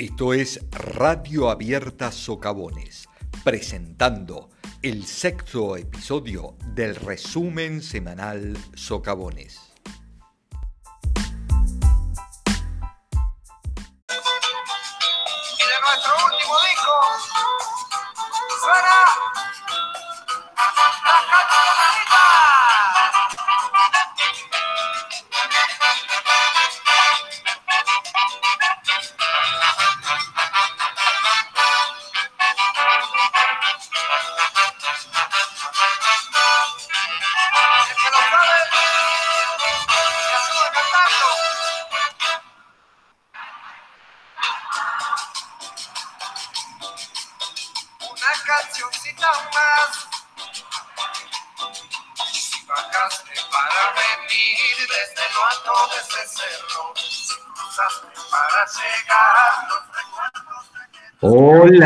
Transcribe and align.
Esto 0.00 0.32
es 0.32 0.58
Radio 0.70 1.50
Abierta 1.50 2.10
Socavones, 2.10 3.06
presentando 3.44 4.48
el 4.80 5.04
sexto 5.04 5.76
episodio 5.76 6.56
del 6.74 6.96
resumen 6.96 7.82
semanal 7.82 8.56
Socavones. 8.74 9.69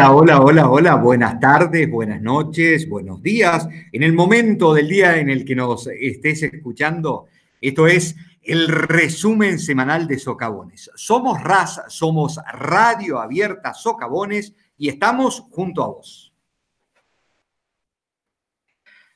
Hola, 0.06 0.12
hola, 0.12 0.40
hola, 0.42 0.70
hola, 0.70 0.94
buenas 0.96 1.40
tardes, 1.40 1.90
buenas 1.90 2.20
noches, 2.20 2.86
buenos 2.86 3.22
días. 3.22 3.66
En 3.90 4.02
el 4.02 4.12
momento 4.12 4.74
del 4.74 4.86
día 4.86 5.16
en 5.16 5.30
el 5.30 5.46
que 5.46 5.56
nos 5.56 5.86
estés 5.86 6.42
escuchando, 6.42 7.24
esto 7.58 7.86
es 7.86 8.14
el 8.42 8.68
resumen 8.68 9.58
semanal 9.58 10.06
de 10.06 10.18
Socavones. 10.18 10.90
Somos 10.94 11.42
RAS, 11.42 11.84
somos 11.88 12.38
Radio 12.52 13.18
Abierta 13.18 13.72
Socavones 13.72 14.54
y 14.76 14.90
estamos 14.90 15.46
junto 15.50 15.82
a 15.82 15.86
vos. 15.86 16.34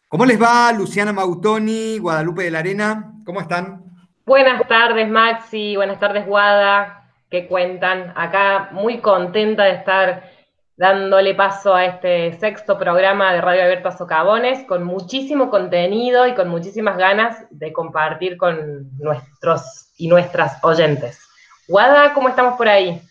¿Cómo 0.09 0.25
les 0.25 0.41
va 0.41 0.73
Luciana 0.73 1.13
Mautoni, 1.13 1.99
Guadalupe 1.99 2.45
de 2.45 2.51
la 2.51 2.61
Arena? 2.61 3.13
¿Cómo 3.27 3.43
están? 3.43 3.85
Buenas 4.25 4.67
tardes, 4.67 5.07
Maxi. 5.07 5.77
Buenas 5.77 6.01
tardes, 6.01 6.27
Guada. 6.27 7.13
¿Qué 7.31 7.47
cuentan? 7.47 8.15
Acá 8.17 8.71
muy 8.73 9.03
contenta 9.03 9.65
de 9.65 9.75
estar 9.75 10.38
dándole 10.79 11.35
paso 11.35 11.75
a 11.75 11.87
este 11.87 12.39
sexto 12.39 12.79
programa 12.79 13.33
de 13.33 13.41
Radio 13.41 13.65
Abierta 13.65 13.91
Socavones, 13.91 14.65
con 14.65 14.85
muchísimo 14.85 15.51
contenido 15.51 16.29
y 16.29 16.37
con 16.37 16.49
muchísimas 16.49 16.97
ganas 16.97 17.37
de 17.51 17.73
compartir 17.73 18.37
con 18.37 18.89
nuestros 18.97 19.91
y 19.97 20.07
nuestras 20.07 20.63
oyentes. 20.63 21.19
Guada, 21.67 22.15
¿cómo 22.15 22.29
estamos 22.29 22.57
por 22.57 22.69
ahí? 22.69 23.03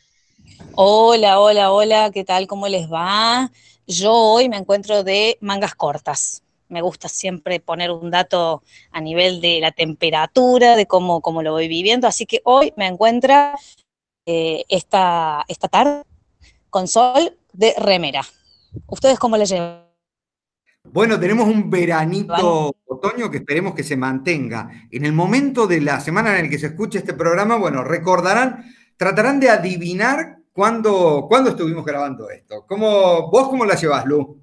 Hola, 0.75 1.41
hola, 1.41 1.73
hola, 1.73 2.09
¿qué 2.13 2.23
tal? 2.23 2.47
¿Cómo 2.47 2.69
les 2.69 2.89
va? 2.89 3.51
Yo 3.85 4.13
hoy 4.13 4.47
me 4.47 4.55
encuentro 4.55 5.03
de 5.03 5.37
mangas 5.41 5.75
cortas. 5.75 6.43
Me 6.69 6.81
gusta 6.81 7.09
siempre 7.09 7.59
poner 7.59 7.91
un 7.91 8.09
dato 8.11 8.63
a 8.91 9.01
nivel 9.01 9.41
de 9.41 9.59
la 9.59 9.73
temperatura, 9.73 10.77
de 10.77 10.85
cómo, 10.85 11.19
cómo 11.19 11.43
lo 11.43 11.51
voy 11.51 11.67
viviendo. 11.67 12.07
Así 12.07 12.25
que 12.25 12.39
hoy 12.45 12.71
me 12.77 12.87
encuentra 12.87 13.55
eh, 14.25 14.63
esta, 14.69 15.43
esta 15.49 15.67
tarde 15.67 16.03
con 16.69 16.87
sol 16.87 17.37
de 17.53 17.73
remera. 17.77 18.21
¿Ustedes 18.87 19.19
cómo 19.19 19.37
les 19.37 19.49
llevan? 19.49 19.87
Bueno, 20.83 21.19
tenemos 21.19 21.47
un 21.47 21.69
veranito 21.69 22.73
otoño 22.85 23.29
que 23.29 23.37
esperemos 23.37 23.75
que 23.75 23.83
se 23.83 23.97
mantenga. 23.97 24.69
En 24.89 25.05
el 25.05 25.13
momento 25.13 25.67
de 25.67 25.81
la 25.81 25.99
semana 25.99 26.37
en 26.37 26.45
el 26.45 26.51
que 26.51 26.59
se 26.59 26.67
escuche 26.67 26.99
este 26.99 27.13
programa, 27.13 27.57
bueno, 27.57 27.83
recordarán, 27.83 28.63
tratarán 28.95 29.39
de 29.39 29.49
adivinar 29.49 30.37
cuándo, 30.53 31.25
cuándo 31.27 31.49
estuvimos 31.49 31.85
grabando 31.85 32.29
esto. 32.29 32.65
¿Cómo, 32.65 33.29
¿Vos 33.29 33.49
cómo 33.49 33.65
la 33.65 33.75
llevas, 33.75 34.05
Lu? 34.05 34.41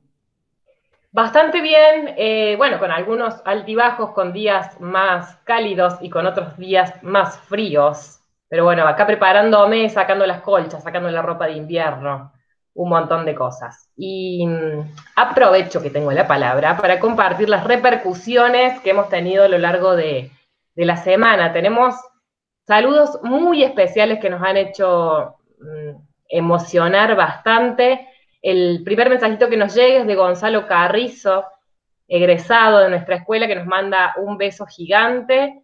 Bastante 1.12 1.60
bien, 1.60 2.14
eh, 2.16 2.56
bueno, 2.56 2.78
con 2.78 2.90
algunos 2.90 3.40
altibajos, 3.44 4.10
con 4.10 4.32
días 4.32 4.80
más 4.80 5.36
cálidos 5.44 5.94
y 6.00 6.10
con 6.10 6.26
otros 6.26 6.56
días 6.58 7.02
más 7.02 7.38
fríos. 7.42 8.20
Pero 8.48 8.64
bueno, 8.64 8.86
acá 8.86 9.06
preparándome, 9.06 9.88
sacando 9.88 10.26
las 10.26 10.40
colchas, 10.40 10.82
sacando 10.82 11.10
la 11.10 11.22
ropa 11.22 11.46
de 11.46 11.54
invierno, 11.54 12.32
un 12.74 12.88
montón 12.88 13.24
de 13.24 13.34
cosas. 13.34 13.90
Y 13.96 14.46
mm, 14.46 14.94
aprovecho 15.16 15.82
que 15.82 15.90
tengo 15.90 16.12
la 16.12 16.26
palabra 16.26 16.76
para 16.76 17.00
compartir 17.00 17.48
las 17.48 17.64
repercusiones 17.64 18.80
que 18.80 18.90
hemos 18.90 19.08
tenido 19.08 19.44
a 19.44 19.48
lo 19.48 19.58
largo 19.58 19.96
de, 19.96 20.30
de 20.74 20.84
la 20.84 20.96
semana. 20.96 21.52
Tenemos 21.52 21.94
saludos 22.66 23.18
muy 23.22 23.62
especiales 23.62 24.20
que 24.20 24.30
nos 24.30 24.42
han 24.42 24.56
hecho 24.56 25.36
mm, 25.58 25.96
emocionar 26.28 27.14
bastante. 27.16 28.08
El 28.42 28.82
primer 28.84 29.08
mensajito 29.08 29.48
que 29.48 29.56
nos 29.56 29.74
llega 29.74 30.00
es 30.00 30.06
de 30.06 30.16
Gonzalo 30.16 30.66
Carrizo, 30.66 31.44
egresado 32.06 32.80
de 32.80 32.90
nuestra 32.90 33.16
escuela, 33.16 33.46
que 33.46 33.56
nos 33.56 33.66
manda 33.66 34.14
un 34.18 34.36
beso 34.36 34.66
gigante. 34.66 35.63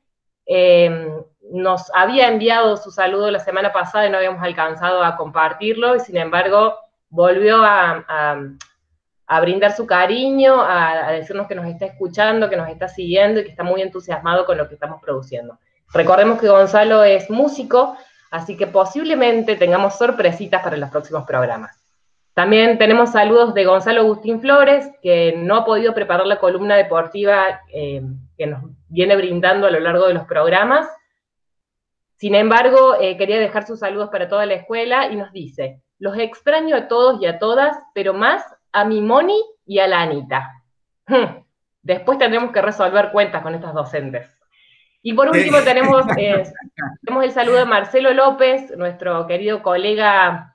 Eh, 0.52 1.08
nos 1.52 1.92
había 1.94 2.26
enviado 2.26 2.76
su 2.76 2.90
saludo 2.90 3.30
la 3.30 3.38
semana 3.38 3.72
pasada 3.72 4.06
y 4.06 4.10
no 4.10 4.16
habíamos 4.16 4.42
alcanzado 4.42 5.04
a 5.04 5.16
compartirlo, 5.16 5.94
y 5.94 6.00
sin 6.00 6.16
embargo 6.16 6.76
volvió 7.08 7.62
a, 7.62 8.34
brindar 9.40 9.76
su 9.76 9.86
cariño, 9.86 10.60
a 10.60 11.12
decirnos 11.12 11.46
que 11.46 11.54
nos 11.54 11.66
está 11.66 11.86
escuchando, 11.86 12.50
que 12.50 12.56
nos 12.56 12.68
está 12.68 12.88
siguiendo 12.88 13.38
y 13.38 13.44
que 13.44 13.50
está 13.50 13.62
muy 13.62 13.80
entusiasmado 13.80 14.44
con 14.44 14.58
lo 14.58 14.68
que 14.68 14.74
estamos 14.74 15.00
produciendo. 15.00 15.56
Recordemos 15.92 16.40
que 16.40 16.48
Gonzalo 16.48 17.04
es 17.04 17.30
músico, 17.30 17.96
así 18.32 18.56
que 18.56 18.66
posiblemente 18.66 19.54
tengamos 19.54 19.96
sorpresitas 19.96 20.64
para 20.64 20.76
los 20.76 20.90
próximos 20.90 21.24
programas. 21.26 21.79
También 22.40 22.78
tenemos 22.78 23.12
saludos 23.12 23.52
de 23.52 23.66
Gonzalo 23.66 24.00
Agustín 24.00 24.40
Flores, 24.40 24.90
que 25.02 25.34
no 25.36 25.56
ha 25.56 25.64
podido 25.66 25.92
preparar 25.92 26.26
la 26.26 26.38
columna 26.38 26.74
deportiva 26.74 27.60
eh, 27.70 28.00
que 28.38 28.46
nos 28.46 28.62
viene 28.88 29.14
brindando 29.14 29.66
a 29.66 29.70
lo 29.70 29.78
largo 29.78 30.08
de 30.08 30.14
los 30.14 30.24
programas. 30.24 30.88
Sin 32.16 32.34
embargo, 32.34 32.96
eh, 32.98 33.18
quería 33.18 33.38
dejar 33.38 33.66
sus 33.66 33.80
saludos 33.80 34.08
para 34.08 34.26
toda 34.26 34.46
la 34.46 34.54
escuela 34.54 35.08
y 35.12 35.16
nos 35.16 35.30
dice, 35.32 35.82
los 35.98 36.16
extraño 36.16 36.76
a 36.76 36.88
todos 36.88 37.20
y 37.20 37.26
a 37.26 37.38
todas, 37.38 37.76
pero 37.92 38.14
más 38.14 38.42
a 38.72 38.86
mi 38.86 39.02
Moni 39.02 39.38
y 39.66 39.80
a 39.80 39.86
la 39.86 40.00
Anita. 40.00 40.50
Hmm, 41.08 41.42
Después 41.82 42.16
tendremos 42.16 42.52
que 42.52 42.62
resolver 42.62 43.10
cuentas 43.12 43.42
con 43.42 43.54
estas 43.54 43.74
docentes. 43.74 44.34
Y 45.02 45.12
por 45.12 45.28
último 45.28 45.58
tenemos, 45.58 46.06
eh, 46.16 46.44
tenemos 47.02 47.22
el 47.22 47.32
saludo 47.32 47.58
de 47.58 47.66
Marcelo 47.66 48.14
López, 48.14 48.74
nuestro 48.78 49.26
querido 49.26 49.62
colega 49.62 50.49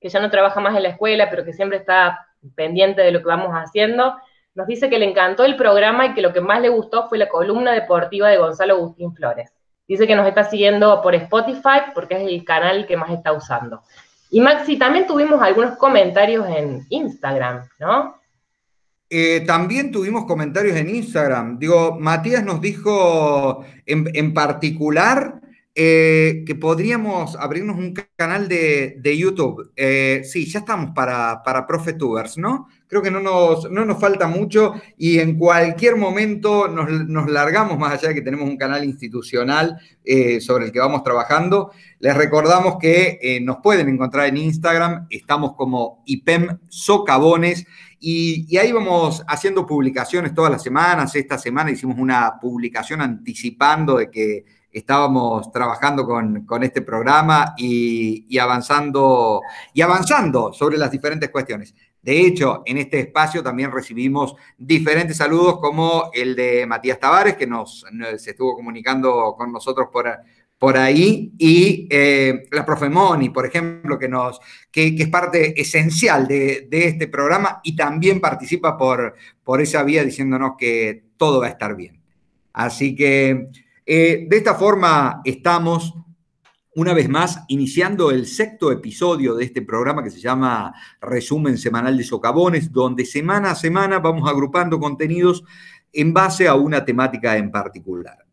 que 0.00 0.08
ya 0.08 0.20
no 0.20 0.30
trabaja 0.30 0.60
más 0.60 0.76
en 0.76 0.82
la 0.82 0.90
escuela, 0.90 1.28
pero 1.30 1.44
que 1.44 1.52
siempre 1.52 1.78
está 1.78 2.26
pendiente 2.54 3.02
de 3.02 3.10
lo 3.10 3.20
que 3.20 3.26
vamos 3.26 3.52
haciendo. 3.52 4.14
Nos 4.54 4.66
dice 4.66 4.88
que 4.90 4.98
le 4.98 5.08
encantó 5.08 5.44
el 5.44 5.56
programa 5.56 6.06
y 6.06 6.14
que 6.14 6.22
lo 6.22 6.32
que 6.32 6.40
más 6.40 6.60
le 6.60 6.68
gustó 6.68 7.08
fue 7.08 7.18
la 7.18 7.28
columna 7.28 7.72
deportiva 7.72 8.28
de 8.28 8.38
Gonzalo 8.38 8.74
Agustín 8.74 9.14
Flores. 9.14 9.52
Dice 9.86 10.06
que 10.06 10.16
nos 10.16 10.26
está 10.26 10.44
siguiendo 10.44 11.00
por 11.02 11.14
Spotify 11.14 11.92
porque 11.94 12.14
es 12.14 12.28
el 12.28 12.44
canal 12.44 12.86
que 12.86 12.96
más 12.96 13.10
está 13.10 13.32
usando. 13.32 13.82
Y 14.30 14.40
Maxi, 14.40 14.76
también 14.76 15.06
tuvimos 15.06 15.40
algunos 15.40 15.76
comentarios 15.78 16.46
en 16.48 16.84
Instagram, 16.90 17.66
¿no? 17.78 18.16
Eh, 19.10 19.40
también 19.46 19.90
tuvimos 19.90 20.26
comentarios 20.26 20.76
en 20.76 20.94
Instagram. 20.94 21.58
Digo, 21.58 21.96
Matías 21.98 22.44
nos 22.44 22.60
dijo 22.60 23.64
en, 23.86 24.10
en 24.12 24.34
particular 24.34 25.40
eh, 25.80 26.42
que 26.44 26.56
podríamos 26.56 27.36
abrirnos 27.36 27.78
un 27.78 27.94
canal 28.16 28.48
de, 28.48 28.96
de 28.98 29.16
YouTube. 29.16 29.70
Eh, 29.76 30.22
sí, 30.24 30.44
ya 30.44 30.58
estamos 30.58 30.90
para, 30.90 31.40
para 31.44 31.68
Profetubers, 31.68 32.36
¿no? 32.36 32.66
Creo 32.88 33.00
que 33.00 33.12
no 33.12 33.20
nos, 33.20 33.70
no 33.70 33.84
nos 33.84 34.00
falta 34.00 34.26
mucho 34.26 34.74
y 34.96 35.20
en 35.20 35.38
cualquier 35.38 35.94
momento 35.94 36.66
nos, 36.66 36.90
nos 37.06 37.30
largamos, 37.30 37.78
más 37.78 37.92
allá 37.92 38.08
de 38.08 38.16
que 38.16 38.22
tenemos 38.22 38.48
un 38.48 38.56
canal 38.56 38.82
institucional 38.82 39.78
eh, 40.04 40.40
sobre 40.40 40.64
el 40.64 40.72
que 40.72 40.80
vamos 40.80 41.04
trabajando. 41.04 41.70
Les 42.00 42.16
recordamos 42.16 42.78
que 42.80 43.38
nos 43.44 43.58
pueden 43.58 43.88
encontrar 43.88 44.26
en 44.26 44.38
Instagram, 44.38 45.06
estamos 45.10 45.54
como 45.54 46.02
IPEM 46.06 46.58
Socavones. 46.68 47.64
Y, 48.00 48.46
y, 48.48 48.58
ahí 48.58 48.72
vamos 48.72 49.24
haciendo 49.28 49.64
publicaciones 49.64 50.34
todas 50.34 50.50
las 50.50 50.62
semanas. 50.62 51.14
Esta 51.14 51.38
semana 51.38 51.70
hicimos 51.70 51.98
una 51.98 52.38
publicación 52.40 53.00
anticipando 53.00 53.96
de 53.98 54.10
que 54.10 54.57
estábamos 54.72 55.50
trabajando 55.50 56.04
con, 56.04 56.44
con 56.44 56.62
este 56.62 56.82
programa 56.82 57.54
y, 57.56 58.38
avanzando, 58.38 59.40
y 59.72 59.80
avanzando 59.80 60.52
sobre 60.52 60.78
las 60.78 60.90
diferentes 60.90 61.30
cuestiones. 61.30 61.74
De 62.00 62.20
hecho, 62.20 62.62
en 62.64 62.78
este 62.78 63.00
espacio 63.00 63.42
también 63.42 63.72
recibimos 63.72 64.34
diferentes 64.56 65.16
saludos 65.16 65.58
como 65.58 66.10
el 66.12 66.36
de 66.36 66.64
Matías 66.66 67.00
Tavares, 67.00 67.36
que 67.36 67.46
nos, 67.46 67.84
nos 67.92 68.26
estuvo 68.26 68.54
comunicando 68.54 69.34
con 69.36 69.52
nosotros 69.52 69.88
por, 69.92 70.06
por 70.58 70.76
ahí, 70.76 71.32
y 71.38 71.86
eh, 71.90 72.46
la 72.50 72.64
profe 72.64 72.88
Moni, 72.88 73.30
por 73.30 73.46
ejemplo, 73.46 73.98
que, 73.98 74.08
nos, 74.08 74.40
que, 74.70 74.94
es 74.98 75.08
parte 75.08 75.60
esencial 75.60 76.26
de, 76.26 76.68
este 76.70 77.08
programa 77.08 77.60
y 77.62 77.76
también 77.76 78.20
participa 78.20 78.76
por, 78.76 79.14
por 79.44 79.60
esa 79.60 79.82
vía 79.82 80.04
diciéndonos 80.04 80.52
que 80.58 81.04
todo 81.16 81.40
va 81.40 81.46
a 81.46 81.50
estar 81.50 81.76
bien. 81.76 82.00
Así 82.52 82.96
que 82.96 83.50
eh, 83.90 84.26
de 84.28 84.36
esta 84.36 84.54
forma 84.54 85.22
estamos 85.24 85.94
una 86.74 86.92
vez 86.92 87.08
más 87.08 87.40
iniciando 87.48 88.10
el 88.10 88.26
sexto 88.26 88.70
episodio 88.70 89.34
de 89.34 89.46
este 89.46 89.62
programa 89.62 90.04
que 90.04 90.10
se 90.10 90.20
llama 90.20 90.74
Resumen 91.00 91.56
Semanal 91.56 91.96
de 91.96 92.04
Socavones, 92.04 92.70
donde 92.70 93.06
semana 93.06 93.52
a 93.52 93.54
semana 93.54 93.98
vamos 93.98 94.28
agrupando 94.28 94.78
contenidos 94.78 95.42
en 95.90 96.12
base 96.12 96.46
a 96.46 96.54
una 96.54 96.84
temática 96.84 97.38
en 97.38 97.50
particular. 97.50 98.26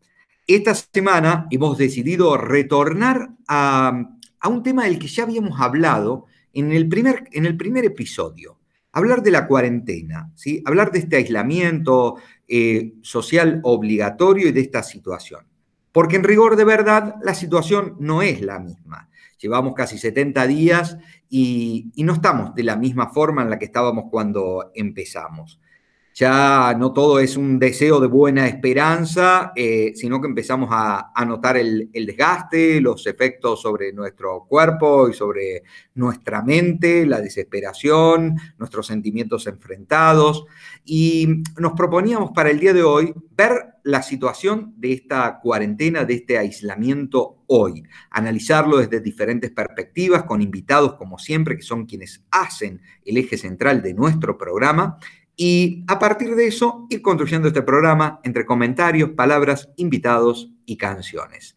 Esta 0.46 0.74
semana 0.74 1.46
hemos 1.50 1.78
decidido 1.78 2.36
retornar 2.36 3.30
a, 3.48 4.10
un 4.44 4.62
tema 4.62 4.84
del 4.84 4.98
que 4.98 5.08
ya 5.08 5.22
habíamos 5.22 5.58
hablado 5.58 6.26
en 6.52 6.70
el 6.70 6.86
primer, 6.86 7.30
en 7.32 7.46
el 7.46 7.56
primer 7.56 7.86
episodio. 7.86 8.55
Hablar 8.96 9.22
de 9.22 9.30
la 9.30 9.46
cuarentena, 9.46 10.30
¿sí? 10.34 10.62
hablar 10.64 10.90
de 10.90 11.00
este 11.00 11.16
aislamiento 11.16 12.16
eh, 12.48 12.94
social 13.02 13.60
obligatorio 13.62 14.48
y 14.48 14.52
de 14.52 14.60
esta 14.60 14.82
situación. 14.82 15.44
Porque 15.92 16.16
en 16.16 16.24
rigor 16.24 16.56
de 16.56 16.64
verdad 16.64 17.16
la 17.22 17.34
situación 17.34 17.96
no 18.00 18.22
es 18.22 18.40
la 18.40 18.58
misma. 18.58 19.10
Llevamos 19.38 19.74
casi 19.74 19.98
70 19.98 20.46
días 20.46 20.96
y 21.28 21.92
no 21.96 22.14
estamos 22.14 22.54
de 22.54 22.62
la 22.62 22.76
misma 22.76 23.08
forma 23.08 23.42
en 23.42 23.50
la 23.50 23.58
que 23.58 23.66
estábamos 23.66 24.06
cuando 24.10 24.70
empezamos 24.74 25.60
ya 26.16 26.74
no 26.78 26.94
todo 26.94 27.20
es 27.20 27.36
un 27.36 27.58
deseo 27.58 28.00
de 28.00 28.06
buena 28.06 28.48
esperanza, 28.48 29.52
eh, 29.54 29.92
sino 29.94 30.18
que 30.18 30.26
empezamos 30.26 30.70
a, 30.72 31.12
notar 31.26 31.58
el, 31.58 31.90
desgaste, 31.92 32.80
los 32.80 33.06
efectos 33.06 33.60
sobre 33.60 33.92
nuestro 33.92 34.46
cuerpo 34.48 35.10
y 35.10 35.12
sobre 35.12 35.64
nuestra 35.94 36.40
mente, 36.40 37.04
la 37.04 37.20
desesperación, 37.20 38.34
nuestros 38.56 38.86
sentimientos 38.86 39.46
enfrentados. 39.46 40.46
Y 40.86 41.42
nos 41.58 41.74
proponíamos 41.74 42.30
para 42.30 42.48
el 42.48 42.60
día 42.60 42.72
de 42.72 42.82
hoy 42.82 43.12
ver 43.36 43.74
la 43.84 44.02
situación 44.02 44.72
de 44.78 44.94
esta 44.94 45.38
cuarentena, 45.40 46.06
de 46.06 46.14
este 46.14 46.38
aislamiento 46.38 47.42
hoy, 47.46 47.82
analizarlo 48.10 48.78
desde 48.78 49.00
diferentes 49.00 49.50
perspectivas, 49.50 50.22
con 50.22 50.40
invitados 50.40 50.94
como 50.94 51.18
siempre, 51.18 51.56
que 51.56 51.62
son 51.62 51.84
quienes 51.84 52.24
hacen 52.30 52.80
el 53.04 53.18
eje 53.18 53.36
central 53.36 53.82
de 53.82 53.92
nuestro 53.92 54.38
programa 54.38 54.98
y 55.36 55.84
a 55.86 55.98
partir 55.98 56.34
de 56.34 56.46
eso 56.46 56.86
ir 56.88 57.02
construyendo 57.02 57.48
este 57.48 57.62
programa 57.62 58.20
entre 58.24 58.46
comentarios, 58.46 59.10
palabras, 59.10 59.68
invitados 59.76 60.50
y 60.64 60.76
canciones. 60.78 61.54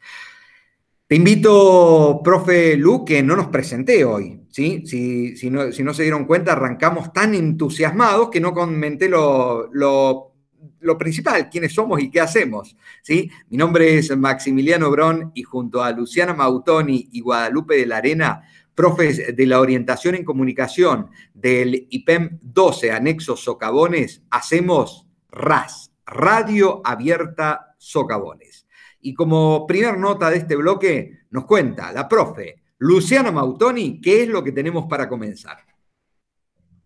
Te 1.07 1.15
invito, 1.15 2.21
profe 2.23 2.75
Lu, 2.75 3.03
que 3.03 3.23
no 3.23 3.35
nos 3.35 3.47
presenté 3.47 4.05
hoy. 4.05 4.41
¿sí? 4.49 4.83
Si, 4.85 5.49
no, 5.49 5.71
se 5.71 6.03
dieron 6.03 6.25
cuenta, 6.25 6.51
arrancamos 6.51 7.11
tan 7.13 7.33
entusiasmados 7.33 8.29
que 8.29 8.39
no 8.39 8.53
comenté 8.53 9.09
lo, 9.09 9.69
lo, 9.71 10.97
principal, 10.99 11.49
quiénes 11.49 11.73
somos 11.73 11.99
y 12.01 12.11
qué 12.11 12.21
hacemos. 12.21 12.75
¿sí? 13.01 13.31
Mi 13.49 13.57
nombre 13.57 13.97
es 13.97 14.15
Maximiliano 14.15 14.91
Brón 14.91 15.31
y 15.33 15.41
junto 15.41 15.81
a 15.81 15.91
Luciana 15.93 16.35
Mautoni 16.35 17.09
y 17.11 17.21
Guadalupe 17.21 17.77
de 17.77 17.85
la 17.87 17.97
Arena 17.97 18.43
profes 18.79 19.35
de 19.35 19.45
la 19.45 19.59
orientación 19.59 20.15
en 20.15 20.23
comunicación 20.23 21.09
del 21.33 21.85
IPEM 21.89 22.39
12, 22.41 22.93
anexo 22.93 23.35
Socavones, 23.35 24.23
hacemos 24.31 25.05
RAS, 25.29 25.91
Radio 26.05 26.81
Abierta 26.85 27.75
Socavones. 27.77 28.65
Y 29.01 29.13
como 29.13 29.67
primer 29.67 29.97
nota 29.97 30.29
de 30.29 30.37
este 30.37 30.55
bloque, 30.55 31.23
nos 31.29 31.43
cuenta 31.43 31.91
la 31.91 32.07
profe 32.07 32.61
Luciana 32.77 33.33
Mautoni 33.33 33.99
qué 33.99 34.23
es 34.23 34.29
lo 34.29 34.41
que 34.41 34.53
tenemos 34.53 34.85
para 34.85 35.09
comenzar. 35.09 35.57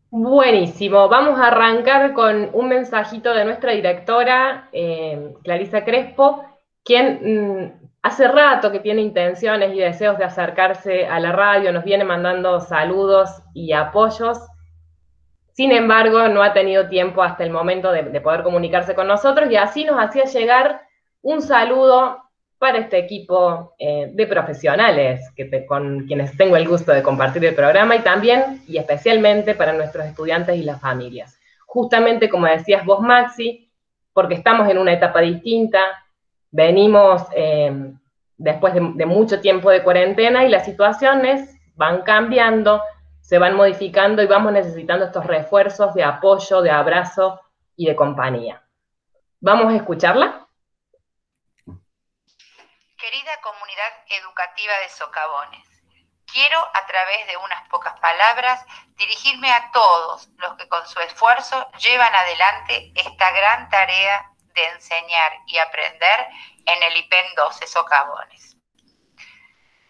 Buenísimo, 0.10 1.07
vamos 1.10 1.38
a 1.38 1.50
arrancar 1.50 2.13
con 2.13 2.50
un 2.54 2.69
mensajito 2.69 3.36
de 3.36 3.46
nuestra 3.46 3.72
directora, 3.72 4.68
eh, 4.72 5.31
Clarisa 5.44 5.86
Crespo, 5.86 6.44
quien 6.84 7.19
mm, 7.22 7.82
hace 8.03 8.27
rato 8.27 8.71
que 8.71 8.81
tiene 8.81 9.01
intenciones 9.01 9.73
y 9.73 9.79
deseos 9.79 10.17
de 10.17 10.25
acercarse 10.25 11.07
a 11.07 11.19
la 11.19 11.31
radio, 11.31 11.71
nos 11.71 11.85
viene 11.85 12.03
mandando 12.03 12.59
saludos 12.59 13.41
y 13.53 13.71
apoyos. 13.71 14.39
Sin 15.53 15.71
embargo, 15.71 16.27
no 16.27 16.44
ha 16.44 16.51
tenido 16.53 16.89
tiempo 16.89 17.23
hasta 17.23 17.44
el 17.44 17.50
momento 17.50 17.91
de, 17.91 18.03
poder 18.19 18.44
comunicarse 18.44 18.94
con 18.94 19.07
nosotros 19.07 19.50
y 19.50 19.55
así 19.55 19.85
nos 19.85 19.97
hacía 20.03 20.25
llegar 20.25 20.81
un 21.21 21.41
saludo 21.41 22.19
para 22.57 22.79
este 22.79 22.97
equipo 22.97 23.73
eh, 23.79 24.09
de 24.13 24.27
profesionales 24.27 25.21
que 25.35 25.65
con 25.65 26.05
quienes 26.05 26.35
tengo 26.35 26.57
el 26.57 26.67
gusto 26.67 26.91
de 26.91 27.03
compartir 27.03 27.45
el 27.45 27.55
programa 27.55 27.95
y 27.95 28.00
también 28.00 28.63
y 28.67 28.77
especialmente 28.77 29.55
para 29.55 29.73
nuestros 29.73 30.05
estudiantes 30.05 30.57
y 30.57 30.63
las 30.63 30.81
familias. 30.81 31.39
Justamente 31.65 32.29
como 32.29 32.47
decías 32.47 32.85
vos, 32.85 33.00
Maxi, 33.00 33.69
porque 34.11 34.35
estamos 34.35 34.69
en 34.69 34.77
una 34.77 34.94
etapa 34.94 35.21
distinta, 35.21 36.02
venimos 36.53 37.23
eh, 37.35 37.94
después 38.38 38.73
de, 38.75 39.05
mucho 39.05 39.41
tiempo 39.41 39.69
de 39.71 39.83
cuarentena 39.83 40.45
y 40.45 40.50
las 40.50 40.63
situaciones 40.65 41.50
van 41.75 42.03
cambiando, 42.03 42.81
se 43.21 43.39
van 43.39 43.55
modificando 43.55 44.21
y 44.21 44.27
vamos 44.27 44.53
necesitando 44.53 45.05
estos 45.05 45.25
refuerzos 45.25 45.94
de 45.95 46.03
apoyo, 46.03 46.61
de 46.61 46.69
abrazo 46.69 47.41
y 47.75 47.88
de 47.88 47.95
compañía. 47.95 48.63
¿Vamos 49.39 49.73
a 49.73 49.77
escucharla? 49.77 50.47
Querida 51.65 53.31
comunidad 53.41 53.91
educativa 54.21 54.73
de 54.83 54.89
Socavones, 54.89 55.67
quiero 56.31 56.59
a 56.59 56.85
través 56.85 57.27
de 57.27 57.38
unas 57.38 57.67
pocas 57.67 58.00
palabras 58.00 58.63
dirigirme 58.95 59.51
a 59.51 59.71
todos 59.71 60.29
los 60.38 60.53
que 60.55 60.69
con 60.69 60.85
su 60.85 61.00
esfuerzo 61.00 61.67
llevan 61.79 62.13
adelante 62.13 62.94
esta 62.95 63.31
gran 63.31 63.69
tarea 63.69 64.32
de 64.53 64.65
enseñar 64.65 65.33
y 65.47 65.57
aprender 65.57 66.27
en 66.65 66.83
el 66.83 66.97
IPEN 66.97 67.35
12 67.35 67.67
Socavones. 67.67 68.55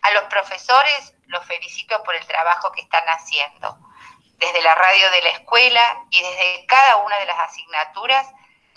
A 0.01 0.11
los 0.11 0.23
profesores 0.23 1.13
los 1.27 1.45
felicito 1.45 2.01
por 2.03 2.15
el 2.15 2.25
trabajo 2.27 2.71
que 2.71 2.81
están 2.81 3.05
haciendo. 3.07 3.77
Desde 4.37 4.61
la 4.61 4.75
radio 4.75 5.09
de 5.11 5.21
la 5.21 5.29
escuela 5.29 6.05
y 6.09 6.21
desde 6.21 6.65
cada 6.65 6.97
una 6.97 7.17
de 7.19 7.25
las 7.25 7.39
asignaturas, 7.39 8.27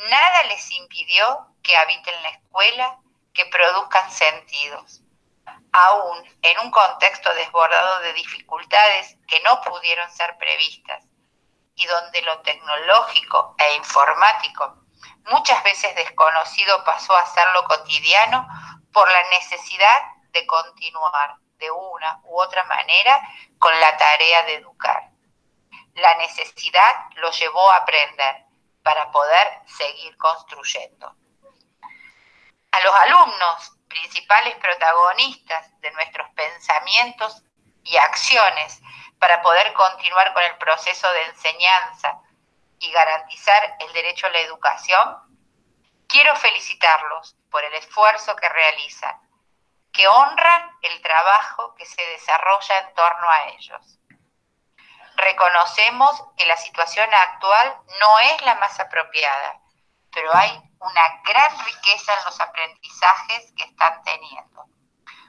nada 0.08 0.44
les 0.44 0.70
impidió 0.70 1.48
que 1.62 1.76
habiten 1.76 2.22
la 2.22 2.28
escuela, 2.28 2.98
que 3.34 3.46
produzcan 3.46 4.10
sentidos. 4.10 5.02
Aún 5.72 6.38
en 6.43 6.58
un 6.60 6.70
contexto 6.70 7.34
desbordado 7.34 8.00
de 8.00 8.12
dificultades 8.12 9.16
que 9.26 9.40
no 9.40 9.60
pudieron 9.62 10.10
ser 10.12 10.36
previstas 10.38 11.05
y 11.74 11.86
donde 11.86 12.22
lo 12.22 12.40
tecnológico 12.40 13.55
e 13.58 13.74
informático 13.74 14.85
muchas 15.31 15.63
veces 15.65 15.94
desconocido 15.94 16.84
pasó 16.84 17.17
a 17.17 17.27
ser 17.27 17.44
lo 17.55 17.65
cotidiano 17.65 18.46
por 18.93 19.10
la 19.10 19.29
necesidad 19.31 20.03
de 20.31 20.46
continuar 20.46 21.36
de 21.58 21.70
una 21.70 22.20
u 22.25 22.41
otra 22.41 22.65
manera 22.65 23.20
con 23.58 23.79
la 23.81 23.96
tarea 23.96 24.43
de 24.44 24.55
educar. 24.55 25.10
La 25.94 26.15
necesidad 26.17 27.10
lo 27.17 27.31
llevó 27.31 27.70
a 27.70 27.77
aprender 27.77 28.44
para 28.82 29.10
poder 29.10 29.48
seguir 29.67 30.17
construyendo. 30.17 31.15
A 32.70 32.81
los 32.81 32.94
alumnos, 32.94 33.72
principales 33.89 34.55
protagonistas 34.56 35.81
de 35.81 35.91
nuestros 35.93 36.29
pensamientos 36.31 37.43
y 37.84 37.96
acciones 37.96 38.81
para 39.19 39.41
poder 39.41 39.72
continuar 39.72 40.34
con 40.34 40.43
el 40.43 40.56
proceso 40.58 41.10
de 41.13 41.22
enseñanza 41.25 42.20
y 42.78 42.90
garantizar 42.90 43.76
el 43.80 43.92
derecho 43.92 44.26
a 44.26 44.30
la 44.30 44.40
educación, 44.40 45.26
quiero 46.08 46.34
felicitarlos 46.36 47.36
por 47.50 47.64
el 47.64 47.74
esfuerzo 47.74 48.36
que 48.36 48.48
realizan, 48.48 49.20
que 49.92 50.06
honran 50.08 50.70
el 50.82 51.00
trabajo 51.02 51.74
que 51.74 51.86
se 51.86 52.02
desarrolla 52.06 52.78
en 52.80 52.94
torno 52.94 53.30
a 53.30 53.48
ellos. 53.48 53.98
Reconocemos 55.16 56.24
que 56.36 56.46
la 56.46 56.56
situación 56.56 57.08
actual 57.12 57.80
no 58.00 58.18
es 58.18 58.42
la 58.42 58.54
más 58.56 58.78
apropiada, 58.78 59.60
pero 60.12 60.34
hay 60.34 60.50
una 60.78 61.22
gran 61.24 61.64
riqueza 61.64 62.12
en 62.18 62.24
los 62.24 62.40
aprendizajes 62.40 63.52
que 63.56 63.64
están 63.64 64.02
teniendo, 64.02 64.66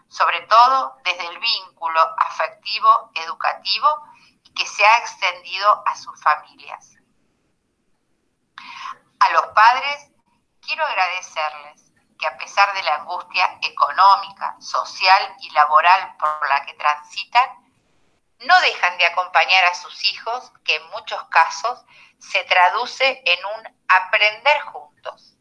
sobre 0.09 0.41
todo 0.41 0.97
desde 1.03 1.27
el 1.27 1.39
vínculo 1.39 2.01
afectivo 2.17 3.11
educativo 3.15 3.87
que 4.53 4.65
se 4.65 4.85
ha 4.85 4.97
extendido 4.97 5.83
a 5.85 5.95
sus 5.95 6.21
familias. 6.21 6.96
A 9.19 9.29
los 9.31 9.47
padres 9.47 10.11
quiero 10.61 10.85
agradecerles 10.85 11.87
que 12.19 12.27
a 12.27 12.37
pesar 12.37 12.73
de 12.73 12.83
la 12.83 12.95
angustia 12.95 13.57
económica, 13.61 14.55
social 14.59 15.35
y 15.39 15.49
laboral 15.51 16.15
por 16.17 16.47
la 16.49 16.65
que 16.65 16.73
transitan, 16.73 17.49
no 18.39 18.59
dejan 18.61 18.97
de 18.97 19.05
acompañar 19.05 19.65
a 19.65 19.75
sus 19.75 20.03
hijos, 20.05 20.51
que 20.63 20.75
en 20.75 20.89
muchos 20.89 21.23
casos 21.29 21.83
se 22.19 22.43
traduce 22.45 23.21
en 23.25 23.45
un 23.45 23.77
aprender 23.87 24.61
juntos, 24.61 25.35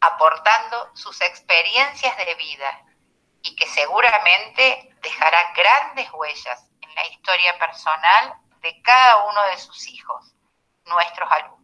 aportando 0.00 0.90
sus 0.94 1.20
experiencias 1.20 2.16
de 2.16 2.34
vida 2.34 2.82
y 3.42 3.54
que 3.54 3.66
seguramente 3.68 4.96
dejará 5.02 5.52
grandes 5.52 6.10
huellas 6.12 6.68
en 6.80 6.94
la 6.94 7.06
historia 7.06 7.58
personal 7.58 8.34
de 8.60 8.82
cada 8.82 9.24
uno 9.24 9.42
de 9.44 9.58
sus 9.58 9.86
hijos, 9.88 10.34
nuestros 10.84 11.30
alumnos. 11.30 11.55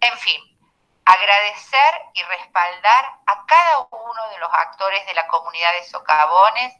En 0.00 0.16
fin, 0.18 0.40
agradecer 1.04 2.02
y 2.14 2.22
respaldar 2.22 3.18
a 3.26 3.46
cada 3.46 3.78
uno 3.90 4.28
de 4.30 4.38
los 4.38 4.52
actores 4.52 5.06
de 5.06 5.14
la 5.14 5.26
comunidad 5.26 5.72
de 5.72 5.84
socavones 5.84 6.74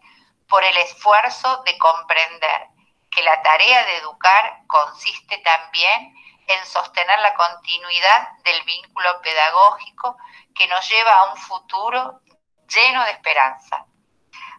por 0.48 0.62
el 0.64 0.76
esfuerzo 0.78 1.62
de 1.64 1.76
comprender 1.78 2.68
que 3.10 3.22
la 3.22 3.42
tarea 3.42 3.84
de 3.84 3.96
educar 3.98 4.62
consiste 4.66 5.38
también 5.38 6.14
en 6.46 6.66
sostener 6.66 7.18
la 7.20 7.34
continuidad 7.34 8.28
del 8.44 8.62
vínculo 8.64 9.20
pedagógico 9.20 10.16
que 10.54 10.66
nos 10.66 10.88
lleva 10.88 11.14
a 11.14 11.32
un 11.32 11.36
futuro 11.36 12.20
lleno 12.68 13.04
de 13.04 13.12
esperanza. 13.12 13.86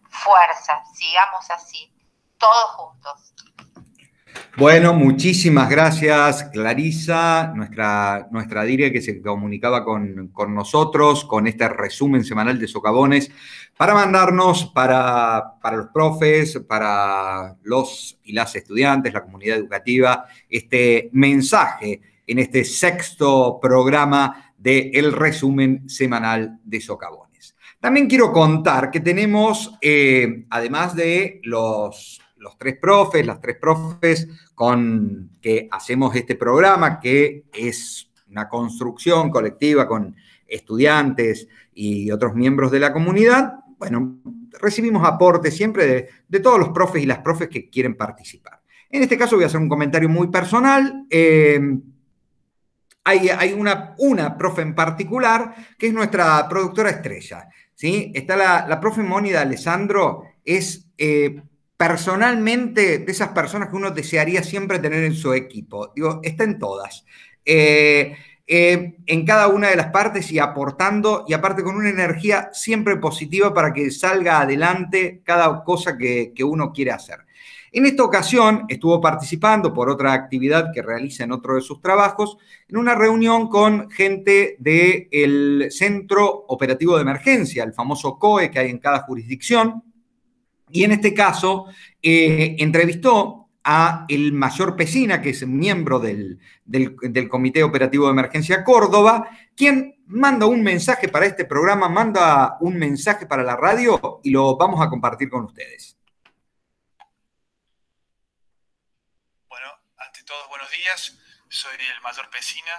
Fuerza, 0.09 0.83
sigamos 0.93 1.49
así, 1.49 1.93
todos 2.37 2.71
juntos. 2.71 3.33
Bueno, 4.57 4.93
muchísimas 4.93 5.69
gracias, 5.69 6.43
Clarisa, 6.45 7.53
nuestra, 7.55 8.27
nuestra 8.31 8.63
dire 8.63 8.91
que 8.91 9.01
se 9.01 9.21
comunicaba 9.21 9.85
con, 9.85 10.31
nosotros 10.49 11.23
con 11.25 11.47
este 11.47 11.69
resumen 11.69 12.25
semanal 12.25 12.59
de 12.59 12.67
socavones 12.67 13.31
para 13.77 13.93
mandarnos 13.93 14.65
para, 14.65 15.53
para, 15.61 15.77
los 15.77 15.87
profes, 15.87 16.59
para 16.67 17.55
los 17.63 18.19
y 18.23 18.33
las 18.33 18.55
estudiantes, 18.55 19.13
la 19.13 19.23
comunidad 19.23 19.57
educativa, 19.57 20.25
este 20.49 21.09
mensaje 21.13 22.01
en 22.27 22.39
este 22.39 22.63
sexto 22.65 23.59
programa 23.61 24.53
de 24.57 24.91
el 24.93 25.13
resumen 25.13 25.89
semanal 25.89 26.59
de 26.63 26.81
socavones. 26.81 27.55
También 27.79 28.07
quiero 28.07 28.33
contar 28.33 28.91
que 28.91 28.99
tenemos, 28.99 29.73
eh, 29.81 30.45
además 30.49 30.95
de 30.95 31.39
los 31.43 32.19
los 32.39 32.57
tres 32.57 32.77
profes, 32.81 33.25
las 33.25 33.41
tres 33.41 33.57
profes 33.59 34.27
con 34.55 35.31
que 35.41 35.67
hacemos 35.71 36.15
este 36.15 36.35
programa, 36.35 36.99
que 36.99 37.45
es 37.53 38.09
una 38.29 38.47
construcción 38.47 39.29
colectiva 39.29 39.87
con 39.87 40.15
estudiantes 40.47 41.47
y 41.73 42.11
otros 42.11 42.33
miembros 42.33 42.71
de 42.71 42.79
la 42.79 42.91
comunidad, 42.91 43.53
bueno, 43.77 44.19
recibimos 44.59 45.07
aportes 45.07 45.55
siempre 45.55 46.09
de, 46.27 46.39
todos 46.39 46.59
los 46.59 46.69
profes 46.69 47.01
y 47.01 47.05
las 47.05 47.19
profes 47.19 47.47
que 47.47 47.69
quieren 47.69 47.95
participar. 47.95 48.61
En 48.89 49.03
este 49.03 49.17
caso 49.17 49.35
voy 49.35 49.43
a 49.43 49.47
hacer 49.47 49.61
un 49.61 49.69
comentario 49.69 50.09
muy 50.09 50.27
personal. 50.27 51.05
Eh, 51.09 51.59
hay, 53.05 53.53
una, 53.53 53.95
una, 53.97 54.37
profe 54.37 54.61
en 54.61 54.75
particular 54.75 55.55
que 55.77 55.87
es 55.87 55.93
nuestra 55.93 56.47
productora 56.49 56.89
estrella. 56.89 57.47
¿sí? 57.73 58.11
Está 58.13 58.35
la, 58.35 58.67
la 58.67 58.79
profe 58.79 59.01
Mónida 59.01 59.41
Alessandro, 59.41 60.23
es 60.43 60.89
eh, 60.97 61.41
personalmente 61.79 62.99
de 62.99 63.09
esas 63.09 63.29
personas 63.29 63.69
que 63.69 63.77
uno 63.77 63.91
desearía 63.91 64.43
siempre 64.43 64.79
tener 64.79 65.01
en 65.05 65.15
su 65.15 65.33
equipo. 65.33 65.93
Digo, 65.95 66.19
está 66.21 66.43
en 66.43 66.59
todas. 66.59 67.05
Eh, 67.45 68.17
eh, 68.45 68.97
en 69.05 69.25
cada 69.25 69.47
una 69.47 69.69
de 69.69 69.77
las 69.77 69.87
partes 69.87 70.29
y 70.29 70.39
aportando, 70.39 71.23
y 71.25 71.31
aparte 71.31 71.63
con 71.63 71.77
una 71.77 71.89
energía 71.89 72.49
siempre 72.51 72.97
positiva 72.97 73.53
para 73.53 73.71
que 73.71 73.91
salga 73.91 74.41
adelante 74.41 75.21
cada 75.23 75.63
cosa 75.63 75.97
que, 75.97 76.33
uno 76.43 76.73
quiere 76.73 76.91
hacer. 76.91 77.19
En 77.71 77.85
esta 77.85 78.03
ocasión 78.03 78.65
estuvo 78.67 78.99
participando 78.99 79.73
por 79.73 79.89
otra 79.89 80.11
actividad 80.11 80.73
que 80.73 80.81
realiza 80.81 81.23
en 81.23 81.31
otro 81.31 81.55
de 81.55 81.61
sus 81.61 81.79
trabajos, 81.79 82.35
en 82.67 82.75
una 82.75 82.93
reunión 82.93 83.47
con 83.47 83.89
gente 83.89 84.57
del 84.59 85.67
Centro 85.71 86.43
Operativo 86.49 86.97
de 86.97 87.03
Emergencia, 87.03 87.63
el 87.63 87.73
famoso 87.73 88.19
COE 88.19 88.51
que 88.51 88.59
hay 88.59 88.69
en 88.69 88.79
cada 88.79 88.99
jurisdicción, 89.03 89.81
y 90.71 90.83
en 90.83 90.91
este 90.91 91.13
caso 91.13 91.67
eh, 92.01 92.55
entrevistó 92.59 93.39
a 93.63 94.05
el 94.07 94.31
mayor 94.33 94.75
Pesina, 94.75 95.21
que 95.21 95.31
es 95.31 95.45
miembro 95.45 95.99
del, 95.99 96.39
Comité 97.29 97.63
Operativo 97.63 98.05
de 98.05 98.11
Emergencia 98.11 98.63
Córdoba, 98.63 99.29
quien 99.55 100.01
manda 100.07 100.45
un 100.45 100.63
mensaje 100.63 101.07
para 101.09 101.25
este 101.25 101.45
programa, 101.45 101.89
manda 101.89 102.57
un 102.61 102.77
mensaje 102.77 103.25
para 103.25 103.43
la 103.43 103.55
radio 103.55 104.21
y 104.23 104.31
lo 104.31 104.55
vamos 104.55 104.81
a 104.81 104.89
compartir 104.89 105.29
con 105.29 105.45
ustedes. 105.45 105.97
Bueno, 109.47 109.67
ante 109.97 110.23
todos, 110.23 110.47
buenos 110.49 110.71
días. 110.71 111.17
Soy 111.49 111.73
el 111.75 112.01
mayor 112.01 112.29
Pesina, 112.29 112.71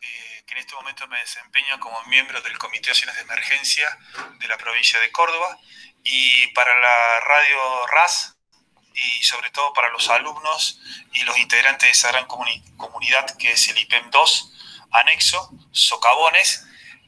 eh, 0.00 0.44
que 0.46 0.54
en 0.54 0.60
este 0.60 0.74
momento 0.74 1.06
me 1.08 1.18
desempeño 1.20 1.78
como 1.80 1.96
miembro 2.10 2.40
del 2.42 2.58
Comité 2.58 2.86
de 2.86 2.90
Acciones 2.90 3.16
de 3.16 3.22
Emergencia 3.22 3.86
de 4.40 4.48
la 4.48 4.58
provincia 4.58 4.98
de 5.00 5.10
Córdoba 5.12 5.58
y 6.08 6.46
para 6.48 6.78
la 6.78 7.20
radio 7.20 7.86
RAS 7.88 8.36
y 8.94 9.24
sobre 9.24 9.50
todo 9.50 9.72
para 9.72 9.88
los 9.88 10.08
alumnos 10.08 10.80
y 11.12 11.22
los 11.24 11.36
integrantes 11.36 11.88
de 11.88 11.90
esa 11.90 12.12
gran 12.12 12.26
comunidad 12.26 13.36
que 13.38 13.50
es 13.50 13.68
el 13.68 13.78
IPEM 13.78 14.10
2, 14.10 14.52
anexo, 14.92 15.50
socavones, 15.72 16.64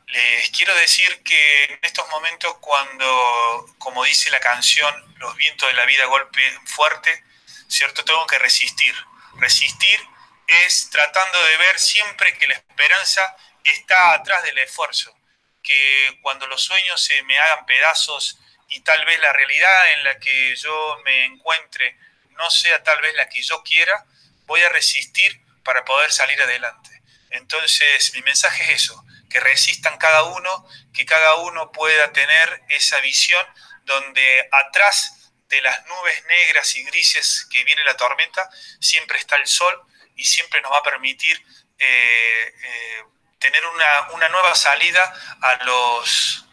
les 0.08 0.50
quiero 0.50 0.74
decir 0.74 1.22
que 1.22 1.64
en 1.64 1.78
estos 1.82 2.08
momentos 2.08 2.56
cuando, 2.60 3.66
como 3.78 4.02
dice 4.04 4.30
la 4.30 4.40
canción, 4.40 4.92
los 5.18 5.36
vientos 5.36 5.68
de 5.68 5.74
la 5.74 5.84
vida 5.84 6.06
golpeen 6.06 6.66
fuerte, 6.66 7.24
¿cierto? 7.68 8.04
Tengo 8.04 8.26
que 8.26 8.38
resistir. 8.38 8.94
Resistir 9.34 10.00
es 10.46 10.90
tratando 10.90 11.40
de 11.44 11.56
ver 11.58 11.78
siempre 11.78 12.36
que 12.36 12.48
la 12.48 12.54
esperanza 12.54 13.36
está 13.62 14.14
atrás 14.14 14.42
del 14.42 14.58
esfuerzo, 14.58 15.14
que 15.62 16.18
cuando 16.20 16.48
los 16.48 16.62
sueños 16.62 17.00
se 17.00 17.22
me 17.22 17.38
hagan 17.38 17.64
pedazos 17.66 18.38
y 18.68 18.80
tal 18.80 19.04
vez 19.04 19.20
la 19.20 19.32
realidad 19.32 19.92
en 19.94 20.04
la 20.04 20.18
que 20.18 20.54
yo 20.56 21.00
me 21.04 21.24
encuentre 21.24 21.96
no 22.30 22.50
sea 22.50 22.82
tal 22.82 23.00
vez 23.00 23.14
la 23.14 23.28
que 23.28 23.42
yo 23.42 23.62
quiera, 23.62 24.04
voy 24.46 24.62
a 24.62 24.68
resistir 24.68 25.40
para 25.64 25.84
poder 25.84 26.12
salir 26.12 26.40
adelante. 26.40 27.02
Entonces 27.30 28.14
mi 28.14 28.22
mensaje 28.22 28.64
es 28.64 28.84
eso, 28.84 29.04
que 29.28 29.40
resistan 29.40 29.98
cada 29.98 30.22
uno, 30.24 30.68
que 30.94 31.04
cada 31.04 31.36
uno 31.36 31.72
pueda 31.72 32.12
tener 32.12 32.62
esa 32.68 33.00
visión 33.00 33.44
donde 33.84 34.48
atrás 34.52 35.32
de 35.48 35.60
las 35.62 35.86
nubes 35.86 36.24
negras 36.26 36.76
y 36.76 36.84
grises 36.84 37.46
que 37.50 37.64
viene 37.64 37.82
la 37.84 37.96
tormenta, 37.96 38.48
siempre 38.80 39.18
está 39.18 39.36
el 39.36 39.46
sol 39.46 39.82
y 40.14 40.24
siempre 40.24 40.60
nos 40.60 40.72
va 40.72 40.78
a 40.78 40.82
permitir 40.82 41.42
eh, 41.78 42.54
eh, 42.62 43.04
tener 43.38 43.64
una, 43.66 44.10
una 44.10 44.28
nueva 44.28 44.54
salida 44.54 45.02
a 45.40 45.64
los, 45.64 46.47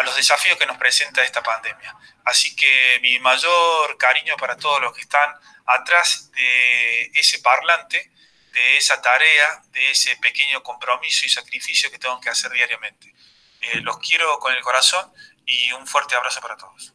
a 0.00 0.02
los 0.02 0.16
desafíos 0.16 0.56
que 0.56 0.66
nos 0.66 0.78
presenta 0.78 1.22
esta 1.22 1.42
pandemia. 1.42 1.94
Así 2.24 2.56
que 2.56 2.98
mi 3.02 3.18
mayor 3.18 3.96
cariño 3.98 4.34
para 4.38 4.56
todos 4.56 4.80
los 4.80 4.94
que 4.94 5.02
están 5.02 5.30
atrás 5.66 6.30
de 6.32 7.10
ese 7.14 7.40
parlante, 7.40 8.10
de 8.52 8.76
esa 8.78 9.00
tarea, 9.00 9.62
de 9.72 9.90
ese 9.90 10.16
pequeño 10.16 10.62
compromiso 10.62 11.26
y 11.26 11.28
sacrificio 11.28 11.90
que 11.90 11.98
tengo 11.98 12.18
que 12.20 12.30
hacer 12.30 12.50
diariamente. 12.50 13.14
Eh, 13.60 13.80
los 13.80 13.98
quiero 13.98 14.38
con 14.38 14.54
el 14.54 14.62
corazón 14.62 15.12
y 15.44 15.70
un 15.72 15.86
fuerte 15.86 16.14
abrazo 16.14 16.40
para 16.40 16.56
todos. 16.56 16.94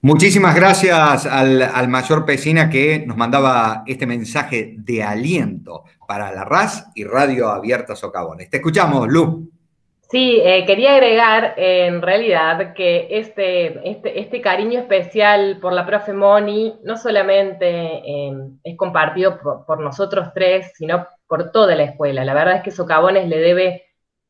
Muchísimas 0.00 0.56
gracias 0.56 1.26
al, 1.26 1.62
al, 1.62 1.86
mayor 1.86 2.26
Pesina 2.26 2.68
que 2.68 3.04
nos 3.06 3.16
mandaba 3.16 3.84
este 3.86 4.04
mensaje 4.04 4.74
de 4.78 5.04
aliento 5.04 5.84
para 6.08 6.32
la 6.32 6.44
RAS 6.44 6.86
y 6.96 7.04
Radio 7.04 7.50
Abierta 7.50 7.94
Socavones. 7.94 8.50
Te 8.50 8.56
escuchamos, 8.56 9.06
Lu. 9.06 9.52
Sí, 10.12 10.42
eh, 10.44 10.66
quería 10.66 10.92
agregar 10.92 11.54
en 11.56 12.02
realidad 12.02 12.74
que 12.74 13.08
este, 13.12 13.88
este, 13.90 14.20
este, 14.20 14.42
cariño 14.42 14.78
especial 14.78 15.58
por 15.58 15.72
la 15.72 15.86
profe 15.86 16.12
Moni 16.12 16.78
no 16.84 16.98
solamente 16.98 18.02
em, 18.04 18.58
es 18.62 18.76
compartido 18.76 19.38
por, 19.38 19.80
nosotros 19.80 20.28
tres, 20.34 20.70
sino 20.74 21.06
por 21.26 21.50
toda 21.50 21.74
la 21.76 21.84
escuela. 21.84 22.26
La 22.26 22.34
verdad 22.34 22.56
es 22.56 22.62
que 22.62 22.70
Socavones 22.70 23.26
le 23.26 23.38
debe 23.38 23.86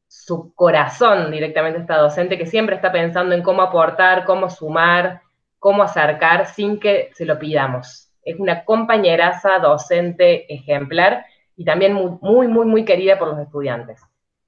su 0.07 0.55
corazón 0.55 1.33
directamente 1.33 1.79
a 1.81 1.83
esta 1.83 1.97
docente 1.97 2.39
que 2.39 2.47
siempre 2.47 2.77
está 2.77 2.93
pensando 2.93 3.35
en 3.35 3.43
cómo 3.43 3.63
aportar, 3.63 4.25
cómo 4.25 4.51
sumar, 4.51 5.23
cómo 5.59 5.83
acercar 5.83 6.47
sin 6.47 6.79
que 6.79 7.11
se 7.15 7.25
lo 7.25 7.41
pidamos. 7.41 8.09
Es 8.25 8.39
una 8.39 8.65
compañeraza 8.65 9.59
docente 9.59 10.47
ejemplar 10.55 11.27
y 11.57 11.65
también 11.65 11.93
muy, 11.95 12.47
muy, 12.47 12.67
muy 12.67 12.85
querida 12.85 13.19
por 13.19 13.27
los 13.27 13.41
estudiantes. 13.41 14.01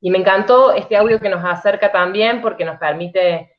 Y 0.04 0.10
me 0.10 0.18
encantó 0.18 0.74
este 0.74 0.98
audio 0.98 1.18
que 1.18 1.30
nos 1.30 1.42
acerca 1.42 1.90
también 1.90 2.42
porque 2.42 2.62
nos 2.62 2.76
permite 2.76 3.56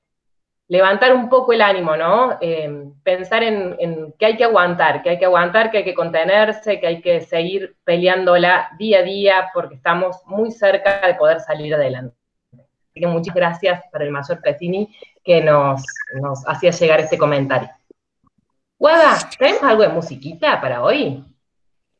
levantar 0.68 1.12
un 1.16 1.28
poco 1.28 1.54
el 1.54 1.62
ánimo, 1.64 1.98
¿no? 1.98 2.38
Eh, 2.40 2.70
pensar 3.02 3.42
en, 3.42 4.14
que 4.20 4.28
hay 4.28 4.38
que 4.38 4.44
aguantar, 4.44 5.02
que 5.02 5.10
hay 5.10 5.18
que 5.18 5.26
aguantar, 5.26 5.72
que 5.72 5.80
hay 5.80 5.84
que 5.84 5.96
contenerse, 5.96 6.80
que 6.80 6.86
hay 6.86 7.02
que 7.02 7.22
seguir 7.22 7.76
peleándola 7.84 8.70
día 8.78 9.00
a 9.00 9.02
día 9.02 9.50
porque 9.56 9.74
estamos 9.74 10.18
muy 10.28 10.52
cerca 10.52 11.02
de 11.08 11.16
poder 11.16 11.40
salir 11.40 11.74
adelante. 11.74 12.16
Así 12.54 13.00
que 13.00 13.08
muchas 13.08 13.34
gracias 13.34 13.84
para 13.92 14.06
el 14.06 14.12
mayor 14.12 14.40
Petini 14.40 14.96
que 15.24 15.42
nos, 15.42 15.82
nos 16.22 16.48
hacía 16.48 16.70
llegar 16.70 17.00
este 17.00 17.18
comentario. 17.18 17.72
Guada, 18.78 19.18
¿tenemos 19.40 19.64
algo 19.64 19.82
de 19.82 19.90
musiquita 19.90 20.62
para 20.62 20.84
hoy? 20.84 21.26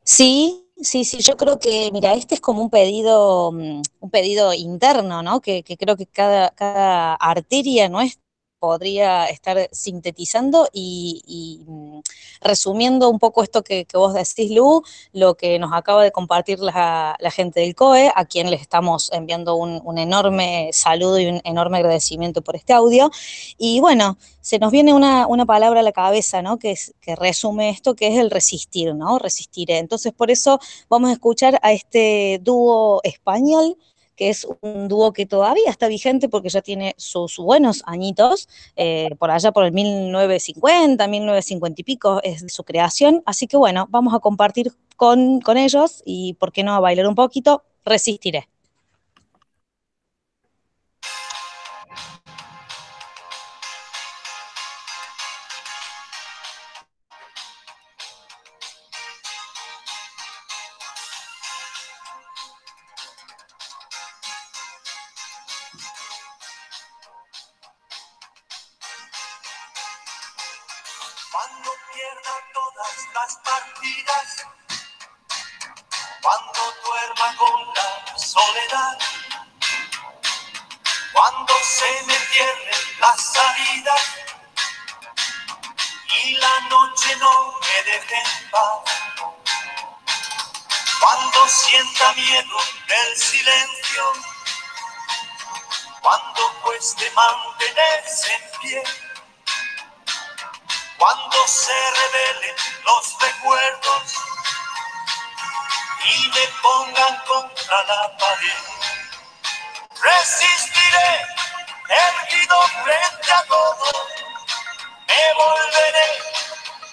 Sí, 0.04 0.65
Sí, 0.78 1.04
sí, 1.06 1.18
yo 1.22 1.36
creo 1.38 1.58
que, 1.58 1.90
mira, 1.92 2.12
este 2.14 2.34
es 2.34 2.40
como 2.40 2.60
un 2.62 2.68
pedido, 2.70 3.50
mm, 3.52 3.80
un 4.00 4.10
pedido 4.10 4.52
interno, 4.52 5.22
¿no? 5.22 5.40
Que, 5.40 5.62
que 5.62 5.76
creo 5.78 5.96
que 5.96 6.06
cada, 6.06 6.50
cada 6.50 7.14
arteria 7.14 7.88
nuestra 7.88 8.22
podría 8.66 9.26
estar 9.26 9.68
sintetizando 9.70 10.68
y, 10.72 11.62
mm, 11.68 12.00
resumiendo 12.40 13.08
un 13.08 13.20
poco 13.20 13.44
esto 13.44 13.62
que, 13.62 13.86
vos 13.94 14.12
decís, 14.12 14.50
Lu, 14.50 14.82
lo 15.12 15.36
que 15.36 15.60
nos 15.60 15.72
acaba 15.72 16.02
de 16.02 16.10
compartir 16.10 16.58
la, 16.58 17.16
gente 17.30 17.60
del 17.60 17.76
COE, 17.76 18.10
a 18.12 18.24
quien 18.24 18.50
les 18.50 18.60
estamos 18.60 19.12
enviando 19.12 19.54
un, 19.54 19.98
enorme 19.98 20.70
saludo 20.72 21.20
y 21.20 21.26
un 21.26 21.40
enorme 21.44 21.78
agradecimiento 21.78 22.42
por 22.42 22.56
este 22.56 22.72
audio. 22.72 23.10
Y 23.56 23.78
bueno, 23.78 24.18
se 24.40 24.58
nos 24.58 24.72
viene 24.72 24.92
una, 24.92 25.46
palabra 25.46 25.80
a 25.80 25.84
la 25.84 25.92
cabeza, 25.92 26.42
¿no? 26.42 26.58
Que, 26.58 26.72
es, 26.72 26.92
que 27.00 27.14
resume 27.14 27.70
esto, 27.70 27.94
que 27.94 28.08
es 28.08 28.18
el 28.18 28.30
resistir, 28.32 28.96
¿no? 28.96 29.20
Resistiré. 29.20 29.78
Entonces, 29.78 30.12
por 30.12 30.32
eso 30.32 30.58
vamos 30.88 31.10
a 31.10 31.12
escuchar 31.12 31.60
a 31.62 31.72
este 31.72 32.40
dúo 32.42 33.00
español 33.04 33.76
que 34.16 34.30
es 34.30 34.46
un 34.62 34.88
dúo 34.88 35.12
que 35.12 35.26
todavía 35.26 35.70
está 35.70 35.88
vigente 35.88 36.28
porque 36.28 36.48
ya 36.48 36.62
tiene 36.62 36.94
sus 36.96 37.36
buenos 37.36 37.82
añitos, 37.86 38.48
eh, 38.76 39.10
por 39.18 39.30
allá 39.30 39.52
por 39.52 39.64
el 39.64 39.72
1950, 39.72 41.06
1950 41.06 41.80
y 41.80 41.84
pico 41.84 42.20
es 42.22 42.44
su 42.52 42.64
creación. 42.64 43.22
Así 43.26 43.46
que 43.46 43.56
bueno, 43.56 43.86
vamos 43.90 44.14
a 44.14 44.18
compartir 44.20 44.72
con, 44.96 45.40
con 45.40 45.56
ellos 45.56 46.02
y 46.04 46.34
por 46.34 46.52
qué 46.52 46.64
no 46.64 46.74
a 46.74 46.80
bailar 46.80 47.06
un 47.06 47.14
poquito, 47.14 47.62
resistiré. 47.84 48.48
se 81.66 82.02
me 82.06 82.14
cierren 82.14 83.00
las 83.00 83.20
salidas 83.20 84.02
y 86.22 86.36
la 86.36 86.60
noche 86.70 87.16
no 87.16 87.54
me 87.60 87.90
deje 87.90 88.14
en 88.14 88.50
paz. 88.50 88.80
Cuando 91.00 91.48
sienta 91.48 92.12
miedo 92.12 92.56
del 92.86 93.16
silencio, 93.16 94.12
cuando 96.00 96.52
cueste 96.62 97.10
mantenerse 97.10 98.32
en 98.32 98.60
pie, 98.60 98.82
cuando 100.98 101.48
se 101.48 101.90
revelen 101.90 102.56
los 102.84 103.18
recuerdos 103.18 104.14
y 106.04 106.28
me 106.28 106.46
pongan 106.62 107.24
contra 107.26 107.82
la 107.84 108.16
pared, 108.18 108.62
resistiré 110.00 111.35
Perdido 111.86 112.60
frente 112.82 113.32
a 113.32 113.42
todo, 113.44 113.90
me 115.06 115.34
volveré 115.34 116.08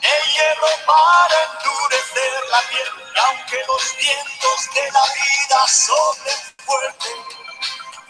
de 0.02 0.32
hierro 0.34 0.68
para 0.86 1.44
endurecer 1.44 2.44
la 2.52 2.62
piel. 2.62 2.88
Y 3.16 3.20
aunque 3.20 3.64
los 3.68 3.98
vientos 3.98 4.74
de 4.76 4.92
la 4.92 5.04
vida 5.14 5.68
soplen 5.68 6.38
fuerte, 6.64 7.10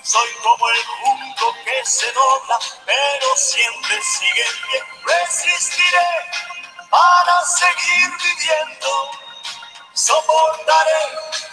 soy 0.01 0.29
como 0.43 0.69
el 0.69 0.85
junco 0.85 1.55
que 1.63 1.85
se 1.85 2.11
dobla, 2.11 2.59
pero 2.85 3.35
siempre 3.37 4.01
sigue 4.03 4.45
en 4.45 4.61
pie. 4.67 4.83
Resistiré 5.05 6.07
para 6.89 7.45
seguir 7.45 8.11
viviendo, 8.21 9.11
soportaré 9.93 11.52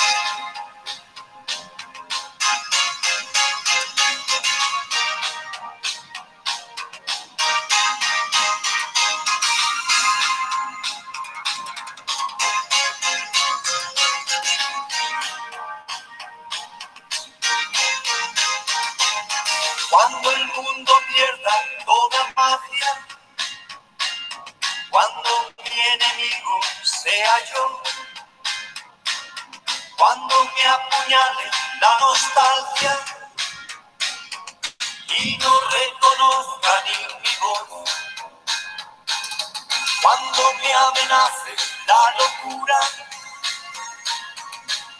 amenace 40.73 41.55
la 41.87 42.15
locura. 42.17 42.79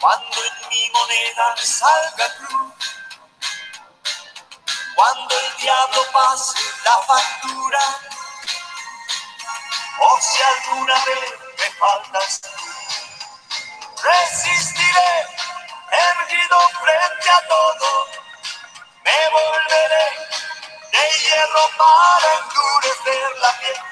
Cuando 0.00 0.44
en 0.44 0.68
mi 0.68 0.90
moneda 0.90 1.56
salga 1.56 2.34
cruz, 2.36 2.74
cuando 4.94 5.38
el 5.38 5.56
diablo 5.56 6.04
pase 6.12 6.60
la 6.84 6.98
factura, 7.02 7.80
o 10.00 10.20
si 10.20 10.42
alguna 10.42 11.04
vez 11.04 11.30
me 11.58 11.70
faltas 11.78 12.40
tú, 12.40 12.48
resistiré, 14.02 15.26
erguido 15.90 16.68
frente 16.80 17.30
a 17.30 17.48
todo, 17.48 18.06
me 19.04 19.28
volveré 19.30 20.06
de 20.90 21.10
hierro 21.20 21.70
para 21.78 22.34
endurecer 22.40 23.38
la 23.38 23.58
piel 23.58 23.91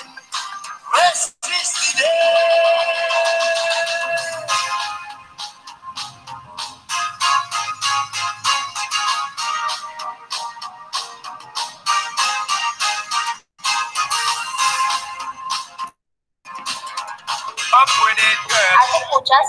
resistiré. 0.93 2.05
Escuchas 19.01 19.47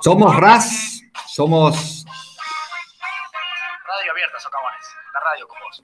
Somos 0.00 0.36
RAS, 0.36 1.00
somos 1.26 2.05
la 5.16 5.30
radio 5.30 5.48
con 5.48 5.58
vos. 5.64 5.82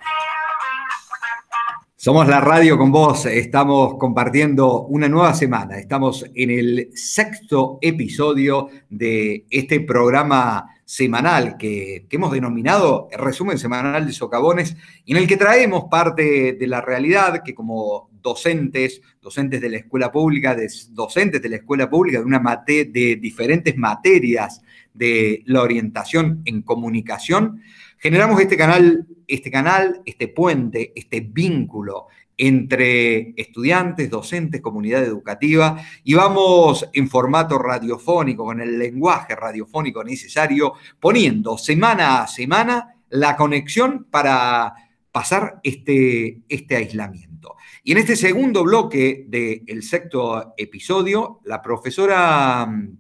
Somos 1.97 2.29
la 2.29 2.41
radio 2.41 2.77
con 2.77 2.91
vos, 2.91 3.27
estamos 3.27 3.95
compartiendo 3.99 4.83
una 4.83 5.09
nueva 5.09 5.35
semana, 5.35 5.79
estamos 5.79 6.27
en 6.35 6.51
el 6.51 6.91
sexto 6.95 7.79
episodio 7.81 8.69
de 8.91 9.47
este 9.49 9.81
programa 9.81 10.67
semanal 10.85 11.57
que, 11.57 12.07
hemos 12.11 12.33
denominado 12.33 13.09
resumen 13.13 13.57
semanal 13.57 14.07
de 14.07 14.13
socavones, 14.13 14.77
en 15.07 15.17
el 15.17 15.27
que 15.27 15.37
traemos 15.37 15.85
parte 15.91 16.53
de 16.53 16.67
la 16.67 16.81
realidad 16.81 17.43
que 17.43 17.55
como 17.55 18.11
docentes, 18.21 19.01
docentes 19.21 19.61
de 19.61 19.71
la 19.71 19.79
escuela 19.79 20.13
pública, 20.13 20.57
docentes 20.91 21.41
de 21.41 21.49
la 21.49 21.57
escuela 21.57 21.89
pública 21.89 22.19
de, 22.19 22.25
una 22.25 22.41
mate, 22.41 22.85
de 22.85 23.17
diferentes 23.17 23.77
materias 23.77 24.61
de 24.93 25.43
la 25.47 25.63
orientación 25.63 26.43
en 26.45 26.63
comunicación, 26.63 27.63
generamos 27.99 28.41
este 28.41 28.57
canal 28.57 29.07
este 29.35 29.51
canal, 29.51 30.03
este 30.05 30.29
puente, 30.29 30.93
este 30.95 31.21
vínculo 31.21 32.09
entre 32.37 33.35
estudiantes, 33.37 34.11
docentes, 34.11 34.61
comunidad 34.61 35.05
educativa, 35.05 35.81
y 36.03 36.15
vamos 36.15 36.89
en 36.93 37.09
formato 37.09 37.59
radiofónico, 37.59 38.45
con 38.45 38.61
el 38.61 38.79
lenguaje 38.79 39.37
radiofónico 39.37 40.03
necesario, 40.03 40.75
poniendo 40.99 41.57
semana 41.57 42.23
a 42.23 42.27
semana 42.27 42.97
la 43.11 43.37
conexión 43.37 44.07
para 44.11 44.75
pasar 45.11 45.61
este, 45.63 46.41
este 46.49 46.77
aislamiento. 46.77 47.57
Y 47.85 47.93
en 47.93 47.99
este 47.99 48.17
segundo 48.17 48.65
bloque 48.65 49.27
del 49.29 49.83
sexto 49.83 50.55
episodio, 50.57 51.41
la 51.45 51.61
profesora 51.61 52.67
mm, 52.67 52.97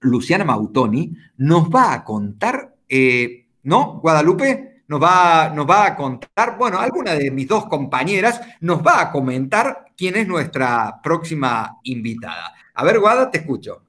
Luciana 0.00 0.44
Mautoni 0.44 1.14
nos 1.38 1.68
va 1.68 1.94
a 1.94 2.04
contar, 2.04 2.76
eh, 2.88 3.46
¿no? 3.62 4.00
Guadalupe, 4.00 4.69
nos 4.90 5.00
va, 5.00 5.52
nos 5.54 5.70
va 5.70 5.86
a 5.86 5.94
contar, 5.94 6.58
bueno, 6.58 6.80
alguna 6.80 7.14
de 7.14 7.30
mis 7.30 7.46
dos 7.46 7.66
compañeras 7.66 8.40
nos 8.60 8.80
va 8.84 9.00
a 9.00 9.12
comentar 9.12 9.84
quién 9.96 10.16
es 10.16 10.26
nuestra 10.26 11.00
próxima 11.00 11.78
invitada. 11.84 12.52
A 12.74 12.82
ver, 12.82 12.98
Guada, 12.98 13.30
te 13.30 13.38
escucho. 13.38 13.82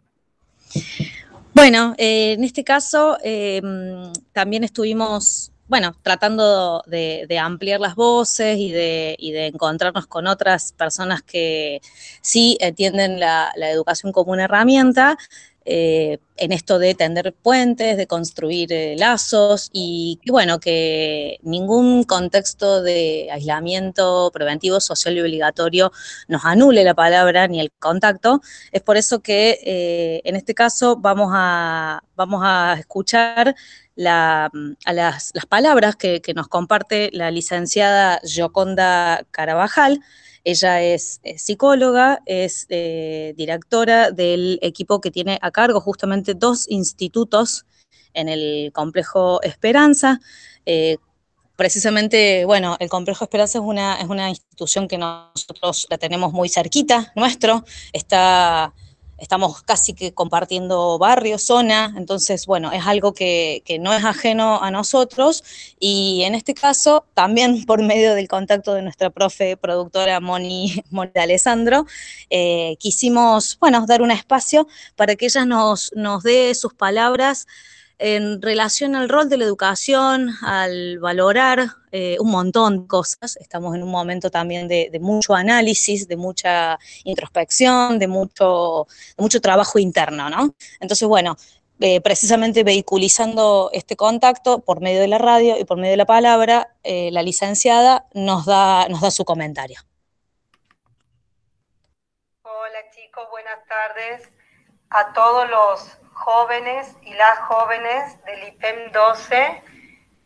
Bueno, 1.56 1.96
eh, 1.98 2.34
en 2.34 2.44
este 2.44 2.64
caso 2.64 3.18
em, 3.24 4.14
también 4.32 4.64
estuvimos, 4.64 5.52
bueno, 5.68 5.96
tratando 6.04 6.84
de, 6.86 7.40
ampliar 7.42 7.80
las 7.80 7.96
voces 7.96 8.60
y 8.60 8.70
de, 8.70 9.18
encontrarnos 9.48 10.06
con 10.06 10.28
otras 10.28 10.72
personas 10.72 11.24
que 11.24 11.82
sí 12.22 12.60
entienden 12.62 13.20
la, 13.20 13.52
la 13.56 13.72
educación 13.72 14.12
como 14.12 14.34
una 14.34 14.44
herramienta 14.44 15.18
eh, 15.64 16.18
en 16.38 16.52
esto 16.52 16.80
de 16.80 16.96
tender 16.96 17.34
puentes, 17.34 17.96
de 17.96 18.08
construir 18.08 18.74
eh, 18.74 18.96
lazos 18.98 19.70
y 19.72 20.20
bueno, 20.26 20.60
que 20.60 21.38
ningún 21.44 22.04
contexto 22.04 22.82
de 22.82 23.30
aislamiento 23.32 24.32
preventivo, 24.34 24.80
social 24.80 25.16
y 25.18 25.22
obligatorio 25.22 25.92
nos 26.28 26.46
anule 26.46 26.84
la 26.84 26.96
palabra 26.96 27.48
ni 27.48 27.60
el 27.60 27.72
contacto. 27.78 28.42
Es 28.72 28.82
por 28.82 28.98
eso 28.98 29.20
que 29.20 29.60
eh, 29.64 30.22
en 30.24 30.36
este 30.36 30.56
caso 30.56 30.96
vamos 30.98 31.30
a, 31.32 32.04
vamos 32.16 32.42
a 32.44 32.78
escuchar 32.80 33.56
las, 33.96 34.50
palabras 35.48 35.96
que, 35.96 36.22
que 36.22 36.34
nos 36.34 36.48
comparte 36.48 37.12
la 37.14 37.30
licenciada 37.30 38.20
Gioconda 38.24 39.26
Carabajal 39.30 40.02
ella 40.44 40.82
es, 40.82 41.22
psicóloga, 41.38 42.22
es 42.26 42.66
eh, 42.70 43.34
directora 43.38 44.12
del 44.12 44.60
equipo 44.62 45.02
que 45.02 45.12
tiene 45.12 45.38
a 45.42 45.52
cargo 45.52 45.82
justamente 45.82 46.34
dos 46.34 46.70
institutos 46.70 47.66
en 48.14 48.30
el 48.30 48.72
complejo 48.74 49.42
Esperanza. 49.44 50.20
Eh, 50.66 50.98
precisamente, 51.56 52.46
bueno, 52.46 52.76
el 52.80 52.90
complejo 52.90 53.26
Esperanza 53.26 53.60
es 53.60 53.64
una, 53.64 54.02
es 54.02 54.08
una 54.08 54.30
institución 54.30 54.88
que 54.88 54.98
nosotros 54.98 55.88
la 55.90 55.98
tenemos 55.98 56.34
muy 56.34 56.50
cerquita, 56.50 57.12
nuestro, 57.16 57.64
está 57.94 58.74
estamos 59.22 59.62
casi 59.62 59.94
que 59.94 60.14
compartiendo 60.14 60.98
barrio, 60.98 61.38
zona, 61.38 61.94
entonces, 61.96 62.48
bueno, 62.48 62.72
es 62.72 62.86
algo 62.88 63.14
que, 63.14 63.64
no 63.80 63.94
es 63.94 64.04
ajeno 64.04 64.62
a 64.62 64.72
nosotros 64.72 65.44
y 65.80 66.24
en 66.24 66.36
este 66.36 66.54
caso, 66.54 67.06
también 67.14 67.66
por 67.68 67.82
medio 67.84 68.16
del 68.16 68.28
contacto 68.28 68.74
de 68.74 68.82
nuestra 68.82 69.10
profe 69.12 69.56
productora 69.58 70.20
Moni, 70.20 70.84
Moni 70.90 71.12
Alessandro, 71.16 71.86
eh, 72.30 72.76
quisimos, 72.80 73.58
bueno, 73.60 73.86
dar 73.86 74.02
un 74.02 74.12
espacio 74.12 74.68
para 74.96 75.16
que 75.16 75.28
ella 75.28 75.46
nos, 75.46 75.92
nos 75.96 76.24
dé 76.24 76.54
sus 76.56 76.74
palabras 76.74 77.48
en 78.02 78.42
relación 78.42 78.96
al 78.96 79.10
rol 79.10 79.30
de 79.30 79.38
la 79.38 79.46
educación, 79.46 80.32
al 80.42 80.98
valorar 80.98 81.68
eh, 81.92 82.18
un 82.20 82.32
montón 82.32 82.82
de 82.82 82.88
cosas. 82.88 83.38
Estamos 83.38 83.76
en 83.76 83.84
un 83.84 83.92
momento 83.92 84.32
también 84.32 84.68
de, 84.68 84.90
mucho 85.00 85.36
análisis, 85.36 86.08
de 86.08 86.18
mucha 86.18 86.80
introspección, 87.04 88.00
de 88.00 88.08
mucho, 88.08 88.88
mucho 89.18 89.40
trabajo 89.40 89.78
interno, 89.78 90.32
¿no? 90.32 90.56
Entonces, 90.80 91.08
bueno, 91.08 91.38
eh, 91.80 92.02
precisamente 92.02 92.64
vehiculizando 92.64 93.70
este 93.72 93.96
contacto 93.96 94.60
por 94.60 94.82
medio 94.82 95.00
de 95.00 95.08
la 95.08 95.20
radio 95.20 95.60
y 95.60 95.64
por 95.64 95.78
medio 95.78 95.92
de 95.92 95.98
la 95.98 96.06
palabra, 96.06 96.76
eh, 96.84 97.12
la 97.12 97.22
licenciada 97.22 98.08
nos 98.16 98.48
da, 98.48 98.88
nos 98.90 99.02
da 99.02 99.12
su 99.12 99.26
comentario. 99.26 99.80
Hola 102.42 102.80
chicos, 102.96 103.28
buenas 103.30 103.60
tardes 103.68 104.28
a 104.90 105.14
todos 105.14 105.48
los 105.50 106.01
jóvenes 106.22 106.96
y 107.02 107.14
las 107.16 107.40
jóvenes 107.40 108.24
del 108.26 108.48
IPEM 108.50 108.92
12. 108.92 109.64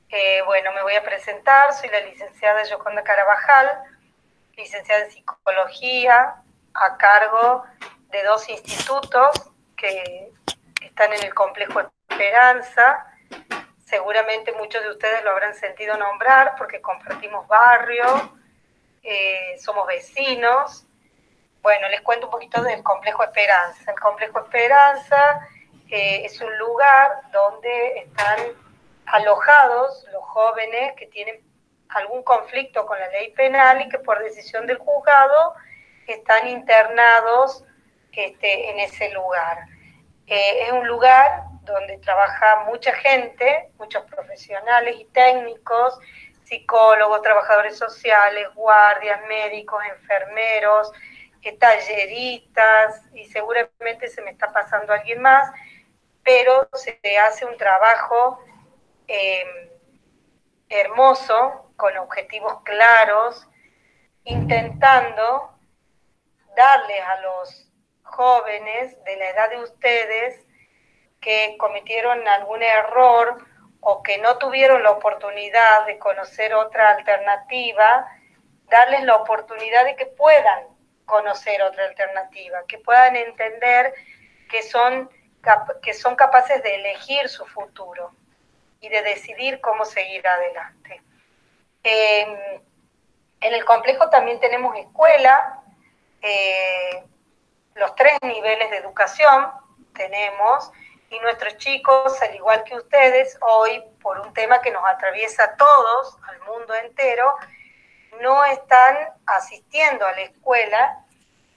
Eh, 0.09 0.41
bueno, 0.45 0.73
me 0.73 0.83
voy 0.83 0.93
a 0.93 1.03
presentar, 1.03 1.73
soy 1.73 1.89
la 1.89 2.01
licenciada 2.01 2.63
Yoconda 2.63 3.01
Carabajal, 3.03 3.81
licenciada 4.57 5.05
en 5.05 5.11
psicología, 5.11 6.35
a 6.73 6.97
cargo 6.97 7.63
de 8.09 8.23
dos 8.23 8.47
institutos 8.49 9.51
que 9.77 10.31
están 10.81 11.13
en 11.13 11.23
el 11.23 11.33
complejo 11.33 11.81
Esperanza. 12.09 13.05
Seguramente 13.85 14.51
muchos 14.51 14.83
de 14.83 14.89
ustedes 14.89 15.23
lo 15.23 15.31
habrán 15.31 15.55
sentido 15.55 15.97
nombrar 15.97 16.55
porque 16.57 16.81
compartimos 16.81 17.47
barrio, 17.47 18.37
eh, 19.01 19.57
somos 19.59 19.87
vecinos. 19.87 20.85
Bueno, 21.61 21.87
les 21.87 22.01
cuento 22.01 22.27
un 22.27 22.31
poquito 22.31 22.61
del 22.61 22.83
complejo 22.83 23.23
Esperanza. 23.23 23.91
El 23.91 23.99
complejo 23.99 24.39
Esperanza 24.39 25.47
es 25.89 26.41
un 26.41 26.57
lugar 26.57 27.21
donde 27.31 27.99
están 27.99 28.39
alojados 29.05 30.05
los 30.11 30.23
jóvenes 30.23 30.93
que 30.97 31.07
tienen 31.07 31.39
algún 31.89 32.23
conflicto 32.23 32.85
con 32.85 32.99
la 32.99 33.07
ley 33.09 33.31
penal 33.31 33.81
y 33.81 33.89
que 33.89 33.99
por 33.99 34.21
decisión 34.23 34.65
del 34.65 34.77
juzgado 34.77 35.53
están 36.07 36.47
internados 36.47 37.63
este, 38.11 38.69
en 38.71 38.79
ese 38.79 39.11
lugar. 39.11 39.57
Eh, 40.27 40.63
es 40.63 40.71
un 40.71 40.87
lugar 40.87 41.43
donde 41.61 41.97
trabaja 41.99 42.65
mucha 42.65 42.93
gente, 42.93 43.69
muchos 43.77 44.03
profesionales 44.05 44.95
y 44.99 45.05
técnicos, 45.05 45.97
psicólogos, 46.43 47.21
trabajadores 47.21 47.77
sociales, 47.77 48.47
guardias, 48.53 49.19
médicos, 49.27 49.83
enfermeros, 49.97 50.91
talleristas 51.53 53.01
y 53.13 53.25
seguramente 53.25 54.07
se 54.07 54.21
me 54.21 54.31
está 54.31 54.51
pasando 54.51 54.93
alguien 54.93 55.21
más 55.21 55.49
pero 56.25 56.67
se 56.73 56.99
hace 57.19 57.45
un 57.45 57.55
trabajo 57.55 58.39
em, 59.07 59.69
hermoso, 60.67 61.71
con 61.77 61.95
objetivos 61.97 62.61
claros, 62.63 63.47
intentando 64.23 65.51
darles 66.55 67.01
a 67.03 67.21
los 67.21 67.71
jóvenes 68.03 69.01
de 69.03 69.17
la 69.17 69.29
edad 69.29 69.49
de 69.51 69.59
ustedes 69.59 70.45
que 71.21 71.55
cometieron 71.59 72.27
algún 72.27 72.63
error 72.63 73.45
o 73.81 74.01
que 74.01 74.17
no 74.17 74.37
tuvieron 74.39 74.81
la 74.81 74.91
oportunidad 74.91 75.85
de 75.85 75.99
conocer 75.99 76.55
otra 76.55 76.91
alternativa, 76.91 78.07
darles 78.63 79.03
la 79.03 79.17
oportunidad 79.17 79.85
de 79.85 79.95
que 79.95 80.07
puedan 80.07 80.75
conocer 81.05 81.61
otra 81.61 81.85
alternativa, 81.85 82.63
que 82.67 82.79
puedan 82.79 83.15
entender 83.15 83.93
que 84.49 84.63
son 84.63 85.09
que 85.81 85.93
son 85.93 86.15
capaces 86.15 86.61
de 86.63 86.75
elegir 86.75 87.29
su 87.29 87.45
futuro 87.45 88.11
y 88.79 88.89
de 88.89 89.01
decidir 89.01 89.61
cómo 89.61 89.85
seguir 89.85 90.27
adelante. 90.27 91.01
Em, 91.83 92.61
en 93.41 93.53
el 93.53 93.65
complejo 93.65 94.09
también 94.09 94.39
tenemos 94.39 94.75
escuela, 94.77 95.61
eh, 96.21 97.03
los 97.75 97.93
tres 97.95 98.17
niveles 98.23 98.71
de 98.71 98.77
educación 98.77 99.51
tenemos, 99.93 100.71
y 101.09 101.19
nuestros 101.19 101.57
chicos, 101.57 102.21
al 102.21 102.35
igual 102.35 102.63
que 102.63 102.75
ustedes, 102.75 103.37
hoy, 103.41 103.83
por 104.01 104.19
un 104.19 104.33
tema 104.33 104.61
que 104.61 104.71
nos 104.71 104.83
atraviesa 104.85 105.43
a 105.43 105.55
todos, 105.55 106.17
al 106.27 106.39
mundo 106.41 106.73
entero, 106.75 107.35
no 108.21 108.43
están 108.45 108.97
asistiendo 109.25 110.05
a 110.05 110.11
la 110.13 110.21
escuela, 110.21 111.05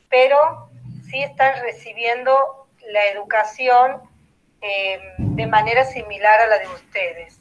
pero 0.09 0.69
sí 1.11 1.23
están 1.23 1.61
recibiendo 1.63 2.68
la 2.89 3.07
educación 3.07 4.03
eh, 4.61 5.01
de 5.19 5.47
manera 5.47 5.85
similar 5.85 6.41
a 6.41 6.47
la 6.47 6.59
de 6.59 6.69
ustedes. 6.69 7.39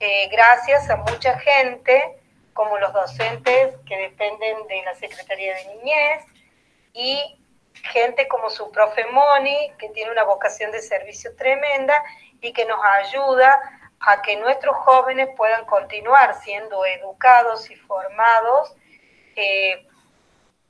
Eh, 0.00 0.28
gracias 0.32 0.88
a 0.90 0.96
mucha 0.96 1.38
gente, 1.38 2.18
como 2.54 2.78
los 2.78 2.92
docentes 2.92 3.74
que 3.86 3.96
dependen 3.96 4.66
de 4.66 4.82
la 4.82 4.94
Secretaría 4.94 5.54
de 5.54 5.64
Niñez, 5.76 6.24
y 6.92 7.38
gente 7.72 8.26
como 8.28 8.50
su 8.50 8.70
profe 8.70 9.04
Moni, 9.06 9.72
que 9.78 9.90
tiene 9.90 10.10
una 10.10 10.24
vocación 10.24 10.70
de 10.70 10.82
servicio 10.82 11.34
tremenda 11.36 12.02
y 12.40 12.52
que 12.52 12.64
nos 12.64 12.80
ayuda 12.84 13.60
a 14.00 14.22
que 14.22 14.36
nuestros 14.36 14.76
jóvenes 14.78 15.28
puedan 15.36 15.64
continuar 15.66 16.34
siendo 16.42 16.84
educados 16.86 17.70
y 17.70 17.76
formados 17.76 18.74
eh, 19.36 19.86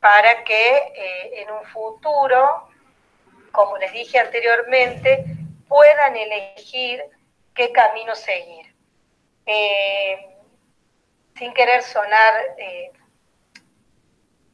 para 0.01 0.43
que 0.45 0.77
eh, 0.77 1.43
en 1.43 1.51
un 1.53 1.65
futuro, 1.67 2.69
como 3.53 3.77
les 3.79 3.93
dije 3.93 4.19
anteriormente, 4.19 5.25
puedan 5.69 6.17
elegir 6.17 7.03
qué 7.55 7.73
camino 7.73 8.15
seguir. 8.15 8.75
Eh, 9.47 10.27
sin 11.37 11.53
querer 11.55 11.83
sonar 11.83 12.35
eh, 12.59 12.93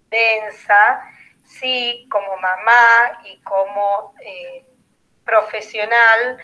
densa, 0.08 1.02
sí, 1.44 2.06
como 2.10 2.36
mamá 2.36 3.20
y 3.24 3.38
como 3.42 4.14
profesional, 5.24 6.38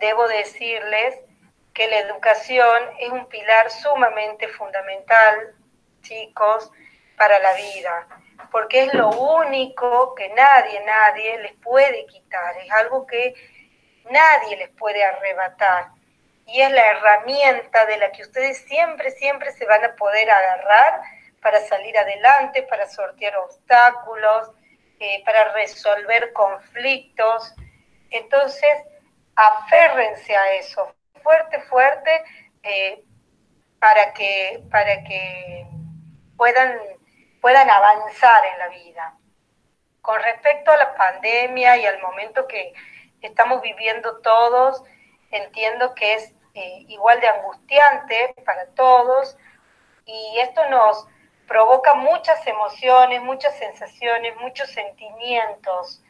debo 0.00 0.26
decirles 0.28 1.20
que 1.72 1.88
la 1.88 1.98
educación 1.98 2.82
es 2.98 3.10
un 3.10 3.26
pilar 3.26 3.70
sumamente 3.70 4.48
fundamental, 4.48 5.54
chicos, 6.02 6.70
para 7.16 7.38
la 7.38 7.52
vida, 7.54 8.08
porque 8.50 8.84
es 8.84 8.94
lo 8.94 9.10
único 9.10 10.14
que 10.14 10.28
nadie, 10.30 10.82
nadie 10.84 11.38
les 11.42 11.52
puede 11.54 12.06
quitar, 12.06 12.56
es 12.58 12.70
algo 12.72 13.06
que 13.06 13.34
nadie 14.10 14.56
les 14.56 14.70
puede 14.70 15.04
arrebatar. 15.04 15.88
Y 16.46 16.60
es 16.60 16.70
la 16.70 16.86
herramienta 16.92 17.86
de 17.86 17.98
la 17.98 18.12
que 18.12 18.22
ustedes 18.22 18.58
siempre, 18.66 19.10
siempre 19.10 19.50
se 19.52 19.66
van 19.66 19.84
a 19.84 19.96
poder 19.96 20.30
agarrar 20.30 21.02
para 21.42 21.60
salir 21.60 21.96
adelante, 21.98 22.62
para 22.64 22.88
sortear 22.88 23.36
obstáculos, 23.38 24.50
eh, 25.00 25.22
para 25.24 25.52
resolver 25.52 26.32
conflictos. 26.32 27.54
Entonces, 28.10 28.78
aférrense 29.34 30.36
a 30.36 30.52
eso, 30.54 30.94
fuerte, 31.22 31.60
fuerte, 31.62 32.24
eh, 32.62 33.02
para, 33.78 34.12
que, 34.14 34.62
para 34.70 35.04
que 35.04 35.66
puedan, 36.36 36.78
puedan 37.46 37.70
avanzar 37.70 38.44
en 38.44 38.58
la 38.58 38.68
vida. 38.70 39.14
Con 40.02 40.20
respecto 40.20 40.72
a 40.72 40.76
la 40.78 40.96
pandemia 40.96 41.76
y 41.76 41.86
al 41.86 42.02
momento 42.02 42.48
que 42.48 42.74
estamos 43.22 43.62
viviendo 43.62 44.18
todos, 44.18 44.82
entiendo 45.30 45.94
que 45.94 46.14
es 46.14 46.34
eh, 46.54 46.84
igual 46.88 47.20
de 47.20 47.28
angustiante 47.28 48.34
para 48.44 48.66
todos 48.74 49.36
y 50.06 50.40
esto 50.40 50.68
nos 50.70 51.06
provoca 51.46 51.94
muchas 51.94 52.44
emociones, 52.48 53.22
muchas 53.22 53.56
sensaciones, 53.56 54.34
muchos 54.40 54.68
sentimientos. 54.70 56.02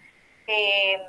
Eh, 0.47 1.03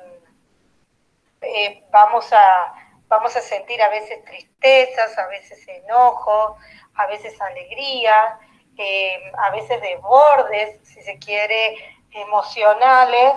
vamos 1.90 2.30
a 2.34 2.74
vamos 3.08 3.34
a 3.34 3.40
sentir 3.40 3.80
a 3.80 3.88
veces 3.88 4.22
tristezas, 4.26 5.16
a 5.16 5.26
veces 5.28 5.66
enojo, 5.66 6.58
a 6.96 7.06
veces 7.06 7.40
alegría, 7.40 8.38
eh, 8.78 9.32
a 9.36 9.50
veces 9.50 9.80
desbordes, 9.80 10.78
si 10.82 11.02
se 11.02 11.18
quiere, 11.18 11.76
emocionales, 12.12 13.34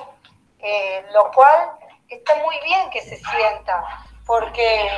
eh, 0.59 1.05
lo 1.13 1.31
cual 1.31 1.71
está 2.07 2.35
muy 2.35 2.55
bien 2.63 2.89
que 2.91 3.01
se 3.01 3.17
sienta, 3.17 4.05
porque 4.25 4.89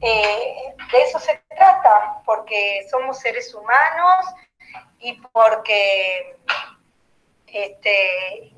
eh, 0.00 0.74
de 0.92 1.02
eso 1.02 1.18
se 1.18 1.36
trata, 1.54 2.22
porque 2.24 2.86
somos 2.90 3.18
seres 3.18 3.54
humanos 3.54 4.26
y 4.98 5.12
porque 5.32 6.36
este, 7.46 8.52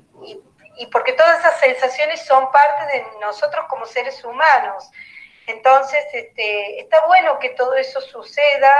y 0.79 0.85
porque 0.87 1.11
todas 1.13 1.39
esas 1.39 1.59
sensaciones 1.59 2.25
son 2.25 2.49
parte 2.51 2.97
de 2.97 3.05
nosotros 3.19 3.65
como 3.69 3.85
seres 3.85 4.23
humanos. 4.23 4.89
Entonces, 5.45 6.05
este, 6.13 6.79
está 6.79 7.05
bueno 7.05 7.37
que 7.39 7.49
todo 7.49 7.73
eso 7.75 7.99
suceda, 7.99 8.71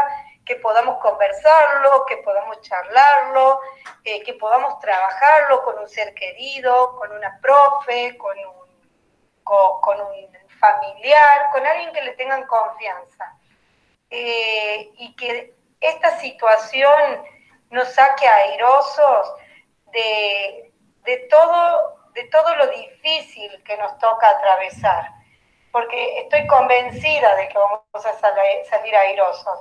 que 0.45 0.55
podamos 0.57 0.99
conversarlo, 0.99 2.05
que 2.05 2.17
podamos 2.17 2.59
charlarlo, 2.61 3.61
eh, 4.03 4.23
que 4.23 4.33
podamos 4.33 4.79
trabajarlo 4.79 5.63
con 5.63 5.79
un 5.79 5.87
ser 5.87 6.13
querido, 6.13 6.95
con 6.97 7.11
una 7.11 7.39
profe, 7.41 8.17
con 8.17 8.37
un, 8.37 8.59
familiar, 10.59 11.49
con 11.51 11.65
alguien 11.65 11.93
que 11.93 12.01
le 12.01 12.11
tengan 12.13 12.45
confianza. 12.45 13.33
Eh, 14.09 14.91
y 14.97 15.15
que 15.15 15.55
esta 15.79 16.17
situación 16.19 17.23
nos 17.69 17.87
saque 17.93 18.27
airosos 18.27 19.33
de, 19.91 20.73
de 21.03 21.17
todo, 21.29 21.99
de 22.13 22.23
todo 22.25 22.55
lo 22.55 22.67
difícil 22.67 23.63
que 23.63 23.77
nos 23.77 23.97
toca 23.99 24.29
atravesar, 24.29 25.09
porque 25.71 26.19
estoy 26.19 26.45
convencida 26.47 27.35
de 27.35 27.47
que 27.49 27.57
vamos 27.57 28.05
a 28.05 28.13
salir 28.69 28.95
airosos, 28.95 29.59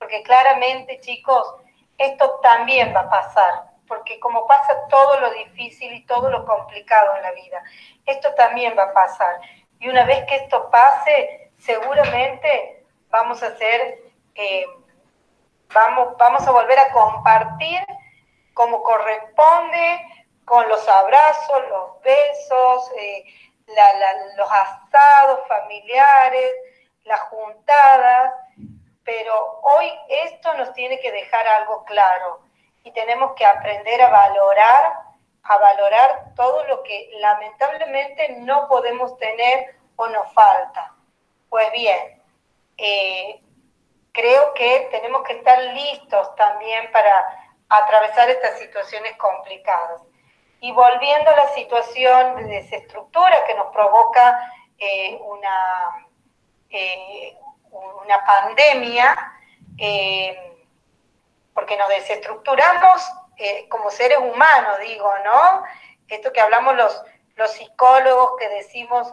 porque 0.00 0.22
claramente, 0.22 0.98
chicos, 1.00 1.56
esto 1.98 2.40
también 2.42 2.92
va 2.96 3.00
a 3.00 3.10
pasar, 3.10 3.64
porque 3.86 4.18
como 4.18 4.46
pasa 4.46 4.74
todo 4.88 5.20
lo 5.20 5.30
difícil 5.32 5.92
y 5.92 6.06
todo 6.06 6.30
lo 6.30 6.46
complicado 6.46 7.14
en 7.16 7.22
la 7.22 7.32
vida, 7.32 7.62
esto 8.06 8.34
también 8.34 8.74
va 8.76 8.84
a 8.84 8.94
pasar. 8.94 9.38
Y 9.78 9.90
una 9.90 10.04
vez 10.04 10.24
que 10.24 10.36
esto 10.36 10.70
pase, 10.70 11.52
seguramente 11.58 12.86
vamos 13.10 13.42
a 13.42 13.48
hacer, 13.48 14.00
eh, 14.34 14.64
vamos, 15.72 16.16
vamos 16.16 16.46
a 16.48 16.50
volver 16.50 16.78
a 16.78 16.92
compartir 16.92 17.84
como 18.54 18.82
corresponde, 18.82 20.06
con 20.46 20.66
los 20.68 20.88
abrazos, 20.88 21.68
los 21.68 22.02
besos, 22.02 22.92
eh, 22.96 23.24
los 24.36 24.50
asados 24.50 25.46
familiares, 25.46 26.52
las 27.04 27.20
juntadas, 27.20 28.32
pero 29.04 29.60
hoy 29.62 29.92
esto 30.08 30.54
nos 30.54 30.72
tiene 30.72 30.98
que 31.00 31.12
dejar 31.12 31.46
algo 31.46 31.84
claro 31.84 32.40
y 32.82 32.92
tenemos 32.92 33.32
que 33.34 33.44
aprender 33.44 34.00
a 34.02 34.08
valorar, 34.08 34.94
a 35.42 35.58
valorar 35.58 36.34
todo 36.36 36.64
lo 36.64 36.82
que 36.82 37.10
lamentablemente 37.18 38.36
no 38.40 38.68
podemos 38.68 39.16
tener 39.18 39.76
o 39.96 40.06
nos 40.08 40.32
falta. 40.32 40.94
Pues 41.48 41.70
bien, 41.72 42.22
eh, 42.76 43.40
creo 44.12 44.54
que 44.54 44.88
tenemos 44.90 45.22
que 45.24 45.34
estar 45.34 45.58
listos 45.74 46.34
también 46.36 46.90
para 46.92 47.12
atravesar 47.68 48.28
estas 48.30 48.58
situaciones 48.58 49.16
complicadas. 49.16 50.02
Y 50.60 50.72
volviendo 50.72 51.30
a 51.30 51.36
la 51.36 51.48
situación 51.48 52.36
de 52.36 52.44
desestructura 52.44 53.44
que 53.46 53.54
nos 53.54 53.72
provoca 53.72 54.52
eh, 54.78 55.18
una, 55.22 56.06
eh, 56.68 57.36
una 57.70 58.24
pandemia, 58.24 59.32
eh, 59.78 60.56
porque 61.54 61.76
nos 61.76 61.88
desestructuramos 61.88 63.02
como 63.70 63.90
seres 63.90 64.18
humanos, 64.18 64.78
digo, 64.80 65.10
¿no? 65.24 65.62
Esto 66.08 66.30
que 66.30 66.42
hablamos 66.42 66.76
los, 66.76 67.02
los 67.36 67.50
psicólogos 67.52 68.32
que 68.38 68.50
decimos, 68.50 69.10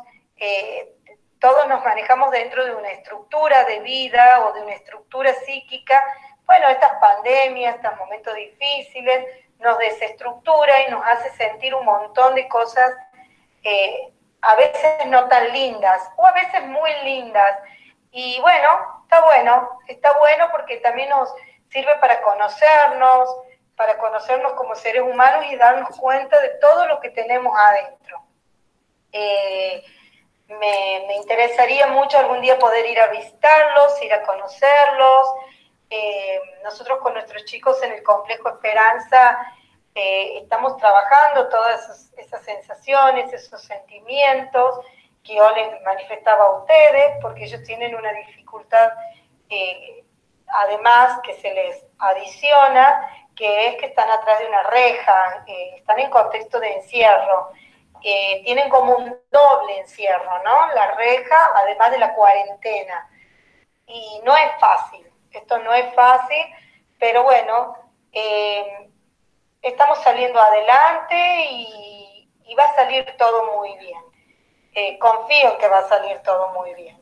todos 1.39 1.67
nos 1.67 1.83
manejamos 1.83 2.31
dentro 2.31 2.65
de 2.65 2.75
una 2.75 2.89
estructura 2.89 3.63
de 3.65 3.79
vida 3.79 4.45
o 4.45 4.53
de 4.53 4.61
una 4.63 4.73
estructura 4.73 5.33
psíquica. 5.33 6.03
Bueno, 6.45 6.67
estas 6.69 6.93
pandemias, 6.99 7.75
estos 7.75 7.97
momentos 7.97 8.33
difíciles, 8.35 9.25
nos 9.59 9.77
desestructura 9.77 10.87
y 10.87 10.91
nos 10.91 11.05
hace 11.05 11.29
sentir 11.31 11.75
un 11.75 11.85
montón 11.85 12.35
de 12.35 12.47
cosas 12.47 12.91
eh, 13.63 14.13
a 14.41 14.55
veces 14.55 15.05
no 15.07 15.27
tan 15.27 15.51
lindas 15.51 16.01
o 16.15 16.25
a 16.25 16.31
veces 16.31 16.63
muy 16.63 16.91
lindas. 17.03 17.59
Y 18.19 18.41
bueno, 18.41 19.03
está 19.03 19.21
bueno, 19.21 19.80
está 19.86 20.17
bueno 20.17 20.47
porque 20.51 20.77
también 20.77 21.08
nos 21.08 21.32
sirve 21.69 21.95
para 21.99 22.19
conocernos, 22.23 23.30
para 23.75 23.99
conocernos 23.99 24.53
como 24.53 24.73
seres 24.73 25.03
humanos 25.03 25.45
y 25.51 25.56
darnos 25.56 25.95
cuenta 25.99 26.41
de 26.41 26.49
todo 26.60 26.88
lo 26.88 26.99
que 26.99 27.12
tenemos 27.12 27.56
adentro. 27.56 28.23
Eh, 29.12 29.84
me, 30.47 31.15
interesaría 31.15 31.86
mucho 31.86 32.17
algún 32.17 32.41
día 32.41 32.58
poder 32.58 32.88
ir 32.88 32.99
a 32.99 33.06
visitarlos, 33.06 34.01
ir 34.01 34.12
a 34.12 34.23
conocerlos, 34.23 35.27
eh, 35.91 36.41
nosotros 36.63 36.97
con 37.03 37.13
nuestros 37.13 37.45
chicos 37.45 37.84
en 37.84 37.91
el 37.91 38.01
Complejo 38.01 38.49
Esperanza 38.49 39.38
eh, 39.93 40.39
estamos 40.39 40.75
trabajando 40.77 41.49
todas 41.49 42.12
esas, 42.17 42.41
sensaciones, 42.41 43.32
esos 43.32 43.62
sentimientos 43.62 44.80
que 45.27 45.35
yo 45.35 45.49
les 45.51 45.81
manifestaba 45.83 46.45
a 46.45 46.59
ustedes, 46.59 47.17
porque 47.21 47.43
ellos 47.43 47.61
tienen 47.63 47.93
una 47.93 48.13
dificultad, 48.13 48.93
eh, 49.49 50.05
además 50.47 51.19
que 51.23 51.33
se 51.35 51.53
les 51.53 51.85
adiciona, 51.99 53.27
que 53.35 53.67
es 53.67 53.75
que 53.75 53.87
están 53.87 54.09
atrás 54.09 54.39
de 54.39 54.47
una 54.47 54.63
reja, 54.63 55.45
están 55.75 55.99
en 55.99 56.09
contexto 56.09 56.59
de 56.59 56.73
encierro. 56.75 57.51
tienen 58.01 58.69
como 58.69 58.95
un 58.95 59.19
doble 59.31 59.79
encierro, 59.79 60.43
¿no? 60.43 60.73
La 60.73 60.91
reja, 60.95 61.51
además 61.55 61.91
de 61.91 61.99
la 61.99 62.13
cuarentena. 62.13 63.09
Y 63.85 64.21
no 64.23 64.35
es 64.37 64.51
fácil, 64.59 65.11
esto 65.31 65.59
no 65.59 65.73
es 65.73 65.93
fácil, 65.93 66.45
pero 66.99 67.23
bueno, 67.23 67.75
eh, 68.11 68.89
estamos 69.61 69.99
saliendo 70.03 70.39
adelante 70.39 71.47
y, 71.51 72.27
va 72.57 72.63
a 72.65 72.75
salir 72.75 73.05
todo 73.19 73.59
muy 73.59 73.77
bien. 73.77 74.01
Eh, 74.79 74.99
confío 74.99 75.57
que 75.57 75.67
va 75.67 75.79
a 75.79 75.89
salir 75.89 76.21
todo 76.21 76.49
muy 76.49 76.71
bien. 76.75 77.01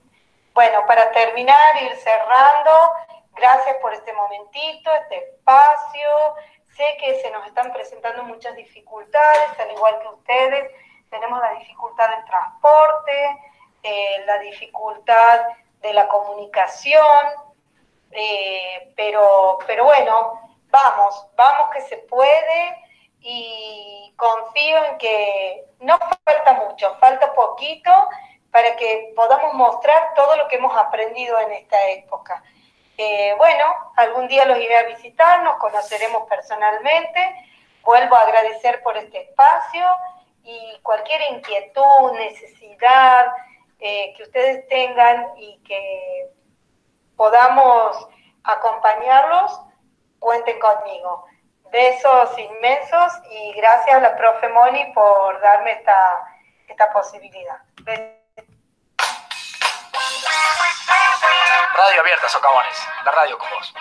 Bueno, 0.53 0.85
para 0.87 1.11
terminar, 1.11 1.83
ir 1.83 1.93
cerrando, 1.97 2.71
gracias 3.33 3.75
por 3.81 3.93
este 3.93 4.13
momentito, 4.13 4.89
este 4.93 5.17
espacio. 5.17 6.09
Sé 6.73 6.85
que 7.01 7.19
se 7.19 7.29
nos 7.31 7.45
están 7.45 7.73
presentando 7.73 8.23
muchas 8.23 8.55
dificultades, 8.55 9.59
al 9.59 9.71
igual 9.71 9.99
que 9.99 10.07
ustedes. 10.07 10.71
Tenemos 11.09 11.37
la 11.41 11.51
dificultad 11.55 12.11
del 12.11 12.23
transporte, 12.23 13.39
eh, 13.83 14.23
la 14.25 14.37
dificultad 14.37 15.41
de 15.81 15.91
la 15.91 16.07
comunicación, 16.07 17.25
eh, 18.11 18.93
pero, 18.95 19.57
pero 19.67 19.83
bueno, 19.83 20.39
vamos, 20.69 21.27
vamos 21.35 21.71
que 21.71 21.81
se 21.81 21.97
puede 21.97 22.84
y 23.27 24.13
confío 24.15 24.85
en 24.85 24.97
que 24.99 25.65
no 25.79 25.97
falta 26.23 26.53
mucho, 26.53 26.95
falta 26.99 27.33
poquito 27.33 27.91
para 28.51 28.75
que 28.75 29.13
podamos 29.15 29.55
mostrar 29.55 30.13
todo 30.15 30.35
lo 30.35 30.47
que 30.47 30.57
hemos 30.57 30.77
aprendido 30.77 31.39
en 31.39 31.53
esta 31.53 31.89
época. 31.89 32.43
Eh, 32.99 33.33
bueno, 33.37 33.65
algún 33.97 34.27
día 34.27 34.45
los 34.45 34.59
iré 34.59 34.77
a 34.77 34.83
visitar, 34.83 35.41
nos 35.41 35.57
conoceremos 35.57 36.29
personalmente. 36.29 37.19
Vuelvo 37.81 38.15
a 38.15 38.21
agradecer 38.21 38.83
por 38.83 38.95
este 38.95 39.21
espacio 39.23 39.85
y 40.43 40.79
cualquier 40.83 41.21
inquietud, 41.31 42.11
necesidad 42.13 43.31
eh, 43.79 44.13
que 44.15 44.23
ustedes 44.23 44.67
tengan 44.67 45.31
y 45.35 45.57
que 45.63 46.29
podamos 47.17 48.07
acompañarlos, 48.43 49.59
cuenten 50.19 50.59
conmigo. 50.59 51.25
Besos 51.71 52.37
inmensos 52.37 53.13
y 53.29 53.53
gracias 53.53 53.97
a 53.97 53.99
la 53.99 54.17
profe 54.17 54.47
Moni 54.49 54.91
por 54.93 55.39
darme 55.41 55.71
esta, 55.71 55.97
esta 56.67 56.91
posibilidad. 56.93 57.57
Radio 61.77 62.01
Abierta, 62.01 62.29
Socavones, 62.29 62.87
la 63.03 63.11
radio 63.11 63.37
con 63.37 63.49
vos. 63.49 63.73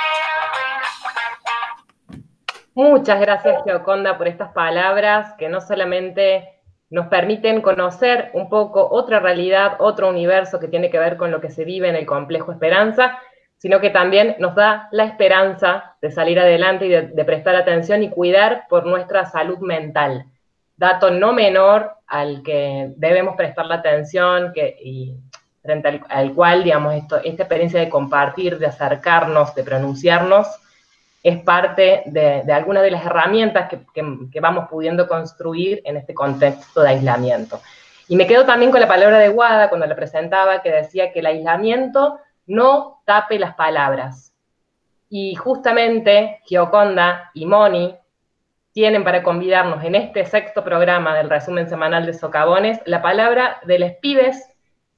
Muchas 2.74 3.20
gracias, 3.20 3.62
Geoconda, 3.64 4.18
por 4.18 4.26
estas 4.26 4.52
palabras 4.52 5.34
que 5.38 5.48
no 5.48 5.60
solamente 5.60 6.60
nos 6.90 7.06
permiten 7.06 7.60
conocer 7.60 8.30
un 8.34 8.48
poco 8.48 8.88
otra 8.90 9.20
realidad, 9.20 9.76
otro 9.78 10.08
universo 10.08 10.58
que 10.58 10.68
tiene 10.68 10.90
que 10.90 10.98
ver 10.98 11.16
con 11.16 11.30
lo 11.30 11.40
que 11.40 11.50
se 11.50 11.64
vive 11.64 11.88
en 11.88 11.96
el 11.96 12.06
complejo 12.06 12.50
Esperanza, 12.50 13.20
sino 13.64 13.80
que 13.80 13.88
también 13.88 14.36
nos 14.40 14.54
da 14.54 14.88
la 14.92 15.04
esperanza 15.04 15.96
de 16.02 16.10
salir 16.10 16.38
adelante 16.38 16.84
y 16.84 16.90
de, 16.90 17.24
prestar 17.24 17.56
atención 17.56 18.02
y 18.02 18.10
cuidar 18.10 18.66
por 18.68 18.84
nuestra 18.84 19.24
salud 19.24 19.56
mental. 19.60 20.26
Dato 20.76 21.10
no 21.10 21.32
menor 21.32 21.92
al 22.06 22.42
que 22.42 22.92
debemos 22.98 23.36
prestar 23.36 23.64
la 23.64 23.76
atención 23.76 24.52
que, 24.52 24.76
y 24.84 25.16
frente 25.62 26.02
al, 26.10 26.34
cual, 26.34 26.62
digamos, 26.62 26.92
esto, 26.92 27.16
esta 27.24 27.44
experiencia 27.44 27.80
de 27.80 27.88
compartir, 27.88 28.58
de 28.58 28.66
acercarnos, 28.66 29.54
de 29.54 29.64
pronunciarnos, 29.64 30.46
es 31.22 31.38
parte 31.38 32.02
de, 32.04 32.44
algunas 32.52 32.82
de 32.82 32.90
las 32.90 33.06
herramientas 33.06 33.70
que, 33.70 34.40
vamos 34.42 34.68
pudiendo 34.68 35.08
construir 35.08 35.80
en 35.86 35.96
este 35.96 36.12
contexto 36.12 36.82
de 36.82 36.90
aislamiento. 36.90 37.62
Y 38.08 38.16
me 38.16 38.26
quedo 38.26 38.44
también 38.44 38.70
con 38.70 38.82
la 38.82 38.88
palabra 38.88 39.18
de 39.18 39.30
Guada 39.30 39.70
cuando 39.70 39.86
la 39.86 39.96
presentaba, 39.96 40.60
que 40.60 40.70
decía 40.70 41.14
que 41.14 41.20
el 41.20 41.26
aislamiento 41.26 42.18
no 42.46 43.02
tape 43.04 43.38
las 43.38 43.54
palabras. 43.54 44.34
Y 45.08 45.34
justamente 45.34 46.40
Gioconda 46.44 47.30
y 47.34 47.46
Moni 47.46 47.94
tienen 48.72 49.04
para 49.04 49.22
convidarnos 49.22 49.84
en 49.84 49.94
este 49.94 50.24
sexto 50.26 50.64
programa 50.64 51.14
del 51.14 51.30
resumen 51.30 51.68
semanal 51.68 52.06
de 52.06 52.12
Socavones 52.12 52.80
la 52.86 53.02
palabra 53.02 53.60
de 53.64 53.78
los 53.78 53.92
pibes 54.02 54.50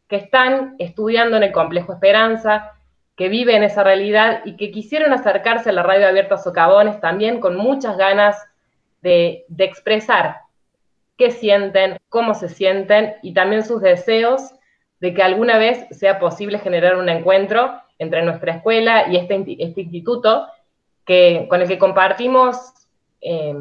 que 0.08 0.16
están 0.16 0.76
estudiando 0.78 1.36
en 1.36 1.42
el 1.42 1.52
Complejo 1.52 1.92
Esperanza, 1.92 2.72
que 3.16 3.28
viven 3.28 3.62
esa 3.62 3.84
realidad 3.84 4.40
y 4.44 4.56
que 4.56 4.70
quisieron 4.70 5.12
acercarse 5.12 5.70
a 5.70 5.72
la 5.72 5.82
radio 5.82 6.08
abierta 6.08 6.38
Socavones 6.38 7.00
también 7.00 7.40
con 7.40 7.56
muchas 7.56 7.96
ganas 7.98 8.42
de, 9.02 9.44
de 9.48 9.64
expresar 9.64 10.38
qué 11.18 11.30
sienten, 11.30 11.98
cómo 12.08 12.34
se 12.34 12.48
sienten 12.48 13.16
y 13.22 13.34
también 13.34 13.64
sus 13.64 13.82
deseos 13.82 14.54
de 15.00 15.14
que 15.14 15.22
alguna 15.22 15.58
vez 15.58 15.86
sea 15.90 16.18
posible 16.18 16.58
generar 16.58 16.96
un 16.96 17.08
encuentro 17.08 17.80
entre 17.98 18.22
nuestra 18.22 18.54
escuela 18.54 19.08
y 19.08 19.16
este, 19.16 19.34
este 19.58 19.82
instituto 19.82 20.46
que, 21.04 21.46
con 21.48 21.62
el 21.62 21.68
que 21.68 21.78
compartimos 21.78 22.72
eh, 23.20 23.54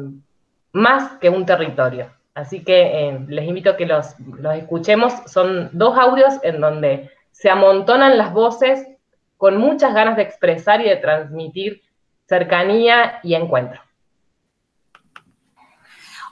más 0.72 1.18
que 1.18 1.30
un 1.30 1.46
territorio. 1.46 2.12
Así 2.34 2.62
que 2.62 3.08
eh, 3.08 3.18
les 3.28 3.46
invito 3.46 3.70
a 3.70 3.76
que 3.76 3.86
los, 3.86 4.14
escuchemos. 4.54 5.14
Son 5.26 5.70
dos 5.72 5.96
audios 5.98 6.34
en 6.42 6.60
donde 6.60 7.10
se 7.32 7.48
amontonan 7.48 8.18
las 8.18 8.32
voces 8.32 8.86
con 9.38 9.56
muchas 9.56 9.94
ganas 9.94 10.16
de 10.16 10.22
expresar 10.22 10.80
y 10.80 10.88
de 10.88 10.96
transmitir 10.96 11.82
cercanía 12.28 13.20
y 13.22 13.34
encuentro. 13.34 13.80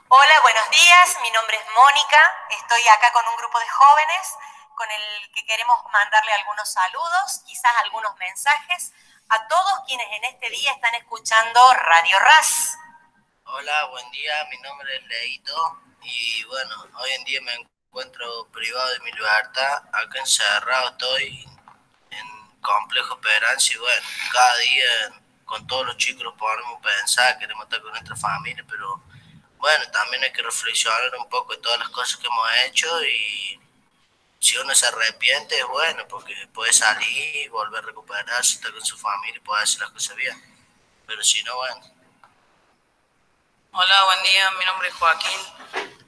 Hola, 0.07 0.35
buenos 0.43 0.69
días. 0.69 1.17
Mi 1.23 1.31
nombre 1.31 1.55
es 1.57 1.65
Mónica. 1.73 2.21
Estoy 2.51 2.81
acá 2.95 3.07
con 3.13 3.23
un 3.31 3.37
grupo 3.37 3.57
de 3.59 3.69
jóvenes 3.69 4.54
con 4.75 4.87
el 4.91 5.31
que 5.31 5.45
queremos 5.45 5.77
mandarle 5.91 6.31
algunos 6.33 6.71
saludos, 6.71 7.41
quizás 7.45 7.71
algunos 7.83 8.15
mensajes 8.17 8.93
a 9.29 9.47
todos 9.47 9.81
quienes 9.87 10.07
en 10.11 10.23
este 10.25 10.49
día 10.49 10.71
están 10.73 10.93
escuchando 10.95 11.73
Radio 11.73 12.19
RAS. 12.19 12.77
Hola, 13.45 13.85
buen 13.85 14.09
día. 14.11 14.33
Mi 14.51 14.57
nombre 14.59 14.95
es 14.97 15.03
Leito 15.03 15.81
y 16.01 16.43
bueno, 16.45 16.87
hoy 16.99 17.11
en 17.11 17.23
día 17.23 17.41
me 17.41 17.53
encuentro 17.53 18.47
privado 18.51 18.89
de 18.91 18.99
mi 18.99 19.11
libertad, 19.11 19.83
acá 19.93 20.19
encerrado 20.19 20.89
estoy 20.89 21.45
en 22.11 22.61
complejo 22.61 23.15
esperanza 23.15 23.73
y 23.73 23.77
bueno, 23.77 24.07
cada 24.31 24.57
día 24.57 24.85
con 25.45 25.65
todos 25.67 25.85
los 25.85 25.97
chicos 25.97 26.33
podemos 26.37 26.81
pensar, 26.81 27.37
queremos 27.39 27.63
estar 27.63 27.81
con 27.81 27.91
nuestra 27.91 28.15
familia, 28.15 28.65
pero 28.69 29.01
bueno, 29.57 29.89
también 29.91 30.23
hay 30.23 30.33
que 30.33 30.41
reflexionar 30.41 31.15
un 31.17 31.29
poco 31.29 31.53
de 31.53 31.61
todas 31.61 31.79
las 31.79 31.89
cosas 31.89 32.19
que 32.19 32.27
hemos 32.27 32.49
hecho 32.65 33.03
y 33.05 33.64
si 34.45 34.55
uno 34.57 34.75
se 34.75 34.85
arrepiente 34.85 35.57
es 35.57 35.65
bueno, 35.65 36.07
porque 36.07 36.35
puede 36.53 36.71
salir, 36.71 37.49
volver 37.49 37.83
a 37.83 37.87
recuperarse, 37.87 38.57
estar 38.57 38.71
con 38.71 38.85
su 38.85 38.95
familia 38.95 39.37
y 39.37 39.39
poder 39.39 39.63
hacer 39.63 39.81
las 39.81 39.89
cosas 39.89 40.15
bien, 40.15 40.39
pero 41.07 41.23
si 41.23 41.41
no, 41.41 41.55
bueno. 41.55 41.81
Hola, 43.71 44.03
buen 44.03 44.21
día, 44.21 44.51
mi 44.51 44.65
nombre 44.65 44.89
es 44.89 44.93
Joaquín. 44.93 45.39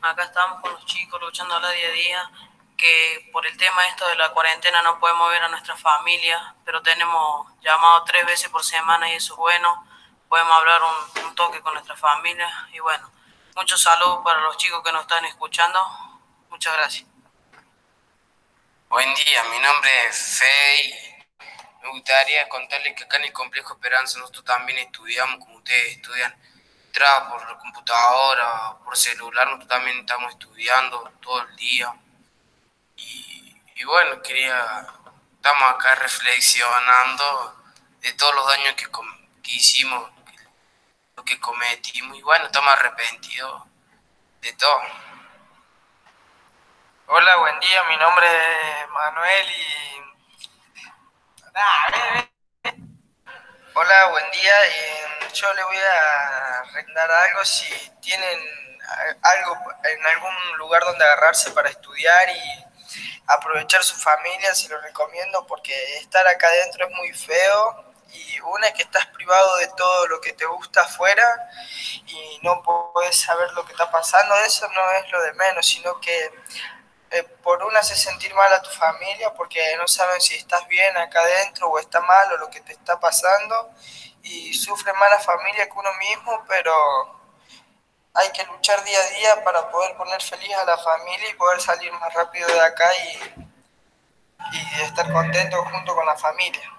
Acá 0.04 0.26
estamos 0.26 0.62
con 0.62 0.72
los 0.72 0.86
chicos 0.86 1.20
luchando 1.20 1.60
la 1.60 1.72
día 1.72 1.88
a 1.88 1.92
día, 1.92 2.32
que 2.78 3.28
por 3.34 3.44
el 3.48 3.58
tema 3.58 3.88
esto 3.88 4.08
de 4.08 4.16
la 4.18 4.32
cuarentena 4.32 4.84
no 4.84 5.00
podemos 5.00 5.32
ver 5.32 5.42
a 5.42 5.50
nuestra 5.50 5.76
familia, 5.76 6.54
pero 6.64 6.84
tenemos 6.84 7.48
llamado 7.62 8.04
tres 8.04 8.24
veces 8.28 8.50
por 8.50 8.64
semana 8.64 9.10
y 9.10 9.14
eso 9.14 9.34
es 9.34 9.38
bueno. 9.38 9.84
Podemos 10.30 10.54
hablar 10.54 10.82
un, 11.24 11.34
toque 11.34 11.60
con 11.62 11.74
nuestra 11.74 11.96
familia 11.96 12.70
y 12.72 12.78
bueno, 12.82 13.12
muchos 13.56 13.82
saludos 13.82 14.20
para 14.24 14.42
los 14.42 14.58
chicos 14.58 14.84
que 14.84 14.92
nos 14.92 15.02
están 15.02 15.26
escuchando. 15.26 15.80
Muchas 16.52 16.74
gracias. 16.74 17.17
Buen 18.90 19.14
día, 19.16 19.44
mi 19.52 19.60
nombre 19.60 19.92
es 20.08 20.40
Fey. 20.40 20.94
Me 21.84 21.90
gustaría 21.90 22.48
contarles 22.48 22.96
que 22.96 23.04
acá 23.04 23.18
en 23.18 23.26
el 23.26 23.34
Complejo 23.34 23.74
Esperanza 23.74 24.18
nosotros 24.18 24.46
también 24.46 24.80
estudiamos 24.80 25.44
como 25.44 25.58
ustedes 25.58 25.98
estudian 25.98 26.34
por 27.30 27.48
la 27.48 27.58
computadora, 27.60 28.78
por 28.84 28.98
celular, 28.98 29.46
nosotros 29.48 29.68
también 29.68 30.00
estamos 30.00 30.32
estudiando 30.32 31.12
todo 31.22 31.42
el 31.42 31.56
día. 31.58 31.94
Y, 32.96 33.84
bueno, 33.84 34.22
quería, 34.22 34.88
estamos 35.36 35.70
acá 35.70 35.94
reflexionando 35.96 37.56
de 38.00 38.14
todos 38.14 38.34
los 38.36 38.48
daños 38.48 38.74
que, 38.76 38.88
que 39.44 39.52
hicimos, 39.52 40.10
lo 41.16 41.24
que 41.26 41.40
cometimos, 41.40 42.18
y 42.18 42.22
bueno, 42.22 42.46
estamos 42.46 42.74
arrepentidos 42.74 43.64
de 44.42 44.54
todo. 44.54 45.07
Hola, 47.10 47.38
buen 47.38 47.58
día, 47.62 47.84
mi 47.86 47.96
nombre 47.96 48.28
es 48.28 48.90
Manuel 48.90 49.50
y... 49.50 50.04
Hola, 53.74 54.08
buen 54.08 54.30
día. 54.32 54.68
Eh, 54.68 55.08
yo 55.34 55.54
le 55.54 55.64
voy 55.64 55.78
a 55.78 56.64
recomendar 56.64 57.10
algo 57.10 57.46
si 57.46 57.66
tienen 58.02 58.40
algo 59.22 59.58
en 59.86 60.06
algún 60.06 60.58
lugar 60.58 60.84
donde 60.84 61.06
agarrarse 61.06 61.52
para 61.52 61.70
estudiar 61.70 62.28
y 62.28 62.66
aprovechar 63.28 63.82
su 63.86 63.96
familia, 63.96 64.54
se 64.54 64.68
lo 64.68 64.82
recomiendo 64.82 65.48
porque 65.48 65.98
estar 66.00 66.28
acá 66.28 66.48
adentro 66.48 66.88
es 66.90 66.96
muy 66.98 67.14
feo 67.14 67.86
y 68.10 68.38
una 68.42 68.68
es 68.68 68.74
que 68.74 68.84
estás 68.84 69.06
privado 69.08 69.56
de 69.58 69.68
todo 69.78 70.08
lo 70.08 70.20
que 70.20 70.34
te 70.34 70.46
gusta 70.46 70.82
afuera 70.82 71.50
y 72.06 72.40
no 72.42 72.62
puedes 72.64 73.18
saber 73.18 73.50
lo 73.54 73.66
que 73.66 73.72
está 73.72 73.90
pasando, 73.90 74.36
eso 74.40 74.68
no 74.68 74.92
es 74.92 75.10
lo 75.10 75.22
de 75.22 75.34
menos, 75.34 75.66
sino 75.66 76.00
que 76.02 76.32
eh, 77.12 77.24
por 77.44 77.64
una 77.64 77.80
hace 77.80 77.96
sentir 77.96 78.34
mal 78.36 78.52
a 78.54 78.62
tu 78.62 78.70
familia 78.70 79.34
porque 79.34 79.76
no 79.78 79.88
saben 79.88 80.20
si 80.20 80.36
estás 80.36 80.68
bien 80.68 80.96
acá 80.98 81.22
adentro 81.22 81.70
o 81.70 81.80
está 81.80 82.02
mal 82.02 82.34
o 82.34 82.38
lo 82.38 82.50
que 82.50 82.62
te 82.62 82.74
está 82.74 83.00
pasando 83.00 83.72
y 84.24 84.54
sufre 84.54 84.92
más 84.94 85.10
la 85.12 85.20
familia 85.20 85.68
que 85.68 85.74
uno 85.74 85.94
mismo, 85.94 86.44
pero 86.48 86.74
hay 88.14 88.30
que 88.32 88.44
luchar 88.46 88.84
día 88.84 89.00
a 89.00 89.18
día 89.18 89.44
para 89.44 89.70
poder 89.70 89.96
poner 89.96 90.22
feliz 90.22 90.54
a 90.56 90.66
la 90.66 90.78
familia 90.78 91.30
y 91.30 91.34
poder 91.36 91.62
salir 91.62 91.92
más 91.94 92.14
rápido 92.14 92.48
de 92.48 92.60
acá 92.60 92.90
y, 92.96 93.46
y 94.52 94.82
estar 94.82 95.12
contento 95.12 95.64
junto 95.64 95.96
con 95.96 96.06
la 96.06 96.18
familia. 96.18 96.70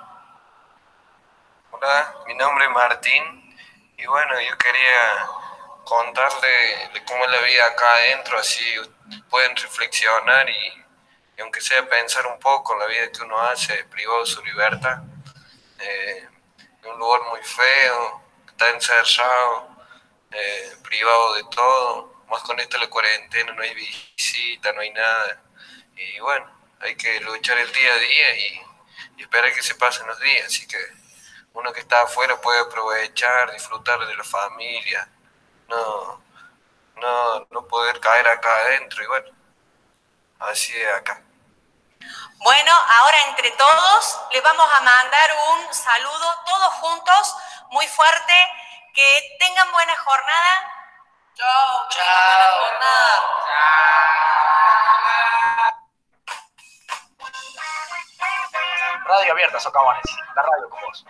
Hola, 1.70 2.14
mi 2.26 2.34
nombre 2.34 2.64
es 2.64 2.70
Martín 2.72 3.56
Y 3.96 4.06
bueno, 4.06 4.40
yo 4.40 4.58
quería 4.58 5.28
contarle 5.84 6.90
cómo 7.06 7.24
es 7.24 7.30
la 7.30 7.40
vida 7.40 7.66
acá 7.66 7.94
adentro, 7.94 8.38
así 8.38 8.64
pueden 9.28 9.54
reflexionar 9.56 10.48
y, 10.48 10.84
aunque 11.40 11.60
sea 11.60 11.88
pensar 11.88 12.26
un 12.26 12.38
poco 12.38 12.74
en 12.74 12.80
la 12.80 12.86
vida 12.86 13.12
que 13.12 13.22
uno 13.22 13.40
hace 13.40 13.84
privado 13.84 14.20
de 14.20 14.26
su 14.26 14.44
libertad. 14.44 15.02
Eh, 15.80 16.28
en 16.82 16.90
un 16.90 16.98
lugar 16.98 17.22
muy 17.30 17.42
feo, 17.42 18.22
está 18.48 18.70
encerrado, 18.70 19.68
eh, 20.32 20.72
privado 20.82 21.34
de 21.34 21.44
todo, 21.50 22.24
más 22.28 22.42
con 22.42 22.58
esto 22.60 22.78
la 22.78 22.88
cuarentena, 22.90 23.52
no 23.52 23.62
hay 23.62 23.74
visita, 23.74 24.72
no 24.72 24.80
hay 24.80 24.90
nada. 24.90 25.42
Y 25.96 26.18
bueno, 26.20 26.50
hay 26.80 26.96
que 26.96 27.20
luchar 27.20 27.58
el 27.58 27.72
día 27.72 27.92
a 27.92 27.98
día 27.98 28.36
y, 28.36 28.62
y 29.16 29.22
esperar 29.22 29.52
que 29.52 29.62
se 29.62 29.74
pasen 29.74 30.06
los 30.06 30.18
días. 30.20 30.46
Así 30.46 30.66
que 30.66 30.78
uno 31.52 31.72
que 31.72 31.80
está 31.80 32.02
afuera 32.02 32.40
puede 32.40 32.60
aprovechar, 32.60 33.52
disfrutar 33.52 34.06
de 34.06 34.16
la 34.16 34.24
familia, 34.24 35.08
no, 35.68 36.22
no, 37.00 37.46
no 37.50 37.66
poder 37.66 37.98
caer 38.00 38.28
acá 38.28 38.54
adentro 38.56 39.02
y 39.02 39.06
bueno, 39.06 39.28
así 40.40 40.74
es 40.80 40.94
acá. 40.94 41.22
Bueno, 42.38 42.72
ahora 43.00 43.18
entre 43.28 43.50
todos 43.52 44.20
les 44.32 44.42
vamos 44.42 44.68
a 44.76 44.80
mandar 44.80 45.30
un 45.50 45.74
saludo, 45.74 46.34
todos 46.46 46.74
juntos, 46.74 47.36
muy 47.70 47.86
fuerte. 47.88 48.34
Que 48.94 49.36
tengan 49.38 49.70
buena 49.72 49.96
jornada. 49.96 50.74
Chao. 51.34 51.88
Chao. 51.90 52.04
Buena 52.30 52.50
jornada. 52.50 53.38
Radio 59.04 59.32
Abierta, 59.32 59.60
Socavones. 59.60 60.04
La 60.34 60.42
radio 60.42 60.68
con 60.68 60.80
vos. 60.82 61.04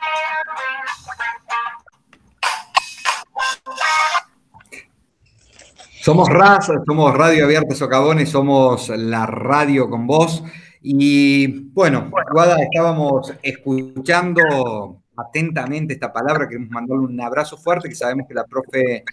Somos 6.08 6.30
RAS, 6.30 6.70
somos 6.86 7.14
Radio 7.14 7.44
Abierta 7.44 7.74
Socavones, 7.74 8.30
somos 8.30 8.88
la 8.88 9.26
radio 9.26 9.90
con 9.90 10.06
vos. 10.06 10.42
Y 10.80 11.68
bueno, 11.74 12.10
Guada, 12.32 12.56
estábamos 12.62 13.34
escuchando 13.42 15.02
atentamente 15.14 15.92
esta 15.92 16.10
palabra, 16.10 16.48
queremos 16.48 16.70
mandarle 16.70 17.04
un 17.04 17.20
abrazo 17.20 17.58
fuerte, 17.58 17.90
que 17.90 17.94
sabemos 17.94 18.26
que 18.26 18.32
la 18.32 18.46
profe 18.46 19.04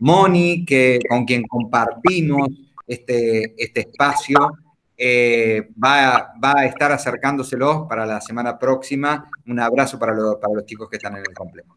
Moni, 0.00 0.64
que, 0.64 0.98
con 1.08 1.24
quien 1.24 1.44
compartimos 1.44 2.48
este, 2.84 3.54
este 3.56 3.82
espacio, 3.82 4.50
eh, 4.96 5.68
va, 5.80 6.32
va, 6.44 6.54
a 6.62 6.66
estar 6.66 6.90
acercándoselos 6.90 7.86
para 7.88 8.04
la 8.04 8.20
semana 8.20 8.58
próxima. 8.58 9.30
Un 9.46 9.60
abrazo 9.60 10.00
para, 10.00 10.14
para 10.40 10.54
los 10.54 10.66
chicos 10.66 10.90
que 10.90 10.96
están 10.96 11.12
en 11.12 11.26
el 11.28 11.32
complejo. 11.32 11.76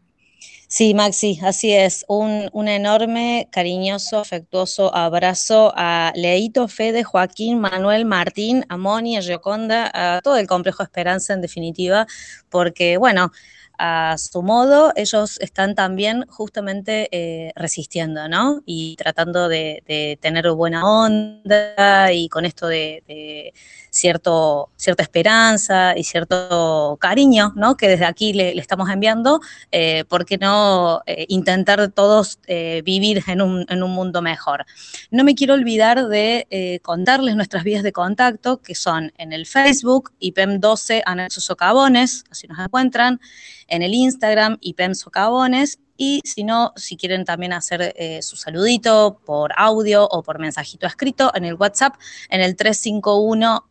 Sí, 0.76 0.92
Maxi, 0.92 1.38
así 1.44 1.72
es. 1.72 2.04
Un, 2.08 2.50
un, 2.52 2.66
enorme, 2.66 3.48
cariñoso, 3.52 4.18
afectuoso 4.18 4.92
abrazo 4.92 5.72
a 5.76 6.12
Leito, 6.16 6.66
Fede, 6.66 7.04
Joaquín, 7.04 7.60
Manuel, 7.60 8.04
Martín, 8.04 8.64
a 8.68 8.76
Moni, 8.76 9.16
a 9.16 9.22
Gioconda, 9.22 9.88
a 9.94 10.20
todo 10.20 10.36
el 10.36 10.48
complejo 10.48 10.82
Esperanza 10.82 11.32
en 11.32 11.42
definitiva, 11.42 12.08
porque, 12.48 12.96
bueno, 12.96 13.30
a 13.78 14.16
su 14.18 14.42
modo, 14.42 14.92
ellos 14.96 15.38
están 15.40 15.76
también 15.76 16.26
justamente 16.28 17.08
eh, 17.12 17.52
resistiendo, 17.54 18.28
¿no? 18.28 18.60
Y 18.66 18.96
tratando 18.96 19.48
de, 19.48 19.84
de, 19.86 20.18
tener 20.20 20.50
buena 20.50 20.84
onda 20.84 22.12
y 22.12 22.28
con 22.28 22.46
esto 22.46 22.66
de, 22.66 23.04
de, 23.06 23.54
cierto, 23.94 24.70
cierta 24.76 25.04
esperanza 25.04 25.96
y 25.96 26.02
cierto 26.02 26.98
cariño, 27.00 27.52
¿no? 27.54 27.76
Que 27.76 27.88
desde 27.88 28.04
aquí 28.04 28.32
le, 28.32 28.58
estamos 28.58 28.90
enviando, 28.90 29.40
eh, 29.70 30.04
¿por 30.08 30.26
qué 30.26 30.36
no 30.36 31.02
eh, 31.06 31.26
intentar 31.28 31.92
todos 31.92 32.40
eh, 32.48 32.82
vivir 32.84 33.22
en 33.28 33.40
un, 33.40 33.64
en 33.68 33.84
un, 33.84 33.92
mundo 33.92 34.20
mejor? 34.20 34.66
No 35.12 35.22
me 35.22 35.36
quiero 35.36 35.54
olvidar 35.54 36.08
de 36.08 36.48
eh, 36.50 36.80
contarles 36.80 37.36
nuestras 37.36 37.62
vías 37.62 37.84
de 37.84 37.92
contacto, 37.92 38.60
que 38.60 38.74
son 38.74 39.12
en 39.16 39.32
el 39.32 39.46
Facebook, 39.46 40.12
IPEM12 40.20 41.02
Anexo 41.06 41.40
Socavones, 41.40 42.24
así 42.32 42.48
nos 42.48 42.58
encuentran, 42.58 43.20
en 43.68 43.82
el 43.82 43.94
Instagram, 43.94 44.58
IPEM 44.60 44.94
Socavones, 44.94 45.78
y 45.96 46.20
si 46.24 46.44
no, 46.44 46.72
si 46.76 46.96
quieren 46.96 47.24
también 47.24 47.52
hacer 47.52 47.94
eh, 47.96 48.22
su 48.22 48.36
saludito 48.36 49.20
por 49.24 49.52
audio 49.56 50.04
o 50.04 50.22
por 50.22 50.38
mensajito 50.38 50.86
escrito 50.86 51.32
en 51.34 51.44
el 51.44 51.54
WhatsApp, 51.54 51.94
en 52.30 52.40
el 52.40 52.56
351 52.56 53.64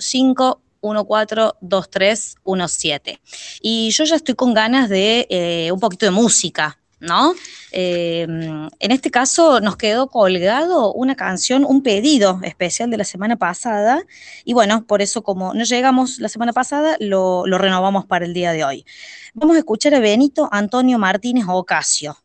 5142317. 0.83 3.19
Y 3.61 3.91
yo 3.91 4.03
ya 4.03 4.15
estoy 4.15 4.35
con 4.35 4.53
ganas 4.53 4.89
de 4.89 5.25
eh, 5.29 5.71
un 5.71 5.79
poquito 5.79 6.05
de 6.05 6.11
música, 6.11 6.77
¿no? 7.03 7.33
Eh, 7.71 8.23
en 8.23 8.91
este 8.91 9.11
caso 9.11 9.59
nos 9.59 9.77
quedó 9.77 10.07
colgado 10.07 10.93
una 10.93 11.15
canción, 11.15 11.65
un 11.65 11.83
pedido 11.83 12.39
especial 12.43 12.89
de 12.89 12.97
la 12.97 13.03
semana 13.03 13.35
pasada, 13.35 14.03
y 14.45 14.53
bueno, 14.53 14.85
por 14.85 15.01
eso 15.01 15.21
como 15.21 15.53
no 15.53 15.63
llegamos 15.63 16.19
la 16.19 16.29
semana 16.29 16.53
pasada, 16.53 16.95
lo, 16.99 17.45
lo 17.45 17.57
renovamos 17.57 18.05
para 18.05 18.25
el 18.25 18.33
día 18.33 18.51
de 18.51 18.63
hoy. 18.63 18.85
Vamos 19.33 19.55
a 19.55 19.59
escuchar 19.59 19.93
a 19.93 19.99
Benito 19.99 20.49
Antonio 20.51 20.97
Martínez 20.97 21.45
Ocasio, 21.47 22.17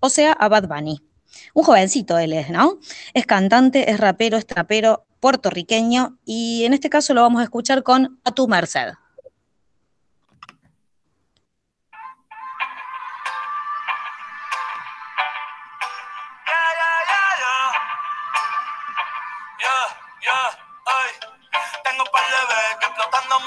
o 0.00 0.08
sea, 0.08 0.32
a 0.32 0.48
Bad 0.48 0.68
Bunny. 0.68 1.00
Un 1.54 1.64
jovencito 1.64 2.18
él 2.18 2.32
es, 2.32 2.50
¿no? 2.50 2.78
Es 3.14 3.26
cantante, 3.26 3.90
es 3.90 4.00
rapero, 4.00 4.36
es 4.36 4.46
trapero, 4.46 5.06
puertorriqueño, 5.20 6.18
y 6.24 6.64
en 6.64 6.74
este 6.74 6.90
caso 6.90 7.14
lo 7.14 7.22
vamos 7.22 7.40
a 7.40 7.44
escuchar 7.44 7.82
con 7.82 8.20
A 8.24 8.32
tu 8.32 8.48
merced. 8.48 8.92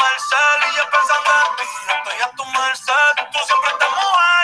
Marcel 0.09 0.59
y 0.71 0.75
yo 0.75 0.89
pensando 0.89 1.29
en 1.45 1.55
ti, 1.57 1.63
estoy 1.87 2.21
a 2.21 2.29
tu 2.35 2.45
merced. 2.45 3.15
Tú 3.31 3.39
siempre 3.45 3.69
estás 3.69 3.89
ahí, 3.89 4.38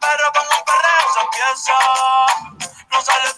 Pero 0.00 0.32
con 0.32 0.46
un 0.58 0.64
perreo 0.64 1.12
se 1.14 1.20
empieza. 1.20 1.74
No 2.90 3.00
sales 3.02 3.33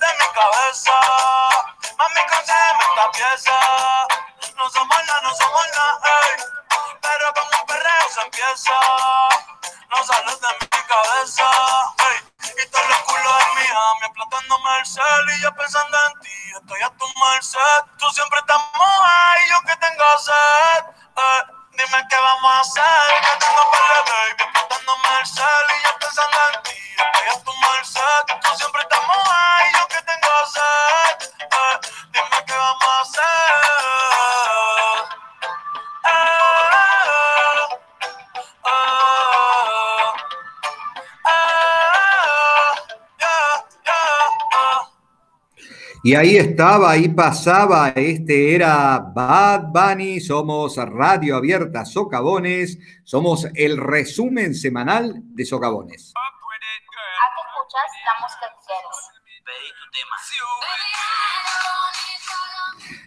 Y 46.07 46.15
ahí 46.15 46.37
estaba, 46.37 46.93
ahí 46.93 47.09
pasaba, 47.09 47.89
este 47.89 48.55
era 48.55 48.97
Bad 49.13 49.73
Bunny, 49.73 50.21
somos 50.21 50.77
Radio 50.77 51.35
Abierta 51.35 51.85
Socavones, 51.85 52.79
somos 53.03 53.49
el 53.55 53.77
resumen 53.77 54.55
semanal 54.55 55.21
de 55.35 55.45
Socavones. 55.45 56.13
Aquí 56.15 57.41
escuchas 57.45 57.91
la 58.05 58.15
música 58.23 58.47
que 58.47 58.67
quieres. 58.69 59.11
Pedí 59.45 59.69
tu 59.81 59.85
tema. 59.91 60.15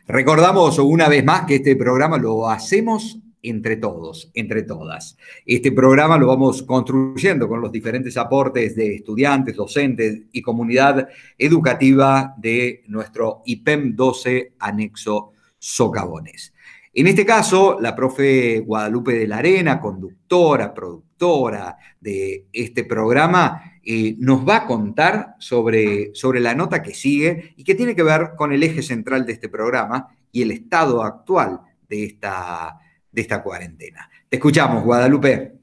Recordamos 0.05 0.77
una 0.79 1.07
vez 1.07 1.23
más 1.23 1.45
que 1.45 1.55
este 1.55 1.77
programa 1.77 2.17
lo 2.17 2.49
hacemos 2.49 3.17
entre 3.41 3.77
todos, 3.77 4.31
entre 4.33 4.63
todas. 4.63 5.17
Este 5.45 5.71
programa 5.71 6.17
lo 6.17 6.27
vamos 6.27 6.63
construyendo 6.63 7.47
con 7.47 7.61
los 7.61 7.71
diferentes 7.71 8.17
aportes 8.17 8.75
de 8.75 8.95
estudiantes, 8.95 9.55
docentes 9.55 10.23
y 10.31 10.41
comunidad 10.41 11.07
educativa 11.37 12.33
de 12.37 12.83
nuestro 12.87 13.41
IPEM 13.45 13.95
12 13.95 14.53
anexo 14.59 15.31
Socavones. 15.57 16.53
En 16.93 17.07
este 17.07 17.25
caso, 17.25 17.77
la 17.79 17.95
profe 17.95 18.59
Guadalupe 18.59 19.13
de 19.13 19.27
la 19.27 19.37
Arena, 19.37 19.79
conductora, 19.79 20.73
productora 20.73 21.77
de 21.99 22.47
este 22.51 22.83
programa, 22.83 23.79
eh, 23.83 24.15
nos 24.17 24.47
va 24.47 24.57
a 24.57 24.65
contar 24.65 25.35
sobre, 25.39 26.13
sobre 26.13 26.39
la 26.39 26.55
nota 26.55 26.81
que 26.81 26.93
sigue 26.93 27.53
y 27.55 27.63
que 27.63 27.75
tiene 27.75 27.95
que 27.95 28.03
ver 28.03 28.31
con 28.35 28.51
el 28.51 28.63
eje 28.63 28.81
central 28.81 29.25
de 29.25 29.33
este 29.33 29.49
programa 29.49 30.07
y 30.31 30.41
el 30.41 30.51
estado 30.51 31.03
actual 31.03 31.61
de 31.87 32.05
esta, 32.05 32.79
de 33.11 33.21
esta 33.21 33.41
cuarentena. 33.43 34.09
Te 34.29 34.37
escuchamos, 34.37 34.83
Guadalupe. 34.83 35.59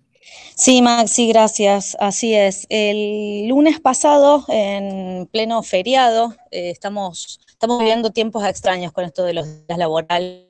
Sí, 0.55 0.81
Maxi, 0.81 1.29
gracias. 1.29 1.97
Así 2.01 2.35
es. 2.35 2.67
El 2.71 3.47
lunes 3.49 3.79
pasado, 3.79 4.45
en 4.49 5.27
pleno 5.27 5.63
feriado, 5.63 6.35
eh, 6.51 6.71
estamos, 6.71 7.41
estamos 7.49 7.79
viviendo 7.79 8.11
tiempos 8.11 8.45
extraños 8.45 8.93
con 8.93 9.05
esto 9.05 9.25
de 9.25 9.35
los 9.35 9.47
días 9.67 9.79
laborales 9.79 10.47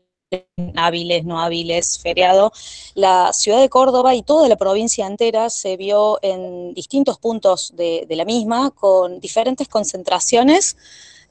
hábiles, 0.77 1.25
no 1.25 1.41
hábiles, 1.41 1.99
feriado, 2.01 2.53
la 2.95 3.33
ciudad 3.33 3.61
de 3.61 3.69
Córdoba 3.69 4.15
y 4.15 4.23
toda 4.23 4.49
la 4.49 4.57
provincia 4.57 5.07
entera 5.07 5.51
se 5.51 5.77
vio 5.77 6.19
en 6.23 6.75
distintos 6.75 7.19
puntos 7.19 7.73
de, 7.77 8.07
la 8.11 8.25
misma, 8.25 8.71
con 8.71 9.21
diferentes 9.21 9.69
concentraciones, 9.69 10.77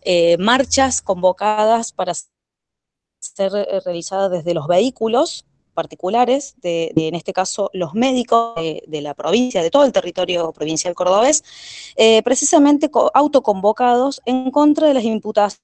eh, 0.02 0.38
marchas 0.38 1.02
convocadas 1.02 1.92
para 1.92 2.14
ser 2.14 3.52
eh, 3.56 3.80
realizadas 3.84 4.32
desde 4.32 4.54
los 4.54 4.68
vehículos 4.68 5.46
particulares, 5.76 6.56
de, 6.62 6.92
en 6.96 7.14
este 7.14 7.34
caso 7.34 7.70
los 7.74 7.94
médicos 7.94 8.56
de, 8.56 8.84
de, 8.88 9.02
la 9.02 9.14
provincia, 9.14 9.62
de 9.62 9.70
todo 9.70 9.86
el 9.86 9.92
territorio 9.92 10.52
provincial 10.54 10.96
cordobés, 10.96 11.44
eh, 11.96 12.24
precisamente 12.24 12.90
autoconvocados 13.14 14.22
en 14.26 14.50
contra 14.50 14.88
de 14.88 14.96
las 14.96 15.04
imputaciones 15.04 15.60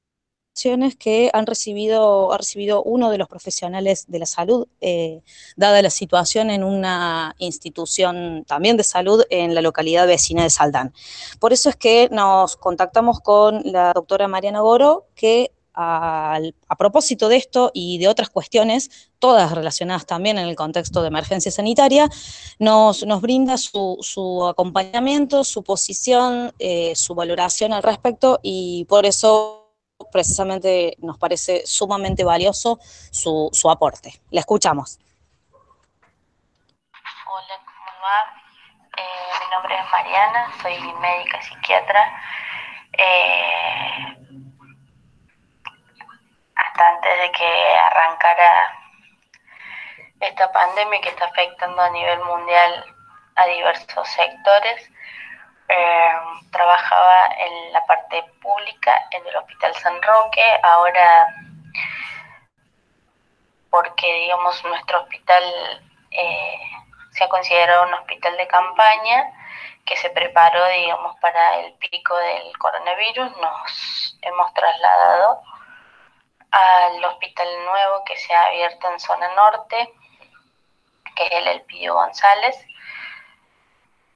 que 0.99 1.30
han 1.34 1.45
recibido, 1.45 2.34
ha 2.34 2.38
recibido 2.38 2.84
uno 2.84 3.09
de 3.09 3.18
los 3.18 3.28
profesionales 3.28 4.05
de 4.07 4.20
la 4.20 4.26
salud, 4.26 4.68
eh, 4.82 5.22
dada 5.55 5.82
la 5.82 5.89
situación 5.89 6.49
en 6.49 6.64
una 6.64 7.36
institución 7.38 8.43
también 8.45 8.78
de 8.78 8.84
salud 8.84 9.24
en 9.30 9.55
la 9.55 9.62
localidad 9.62 10.07
vecina 10.07 10.43
de 10.43 10.49
Saldán. 10.49 10.93
Por 11.39 11.53
eso 11.53 11.70
es 11.70 11.76
que 11.76 12.09
nos 12.12 12.57
contactamos 12.57 13.22
con 13.22 13.62
la 13.64 13.93
doctora 13.93 14.28
Mariana 14.28 14.59
Goro, 14.59 15.07
que 15.16 15.51
a, 15.74 16.39
propósito 16.78 17.30
de 17.30 17.38
esto 17.38 17.72
y 17.74 17.97
de 17.99 18.07
otras 18.07 18.30
cuestiones, 18.30 19.11
todas 19.19 19.51
relacionadas 19.51 20.05
también 20.05 20.38
en 20.38 20.47
el 20.47 20.55
contexto 20.55 21.01
de 21.01 21.07
emergencia 21.09 21.51
sanitaria, 21.51 22.09
nos, 22.59 23.05
brinda 23.22 23.57
su, 23.57 24.47
acompañamiento, 24.49 25.43
su 25.43 25.63
posición, 25.63 26.53
eh, 26.59 26.95
su 26.95 27.15
valoración 27.15 27.74
al 27.74 27.84
respecto 27.84 28.39
y 28.41 28.86
por 28.86 29.05
eso 29.05 29.61
precisamente 30.11 30.95
nos 30.99 31.17
parece 31.17 31.65
sumamente 31.65 32.24
valioso 32.24 32.80
su, 33.11 33.51
aporte. 33.69 34.19
La 34.32 34.39
escuchamos. 34.41 34.99
Hola, 37.34 37.57
¿cómo 37.63 38.01
va? 38.01 38.41
Eh, 38.97 39.45
mi 39.45 39.55
nombre 39.55 39.76
es 39.76 39.91
Mariana, 39.91 40.51
soy 40.61 40.74
médica 40.99 41.41
psiquiatra. 41.41 42.22
Eh, 42.97 44.20
antes 46.82 47.17
de 47.19 47.32
que 47.32 47.77
arrancara 47.77 48.77
esta 50.19 50.51
pandemia 50.51 51.01
que 51.01 51.09
está 51.09 51.25
afectando 51.25 51.82
a 51.82 51.89
nivel 51.89 52.19
mundial 52.19 52.86
a 53.36 53.45
diversos 53.45 54.07
sectores, 54.09 54.91
eh, 55.67 56.11
trabajaba 56.51 57.27
en 57.38 57.73
la 57.73 57.86
parte 57.86 58.23
pública 58.41 58.93
en 59.11 59.25
el 59.25 59.36
Hospital 59.38 59.73
San 59.75 60.01
Roque, 60.01 60.59
ahora 60.63 61.27
porque 63.69 64.13
digamos 64.13 64.63
nuestro 64.65 65.01
hospital 65.01 65.43
eh, 66.11 66.59
se 67.11 67.23
ha 67.23 67.29
considerado 67.29 67.88
un 67.88 67.93
hospital 67.93 68.36
de 68.36 68.47
campaña 68.47 69.32
que 69.86 69.95
se 69.95 70.09
preparó 70.09 70.67
digamos 70.67 71.15
para 71.21 71.59
el 71.59 71.73
pico 71.75 72.15
del 72.17 72.57
coronavirus, 72.57 73.38
nos 73.38 74.17
hemos 74.21 74.53
trasladado 74.53 75.41
al 76.51 77.03
hospital 77.05 77.47
nuevo 77.65 78.03
que 78.05 78.17
se 78.17 78.33
ha 78.33 78.45
abierto 78.45 78.91
en 78.91 78.99
zona 78.99 79.27
norte, 79.35 79.93
que 81.15 81.25
es 81.25 81.31
el 81.31 81.47
Elpidio 81.47 81.93
González, 81.93 82.55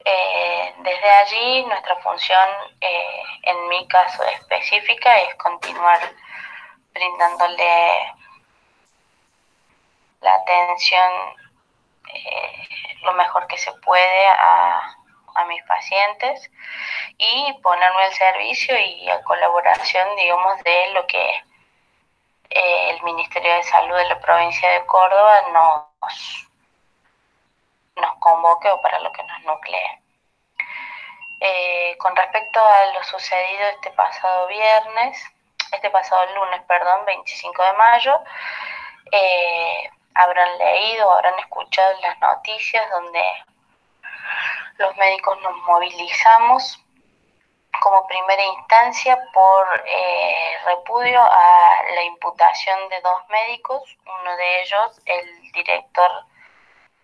eh, 0.07 0.75
desde 0.77 1.09
allí 1.09 1.65
nuestra 1.65 1.95
función, 1.97 2.47
eh, 2.79 3.23
en 3.41 3.67
mi 3.69 3.87
caso 3.87 4.23
específica, 4.23 5.19
es 5.21 5.33
continuar 5.35 5.99
brindándole 6.93 8.13
la 10.21 10.35
atención 10.35 11.11
eh, 12.13 12.67
lo 13.01 13.13
mejor 13.13 13.47
que 13.47 13.57
se 13.57 13.71
puede 13.73 14.27
a, 14.27 14.95
a, 15.35 15.45
mis 15.45 15.63
pacientes 15.63 16.51
y 17.17 17.53
ponerme 17.63 18.03
al 18.03 18.13
servicio 18.13 18.77
y 18.77 19.09
a 19.09 19.23
colaboración, 19.23 20.15
digamos, 20.17 20.63
de 20.63 20.93
lo 20.93 21.07
que 21.07 21.43
el 22.55 23.03
Ministerio 23.03 23.53
de 23.53 23.63
Salud 23.63 23.95
de 23.97 24.05
la 24.05 24.19
provincia 24.19 24.69
de 24.71 24.85
Córdoba 24.85 25.41
nos 25.53 26.45
nos 27.95 28.15
convoque 28.19 28.69
o 28.69 28.81
para 28.81 28.99
lo 28.99 29.11
que 29.11 29.23
nos 29.23 29.43
nuclee. 29.43 30.01
Eh, 31.39 31.95
con 31.97 32.15
respecto 32.15 32.59
a 32.59 32.93
lo 32.93 33.03
sucedido 33.03 33.67
este 33.69 33.91
pasado 33.91 34.47
viernes, 34.47 35.17
este 35.71 35.89
pasado 35.89 36.25
lunes, 36.33 36.61
perdón, 36.63 37.05
25 37.05 37.63
de 37.63 37.73
mayo, 37.73 38.19
eh, 39.11 39.89
habrán 40.13 40.57
leído, 40.57 41.11
habrán 41.11 41.37
escuchado 41.39 41.99
las 42.01 42.19
noticias 42.19 42.89
donde 42.89 43.23
los 44.77 44.95
médicos 44.97 45.41
nos 45.41 45.55
movilizamos 45.63 46.81
como 47.81 48.05
primera 48.07 48.43
instancia 48.43 49.17
por 49.33 49.83
eh, 49.85 50.57
repudio 50.65 51.21
a 51.21 51.83
la 51.93 52.03
imputación 52.03 52.89
de 52.89 53.01
dos 53.01 53.29
médicos, 53.29 53.83
uno 54.05 54.35
de 54.35 54.61
ellos 54.61 55.01
el 55.05 55.51
director 55.51 56.11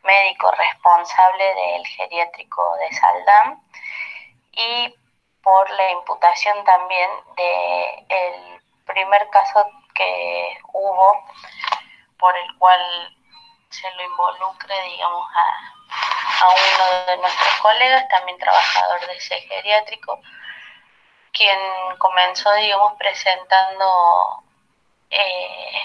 médico 0.04 0.52
responsable 0.52 1.44
del 1.44 1.88
geriátrico 1.88 2.76
de 2.78 2.96
Saldán 2.96 3.62
y 4.52 4.96
por 5.44 5.70
la 5.72 5.92
imputación 5.92 6.64
también 6.64 7.10
de 7.36 8.06
el 8.10 8.62
primer 8.86 9.30
caso 9.30 9.66
que 9.94 10.58
hubo 10.74 11.24
por 12.18 12.36
el 12.36 12.58
cual 12.58 13.18
se 13.70 13.90
lo 13.92 14.04
involucre 14.04 14.82
digamos 14.84 15.28
a, 15.34 16.46
a 16.46 16.50
uno 16.50 17.06
de 17.06 17.18
nuestros 17.18 17.56
colegas 17.62 18.08
también 18.10 18.38
trabajador 18.38 19.08
de 19.08 19.14
ese 19.16 19.40
geriátrico 19.42 20.20
quien 21.32 21.60
comenzó, 21.98 22.52
digamos, 22.54 22.94
presentando, 22.98 24.44
eh, 25.10 25.82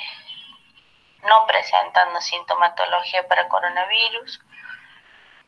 no 1.22 1.46
presentando 1.46 2.20
sintomatología 2.20 3.26
para 3.28 3.48
coronavirus. 3.48 4.40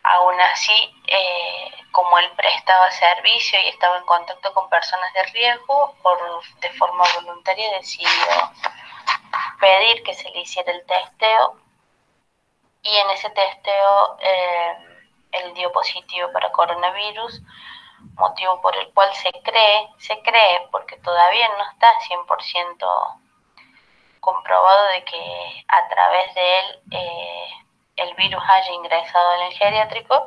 Aún 0.02 0.40
así, 0.40 1.02
eh, 1.06 1.72
como 1.90 2.18
él 2.18 2.30
prestaba 2.36 2.90
servicio 2.90 3.60
y 3.60 3.68
estaba 3.68 3.98
en 3.98 4.06
contacto 4.06 4.52
con 4.54 4.68
personas 4.68 5.12
de 5.12 5.22
riesgo, 5.24 5.96
por, 6.02 6.18
de 6.60 6.70
forma 6.70 7.04
voluntaria 7.14 7.76
decidió 7.76 8.08
pedir 9.60 10.02
que 10.02 10.14
se 10.14 10.30
le 10.30 10.40
hiciera 10.40 10.72
el 10.72 10.86
testeo 10.86 11.58
y 12.82 12.96
en 12.96 13.10
ese 13.10 13.28
testeo 13.30 14.18
eh, 14.20 14.76
él 15.32 15.54
dio 15.54 15.70
positivo 15.72 16.30
para 16.32 16.50
coronavirus, 16.52 17.42
motivo 18.14 18.60
por 18.60 18.76
el 18.76 18.92
cual 18.92 19.12
se 19.14 19.30
cree, 19.42 19.88
se 19.98 20.20
cree 20.22 20.68
porque 20.70 20.96
todavía 20.98 21.48
no 21.56 21.64
está 21.70 21.92
100% 22.00 23.20
comprobado 24.20 24.86
de 24.88 25.04
que 25.04 25.64
a 25.68 25.88
través 25.88 26.34
de 26.34 26.58
él 26.58 26.80
eh, 26.92 27.48
el 27.96 28.14
virus 28.14 28.42
haya 28.48 28.72
ingresado 28.72 29.34
en 29.34 29.46
el 29.46 29.52
geriátrico, 29.54 30.26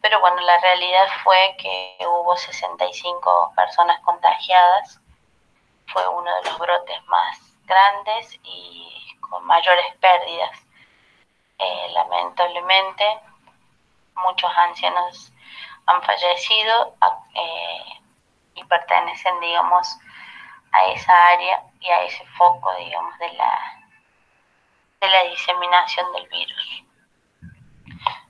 pero 0.00 0.20
bueno, 0.20 0.40
la 0.40 0.58
realidad 0.58 1.06
fue 1.22 1.56
que 1.58 1.96
hubo 2.00 2.36
65 2.36 3.52
personas 3.54 4.00
contagiadas, 4.00 5.00
fue 5.86 6.06
uno 6.08 6.34
de 6.34 6.42
los 6.44 6.58
brotes 6.58 7.04
más 7.06 7.38
grandes 7.64 8.38
y 8.42 9.16
con 9.20 9.44
mayores 9.44 9.86
pérdidas. 10.00 10.58
Eh, 11.58 11.88
lamentablemente, 11.92 13.04
muchos 14.16 14.50
ancianos 14.56 15.32
han 15.86 16.02
fallecido 16.02 16.94
eh, 17.34 18.00
y 18.54 18.64
pertenecen, 18.64 19.40
digamos, 19.40 19.98
a 20.72 20.84
esa 20.86 21.28
área 21.28 21.62
y 21.80 21.88
a 21.88 22.04
ese 22.04 22.24
foco, 22.38 22.74
digamos, 22.76 23.18
de 23.18 23.32
la, 23.32 23.78
de 25.00 25.08
la 25.08 25.24
diseminación 25.24 26.12
del 26.12 26.28
virus. 26.28 26.84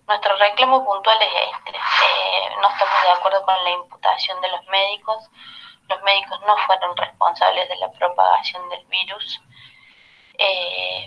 Nuestro 0.06 0.36
reclamo 0.36 0.84
puntual 0.84 1.18
es 1.22 1.32
este. 1.52 1.70
Eh, 1.70 2.56
no 2.60 2.68
estamos 2.68 3.02
de 3.02 3.10
acuerdo 3.12 3.42
con 3.44 3.64
la 3.64 3.70
imputación 3.70 4.40
de 4.40 4.48
los 4.48 4.66
médicos. 4.66 5.30
Los 5.88 6.02
médicos 6.02 6.40
no 6.46 6.56
fueron 6.66 6.96
responsables 6.96 7.68
de 7.68 7.76
la 7.76 7.90
propagación 7.92 8.68
del 8.68 8.84
virus. 8.86 9.40
Eh, 10.38 11.06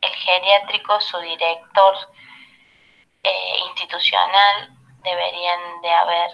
el 0.00 0.14
geriátrico, 0.14 1.00
su 1.00 1.18
director 1.18 1.96
eh, 3.28 3.58
institucional, 3.68 4.70
deberían 5.02 5.80
de 5.82 5.90
haber 5.92 6.30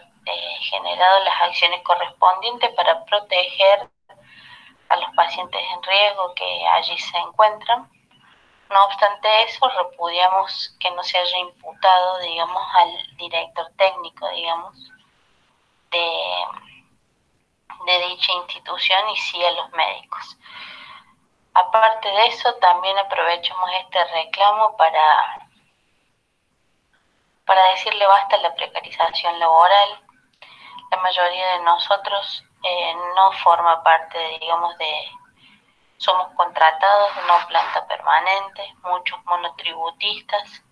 generado 0.61 1.25
las 1.25 1.43
acciones 1.43 1.83
correspondientes 1.83 2.71
para 2.75 3.05
proteger 3.05 3.91
a 4.89 4.97
los 4.97 5.11
pacientes 5.17 5.61
en 5.75 5.83
riesgo 5.83 6.35
que 6.35 6.67
allí 6.69 6.97
se 6.97 7.19
encuentran 7.19 7.91
no 8.73 8.85
obstante 8.87 9.29
eso, 9.43 9.69
repudiamos 9.69 10.75
que 10.81 10.91
no 10.93 11.03
se 11.03 11.19
haya 11.19 11.39
imputado, 11.39 12.19
digamos, 12.21 12.63
al 12.75 13.17
director 13.17 13.71
técnico, 13.77 14.29
digamos, 14.31 14.75
de, 15.91 16.45
de 17.85 18.09
dicha 18.09 18.33
institución 18.33 19.11
y 19.11 19.17
sí 19.19 19.45
a 19.45 19.51
los 19.53 19.71
médicos. 19.73 20.39
Aparte 21.53 22.09
de 22.09 22.27
eso, 22.29 22.55
también 22.55 22.99
aprovechamos 22.99 23.71
este 23.81 24.05
reclamo 24.05 24.75
para, 24.79 25.42
para 27.45 27.63
decirle 27.71 28.07
basta 28.07 28.37
la 28.39 28.55
precarización 28.55 29.39
laboral. 29.39 30.01
La 30.91 30.97
mayoría 30.99 31.53
de 31.53 31.61
nosotros 31.65 32.45
eh, 32.63 32.95
no 33.17 33.33
forma 33.45 33.83
parte, 33.83 34.19
digamos, 34.41 34.77
de 34.79 34.93
somos 35.97 36.29
contratados 36.35 37.11
una 37.25 37.47
planta 37.47 37.87
permanente, 37.87 38.75
muchos 38.83 39.25
monotributistas, 39.25 40.63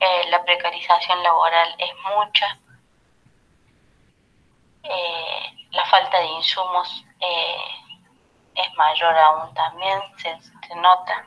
eh, 0.00 0.24
la 0.28 0.42
precarización 0.44 1.22
laboral 1.22 1.74
es 1.78 1.90
mucha, 2.16 2.58
eh, 4.82 5.68
la 5.70 5.84
falta 5.86 6.18
de 6.18 6.26
insumos 6.26 7.04
es 8.54 8.74
mayor 8.74 9.16
aún 9.16 9.54
también, 9.54 10.00
se, 10.18 10.36
se 10.40 10.74
nota. 10.76 11.24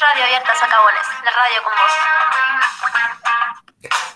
Radio 0.00 0.24
Abierta 0.24 0.50
Sacabones, 0.58 1.06
la 1.24 1.30
radio 1.30 1.62
con 1.62 1.72
vos. 1.72 1.92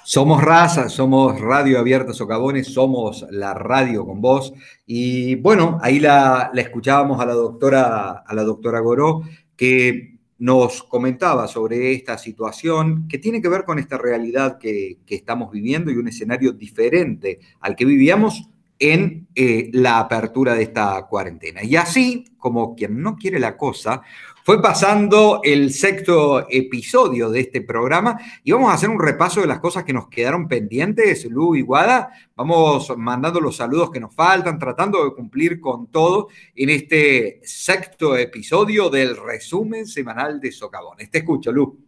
Somos 0.03 0.43
raza, 0.43 0.89
somos 0.89 1.41
Radio 1.41 1.79
Abierta 1.79 2.13
Socavones, 2.13 2.73
somos 2.73 3.25
la 3.31 3.55
radio 3.55 4.05
con 4.05 4.21
vos. 4.21 4.53
Y 4.87 5.37
bueno, 5.37 5.79
ahí 5.81 6.01
la, 6.01 6.51
escuchábamos 6.53 7.21
a 7.21 7.27
la 7.27 7.35
doctora, 7.35 8.25
a 8.27 8.35
la 8.35 8.43
doctora 8.43 8.81
Goró, 8.81 9.23
que 9.57 10.17
nos 10.39 10.83
comentaba 10.83 11.47
sobre 11.47 11.93
esta 11.93 12.19
situación 12.19 13.07
que 13.07 13.19
tiene 13.19 13.41
que 13.41 13.49
ver 13.49 13.63
con 13.65 13.79
esta 13.79 13.99
realidad 13.99 14.59
que, 14.59 14.99
estamos 15.07 15.53
viviendo 15.53 15.93
y 15.93 15.97
un 15.97 16.09
escenario 16.09 16.51
diferente 16.53 17.39
al 17.61 17.77
que 17.77 17.85
vivíamos 17.85 18.49
en 18.81 19.29
eh, 19.35 19.71
la 19.73 20.01
apertura 20.01 20.55
de 20.55 20.63
esta 20.65 21.07
cuarentena. 21.07 21.63
Y 21.63 21.77
así, 21.77 22.25
como 22.37 22.75
quien 22.75 23.01
no 23.01 23.17
quiere 23.17 23.39
la 23.39 23.57
cosa, 23.57 24.03
fue 24.49 24.63
pasando 24.63 25.43
el 25.45 25.71
sexto 25.75 26.47
episodio 26.49 27.29
de 27.29 27.41
este 27.41 27.61
programa 27.61 28.19
y 28.43 28.51
vamos 28.51 28.71
a 28.71 28.77
hacer 28.77 28.89
un 28.89 28.99
repaso 28.99 29.43
de 29.43 29.47
las 29.47 29.59
cosas 29.59 29.85
que 29.85 29.93
nos 29.93 30.09
quedaron 30.09 30.49
pendientes, 30.49 31.27
Lu 31.27 31.55
y 31.55 31.61
Guada. 31.61 32.13
Vamos 32.35 32.91
mandando 32.97 33.43
los 33.43 33.57
saludos 33.57 33.91
que 33.91 34.01
nos 34.01 34.15
faltan, 34.15 34.59
tratando 34.59 35.05
de 35.05 35.15
cumplir 35.15 35.61
con 35.61 35.91
todo 35.91 36.29
en 36.57 36.71
este 36.71 37.41
sexto 37.43 38.17
episodio 38.17 38.89
del 38.89 39.19
resumen 39.19 39.87
semanal 39.87 40.41
de 40.41 40.51
Socavón. 40.51 40.97
Te 40.97 41.19
escucho, 41.19 41.53
Lu. 41.53 41.79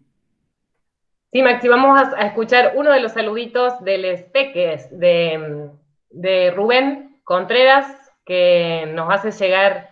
Sí, 1.33 1.41
Maxi, 1.41 1.67
vamos 1.67 1.99
a 2.15 2.27
escuchar 2.27 2.75
uno 2.77 2.93
de 2.93 3.01
los 3.01 3.13
saluditos 3.13 3.83
del 3.83 4.03
de, 4.03 5.71
de 6.11 6.51
Rubén 6.51 7.23
Contreras, 7.25 7.87
que 8.27 8.85
nos 8.95 9.11
hace 9.11 9.31
llegar 9.31 9.90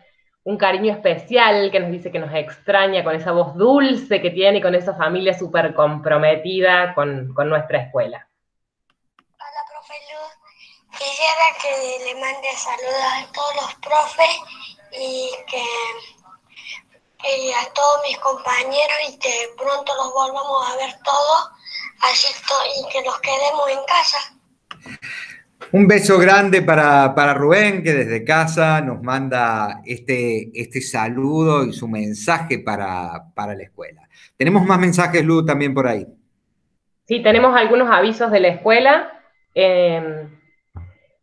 un 0.48 0.56
cariño 0.56 0.94
especial, 0.94 1.70
que 1.70 1.78
nos 1.78 1.90
dice 1.90 2.10
que 2.10 2.18
nos 2.18 2.34
extraña 2.34 3.04
con 3.04 3.14
esa 3.14 3.32
voz 3.32 3.54
dulce 3.54 4.22
que 4.22 4.30
tiene 4.30 4.58
y 4.58 4.62
con 4.62 4.74
esa 4.74 4.94
familia 4.94 5.38
súper 5.38 5.74
comprometida 5.74 6.94
con, 6.94 7.34
nuestra 7.50 7.80
escuela. 7.82 8.26
Hola, 9.18 9.62
profe 9.68 9.92
Luz. 10.08 10.98
Quisiera 10.98 11.44
que 11.60 12.02
le 12.02 12.14
mande 12.18 12.48
saludos 12.56 13.12
a 13.12 13.30
todos 13.30 13.54
los 13.56 13.74
profes 13.74 14.36
y 14.92 15.30
que 15.50 15.64
a 17.52 17.72
todos 17.74 18.02
mis 18.08 18.16
compañeros 18.16 18.98
y 19.06 19.18
que 19.18 19.50
pronto 19.58 19.94
los 19.96 20.14
volvamos 20.14 20.70
a 20.70 20.76
ver 20.76 20.94
todos, 21.04 21.50
así 22.00 22.28
y 22.80 22.88
que 22.88 23.02
nos 23.02 23.20
quedemos 23.20 23.68
en 23.68 23.84
casa. 23.84 24.18
Un 25.70 25.86
beso 25.86 26.18
grande 26.18 26.62
para, 26.62 27.34
Rubén, 27.34 27.82
que 27.82 27.92
desde 27.92 28.24
casa 28.24 28.80
nos 28.80 29.02
manda 29.02 29.82
este, 29.84 30.50
este 30.54 30.80
saludo 30.80 31.64
y 31.64 31.72
su 31.72 31.86
mensaje 31.88 32.60
para, 32.60 33.26
la 33.36 33.62
escuela. 33.62 34.08
Tenemos 34.36 34.64
más 34.64 34.78
mensajes, 34.78 35.22
Lu, 35.24 35.44
también 35.44 35.74
por 35.74 35.86
ahí. 35.86 36.06
Sí, 37.06 37.22
tenemos 37.22 37.54
algunos 37.56 37.90
avisos 37.90 38.30
de 38.30 38.40
la 38.40 38.48
escuela. 38.48 39.12
Em, 39.54 40.28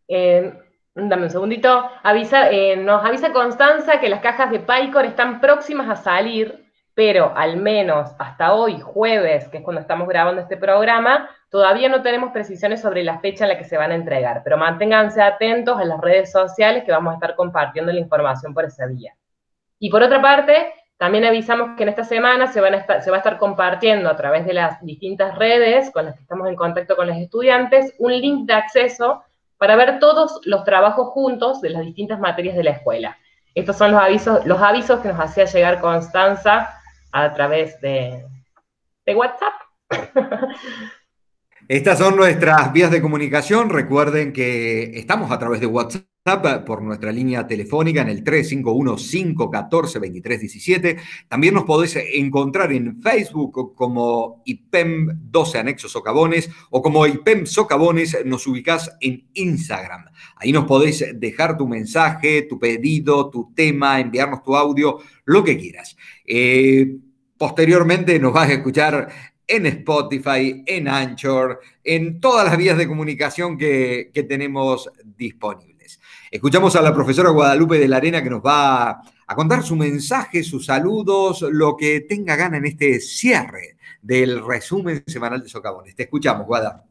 em, 0.07 0.51
dame 0.93 1.23
un 1.23 1.29
segundito. 1.29 1.89
Avisa, 2.03 2.51
eh, 2.51 2.75
nos 2.75 3.03
avisa 3.03 3.33
Constanza 3.33 3.99
que 3.99 4.09
las 4.09 4.21
cajas 4.21 4.51
de 4.51 4.59
Pycor 4.59 5.05
están 5.05 5.41
próximas 5.41 5.89
a 5.89 5.95
salir 5.95 6.64
pero 6.95 7.33
al 7.35 7.57
menos 7.57 8.11
hasta 8.17 8.53
hoy, 8.53 8.79
jueves, 8.79 9.49
que 9.49 9.57
es 9.57 9.63
cuando 9.63 9.81
estamos 9.81 10.07
grabando 10.07 10.41
este 10.41 10.55
programa, 10.55 11.29
todavía 11.49 11.89
no 11.89 12.01
tenemos 12.01 12.31
precisiones 12.31 12.81
sobre 12.81 13.03
la 13.03 13.19
fecha 13.19 13.43
en 13.43 13.49
la 13.49 13.57
que 13.57 13.65
se 13.65 13.77
van 13.77 13.91
a 13.91 13.95
entregar, 13.95 14.41
pero 14.45 14.57
manténganse 14.57 15.21
atentos 15.21 15.77
a 15.77 15.83
las 15.83 15.99
redes 15.99 16.31
sociales 16.31 16.85
que 16.85 16.93
vamos 16.93 17.11
a 17.11 17.15
estar 17.15 17.35
compartiendo 17.35 17.91
la 17.91 17.99
información 17.99 18.53
por 18.53 18.63
esa 18.63 18.87
vía. 18.87 19.13
Y 19.77 19.89
por 19.89 20.03
otra 20.03 20.21
parte, 20.21 20.73
también 20.97 21.25
avisamos 21.25 21.75
que 21.75 21.83
en 21.83 21.89
esta 21.89 22.05
semana 22.05 22.47
se, 22.47 22.61
van 22.61 22.73
va 22.73 22.85
a 22.87 23.17
estar 23.17 23.37
compartiendo 23.37 24.09
a 24.09 24.15
través 24.15 24.45
de 24.45 24.53
las 24.53 24.81
distintas 24.81 25.37
redes 25.37 25.91
con 25.91 26.05
las 26.05 26.15
que 26.15 26.21
estamos 26.21 26.47
en 26.47 26.55
contacto 26.55 26.95
con 26.95 27.07
los 27.07 27.17
estudiantes 27.17 27.93
un 27.99 28.13
link 28.13 28.47
de 28.47 28.53
acceso 28.53 29.21
para 29.57 29.75
ver 29.75 29.99
todos 29.99 30.39
los 30.45 30.63
trabajos 30.63 31.09
juntos 31.09 31.59
de 31.59 31.71
las 31.71 31.81
distintas 31.81 32.21
materias 32.21 32.55
de 32.55 32.63
la 32.63 32.71
escuela. 32.71 33.17
Estos 33.53 33.77
son 33.77 33.91
los 33.91 34.01
avisos, 34.01 34.45
los 34.45 34.61
avisos 34.61 35.01
que 35.01 35.09
nos 35.09 35.19
hacía 35.19 35.43
llegar 35.43 35.81
Constanza 35.81 36.81
a 37.15 37.33
través 37.33 37.79
de, 37.79 38.25
WhatsApp. 39.15 39.53
Estas 41.69 41.97
son 41.97 42.17
nuestras 42.17 42.73
vías 42.73 42.91
de 42.91 43.01
comunicación. 43.01 43.69
Recuerden 43.69 44.33
que 44.33 44.99
estamos 44.99 45.31
a 45.31 45.39
través 45.39 45.61
de 45.61 45.65
WhatsApp 45.65 46.05
por 46.65 46.81
nuestra 46.81 47.13
línea 47.13 47.47
telefónica 47.47 48.01
en 48.01 48.09
el 48.09 48.21
351-514-2317. 48.23 50.99
También 51.29 51.53
nos 51.53 51.63
podéis 51.63 51.95
encontrar 51.95 52.73
en 52.73 53.01
Facebook 53.01 53.73
como 53.75 54.41
IPEM 54.45 55.31
12 55.31 55.59
Anexos 55.59 55.93
Socavones 55.93 56.49
o 56.71 56.81
como 56.81 57.07
IPEM 57.07 57.45
Socavones 57.45 58.17
nos 58.25 58.45
ubicás 58.45 58.91
en 58.99 59.29
Instagram. 59.33 60.03
Ahí 60.35 60.51
nos 60.51 60.65
podéis 60.65 61.05
dejar 61.15 61.57
tu 61.57 61.65
mensaje, 61.67 62.41
tu 62.41 62.59
pedido, 62.59 63.29
tu 63.29 63.53
tema, 63.55 64.01
enviarnos 64.01 64.43
tu 64.43 64.53
audio, 64.55 64.99
lo 65.23 65.43
que 65.43 65.57
quieras. 65.57 65.95
Eh, 66.25 66.97
posteriormente 67.37 68.19
nos 68.19 68.33
vas 68.33 68.49
a 68.49 68.53
escuchar 68.53 69.09
en 69.47 69.65
Spotify, 69.67 70.63
en 70.65 70.87
Anchor, 70.87 71.59
en 71.83 72.19
todas 72.19 72.45
las 72.45 72.57
vías 72.57 72.77
de 72.77 72.87
comunicación 72.87 73.57
que, 73.57 74.11
tenemos 74.27 74.89
disponibles. 75.03 75.99
Escuchamos 76.31 76.75
a 76.75 76.81
la 76.81 76.93
profesora 76.93 77.29
Guadalupe 77.29 77.77
de 77.77 77.87
la 77.87 77.97
Arena 77.97 78.23
que 78.23 78.29
nos 78.29 78.41
va 78.41 79.01
a 79.27 79.35
contar 79.35 79.63
su 79.63 79.75
mensaje, 79.75 80.43
sus 80.43 80.65
saludos, 80.65 81.45
lo 81.51 81.77
que 81.77 82.01
tenga 82.01 82.35
gana 82.35 82.57
en 82.57 82.65
este 82.65 82.99
cierre 82.99 83.77
del 84.01 84.45
resumen 84.45 85.03
semanal 85.05 85.41
de 85.41 85.49
Socavones. 85.49 85.95
Te 85.95 86.03
escuchamos, 86.03 86.45
Guada. 86.45 86.83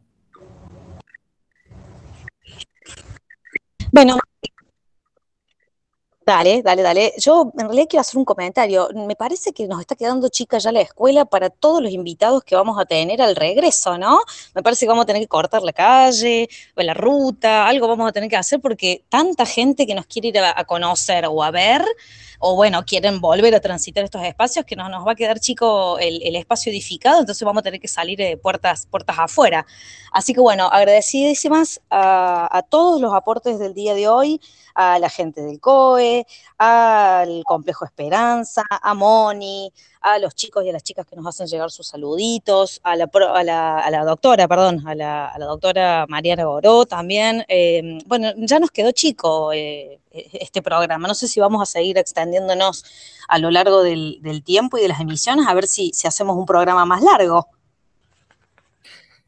Bueno, 3.93 4.19
Dale, 6.27 6.63
dale, 6.63 6.83
dale. 6.83 7.13
Yo 7.19 7.53
en 7.59 7.67
realidad 7.67 7.87
quiero 7.89 8.01
hacer 8.01 8.17
un 8.17 8.25
comentario. 8.25 8.89
Me 8.95 9.15
parece 9.15 9.53
que 9.53 9.67
nos 9.67 9.81
está 9.81 9.95
quedando 9.95 10.31
chica 10.31 10.57
ya 10.57 10.73
la 10.73 10.81
escuela 10.81 11.27
para 11.27 11.51
todos 11.51 11.83
los 11.83 11.93
invitados 11.93 12.43
que 12.45 12.57
vamos 12.57 12.79
a 12.79 12.87
tener 12.87 13.21
al 13.21 13.37
regreso, 13.37 13.99
¿no? 13.99 14.21
Me 14.55 14.63
parece 14.63 14.87
que 14.87 14.89
vamos 14.89 15.03
a 15.03 15.07
tener 15.07 15.21
que 15.21 15.29
cortar 15.29 15.63
la 15.63 15.73
calle 15.75 16.49
la 16.77 16.95
ruta, 16.95 17.67
algo 17.67 17.89
vamos 17.89 18.09
a 18.09 18.13
tener 18.13 18.31
que 18.31 18.37
hacer 18.37 18.61
porque 18.61 19.05
tanta 19.09 19.47
gente 19.47 19.87
que 19.87 19.95
nos 19.95 20.07
quiere 20.07 20.29
ir 20.29 20.39
a, 20.39 20.65
conocer 20.65 21.27
o 21.27 21.43
a 21.43 21.51
ver, 21.51 21.85
o 22.39 22.57
bueno, 22.57 22.85
quieren 22.85 23.21
volver 23.21 23.55
a 23.55 23.61
transitar 23.61 24.05
estos 24.05 24.23
espacios, 24.23 24.65
que 24.65 24.77
no, 24.77 24.89
nos 24.89 25.07
va 25.07 25.13
a 25.13 25.15
quedar 25.15 25.41
chico 25.41 25.99
el, 25.99 26.37
espacio 26.37 26.71
edificado, 26.71 27.21
entonces 27.21 27.45
vamos 27.45 27.61
a 27.61 27.65
tener 27.65 27.81
que 27.81 27.89
salir 27.89 28.19
de 28.19 28.37
puertas, 28.37 28.87
puertas 28.87 29.17
afuera. 29.19 29.67
Así 30.13 30.35
que 30.35 30.41
bueno, 30.41 30.69
agradecidísimas 30.71 31.81
a 31.91 32.63
todos 32.69 33.01
los 33.01 33.15
aportes 33.15 33.59
del 33.59 33.75
día 33.75 33.95
de 33.95 34.09
hoy, 34.09 34.41
a 34.75 34.99
la 34.99 35.09
gente 35.09 35.43
del 35.43 35.61
COE, 35.61 36.14
al 36.59 37.43
Complejo 37.45 37.85
Esperanza, 37.85 38.63
a 38.71 38.95
Moni, 38.95 39.73
a 40.01 40.19
los 40.19 40.35
chicos 40.35 40.65
y 40.65 40.69
a 40.69 40.73
las 40.73 40.83
chicas 40.83 41.07
que 41.07 41.17
nos 41.17 41.27
hacen 41.27 41.47
llegar 41.47 41.71
sus 41.71 41.89
saluditos, 41.89 42.81
a 42.85 42.95
la, 42.97 43.11
a 43.35 43.43
la, 43.43 43.79
a 43.79 43.91
la 43.91 44.05
doctora, 44.05 44.47
perdón, 44.47 44.87
a 44.87 44.95
la, 44.95 45.35
doctora 45.39 46.07
Mariana 46.09 46.45
Goró 46.45 46.85
también. 46.87 47.45
Eh, 47.49 47.99
bueno, 48.07 48.33
ya 48.37 48.59
nos 48.59 48.71
quedó 48.71 48.93
chico 48.93 49.53
eh, 49.53 50.01
este 50.11 50.63
programa. 50.63 51.09
No 51.09 51.15
sé 51.15 51.27
si 51.29 51.41
vamos 51.41 51.63
a 51.63 51.67
seguir 51.67 51.99
extendiéndonos 51.99 52.85
a 53.29 53.39
lo 53.39 53.51
largo 53.51 53.83
del, 53.83 54.19
del 54.23 54.45
tiempo 54.45 54.79
y 54.79 54.83
de 54.83 54.89
las 54.89 55.01
emisiones, 55.01 55.47
a 55.49 55.55
ver 55.55 55.67
si, 55.67 55.93
si 55.93 56.07
hacemos 56.07 56.37
un 56.37 56.47
programa 56.47 56.85
más 56.85 57.03
largo. 57.03 57.49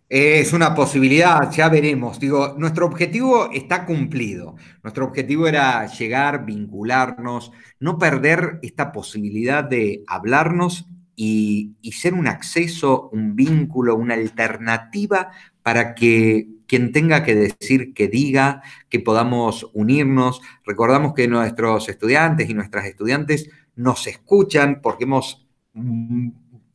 Es 0.08 0.52
una 0.52 0.72
posibilidad, 0.74 1.50
ya 1.50 1.68
veremos. 1.68 2.20
Digo, 2.20 2.54
nuestro 2.56 2.86
objetivo 2.86 3.50
está 3.52 3.84
cumplido. 3.84 4.54
Nuestro 4.84 5.04
objetivo 5.04 5.48
era 5.48 5.86
llegar, 5.86 6.44
vincularnos, 6.44 7.50
no 7.80 7.98
perder 7.98 8.60
esta 8.62 8.92
posibilidad 8.92 9.64
de 9.64 10.04
hablarnos 10.06 10.86
y, 11.16 11.74
y 11.82 11.92
ser 11.92 12.14
un 12.14 12.28
acceso, 12.28 13.08
un 13.12 13.34
vínculo, 13.34 13.96
una 13.96 14.14
alternativa 14.14 15.30
para 15.62 15.96
que 15.96 16.50
quien 16.68 16.92
tenga 16.92 17.24
que 17.24 17.34
decir 17.34 17.92
que 17.92 18.06
diga, 18.06 18.62
que 18.88 19.00
podamos 19.00 19.68
unirnos. 19.72 20.40
Recordamos 20.64 21.14
que 21.14 21.26
nuestros 21.26 21.88
estudiantes 21.88 22.48
y 22.48 22.54
nuestras 22.54 22.86
estudiantes 22.86 23.50
nos 23.74 24.06
escuchan 24.06 24.80
porque 24.82 25.04
hemos 25.04 25.46
mm, 25.74 26.28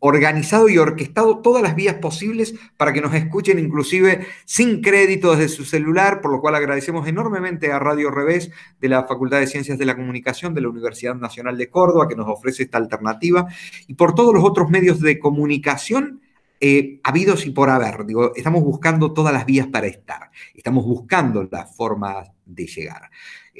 organizado 0.03 0.67
y 0.67 0.79
orquestado 0.79 1.39
todas 1.39 1.61
las 1.61 1.75
vías 1.75 1.95
posibles 1.95 2.55
para 2.75 2.91
que 2.91 3.01
nos 3.01 3.13
escuchen 3.13 3.59
inclusive 3.59 4.25
sin 4.45 4.81
crédito 4.81 5.35
desde 5.35 5.47
su 5.47 5.63
celular, 5.63 6.21
por 6.21 6.31
lo 6.31 6.41
cual 6.41 6.55
agradecemos 6.55 7.07
enormemente 7.07 7.71
a 7.71 7.77
Radio 7.77 8.09
Revés 8.09 8.49
de 8.79 8.89
la 8.89 9.03
Facultad 9.03 9.39
de 9.39 9.45
Ciencias 9.45 9.77
de 9.77 9.85
la 9.85 9.95
Comunicación 9.95 10.55
de 10.55 10.61
la 10.61 10.69
Universidad 10.69 11.13
Nacional 11.13 11.55
de 11.55 11.69
Córdoba 11.69 12.07
que 12.07 12.15
nos 12.15 12.27
ofrece 12.27 12.63
esta 12.63 12.79
alternativa 12.79 13.45
y 13.87 13.93
por 13.93 14.15
todos 14.15 14.33
los 14.33 14.43
otros 14.43 14.71
medios 14.71 14.99
de 15.01 15.19
comunicación 15.19 16.21
eh, 16.59 16.99
habidos 17.03 17.45
y 17.45 17.51
por 17.51 17.69
haber. 17.69 18.05
Estamos 18.35 18.63
buscando 18.63 19.13
todas 19.13 19.33
las 19.33 19.45
vías 19.45 19.67
para 19.67 19.85
estar, 19.85 20.31
estamos 20.55 20.83
buscando 20.83 21.47
las 21.51 21.75
formas 21.75 22.27
de 22.43 22.65
llegar. 22.65 23.11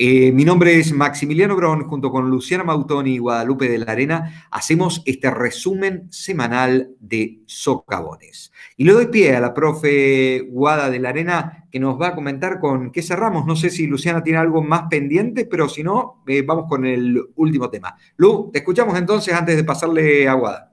Eh, 0.03 0.31
mi 0.31 0.45
nombre 0.45 0.79
es 0.79 0.93
Maximiliano 0.93 1.55
Grón, 1.55 1.83
junto 1.83 2.09
con 2.09 2.27
Luciana 2.27 2.63
Mautoni 2.63 3.13
y 3.13 3.17
Guadalupe 3.19 3.69
de 3.69 3.77
la 3.77 3.91
Arena, 3.91 4.47
hacemos 4.49 5.03
este 5.05 5.29
resumen 5.29 6.07
semanal 6.11 6.89
de 6.99 7.41
socavones. 7.45 8.51
Y 8.77 8.85
le 8.85 8.93
doy 8.93 9.05
pie 9.09 9.35
a 9.35 9.39
la 9.39 9.53
profe 9.53 10.39
Guada 10.49 10.89
de 10.89 10.97
la 10.97 11.09
Arena, 11.09 11.67
que 11.71 11.79
nos 11.79 12.01
va 12.01 12.07
a 12.07 12.15
comentar 12.15 12.59
con 12.59 12.91
qué 12.91 13.03
cerramos. 13.03 13.45
No 13.45 13.55
sé 13.55 13.69
si 13.69 13.85
Luciana 13.85 14.23
tiene 14.23 14.39
algo 14.39 14.63
más 14.63 14.85
pendiente, 14.89 15.45
pero 15.45 15.69
si 15.69 15.83
no, 15.83 16.23
eh, 16.25 16.41
vamos 16.41 16.65
con 16.67 16.83
el 16.83 17.21
último 17.35 17.69
tema. 17.69 17.95
Lu, 18.17 18.49
te 18.51 18.57
escuchamos 18.57 18.97
entonces 18.97 19.35
antes 19.35 19.55
de 19.55 19.63
pasarle 19.63 20.27
a 20.27 20.33
Guada. 20.33 20.70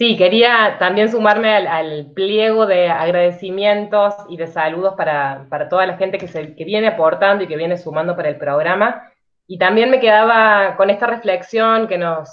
Sí, 0.00 0.16
quería 0.16 0.78
también 0.78 1.10
sumarme 1.10 1.54
al, 1.54 2.12
pliego 2.14 2.64
de 2.64 2.88
agradecimientos 2.88 4.14
y 4.30 4.38
de 4.38 4.46
saludos 4.46 4.94
para, 4.96 5.46
para 5.50 5.68
toda 5.68 5.84
la 5.84 5.98
gente 5.98 6.16
que, 6.16 6.26
se, 6.26 6.56
que 6.56 6.64
viene 6.64 6.86
aportando 6.86 7.44
y 7.44 7.46
que 7.46 7.58
viene 7.58 7.76
sumando 7.76 8.16
para 8.16 8.30
el 8.30 8.38
programa. 8.38 9.12
Y 9.46 9.58
también 9.58 9.90
me 9.90 10.00
quedaba 10.00 10.74
con 10.78 10.88
esta 10.88 11.06
reflexión 11.06 11.86
que 11.86 11.98
nos, 11.98 12.30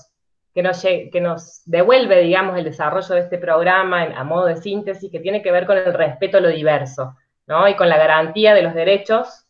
que 0.53 0.63
nos, 0.63 0.81
que 0.81 1.19
nos 1.19 1.61
devuelve, 1.65 2.21
digamos, 2.21 2.57
el 2.57 2.63
desarrollo 2.63 3.15
de 3.15 3.19
este 3.19 3.37
programa 3.37 4.03
a 4.15 4.23
modo 4.23 4.45
de 4.45 4.55
síntesis, 4.55 5.11
que 5.11 5.19
tiene 5.19 5.41
que 5.41 5.51
ver 5.51 5.65
con 5.65 5.75
el 5.77 5.93
respeto 5.93 6.37
a 6.37 6.41
lo 6.41 6.47
diverso, 6.47 7.17
¿no? 7.47 7.67
Y 7.67 7.75
con 7.75 7.89
la 7.89 7.97
garantía 7.97 8.53
de 8.53 8.61
los 8.61 8.75
derechos. 8.75 9.45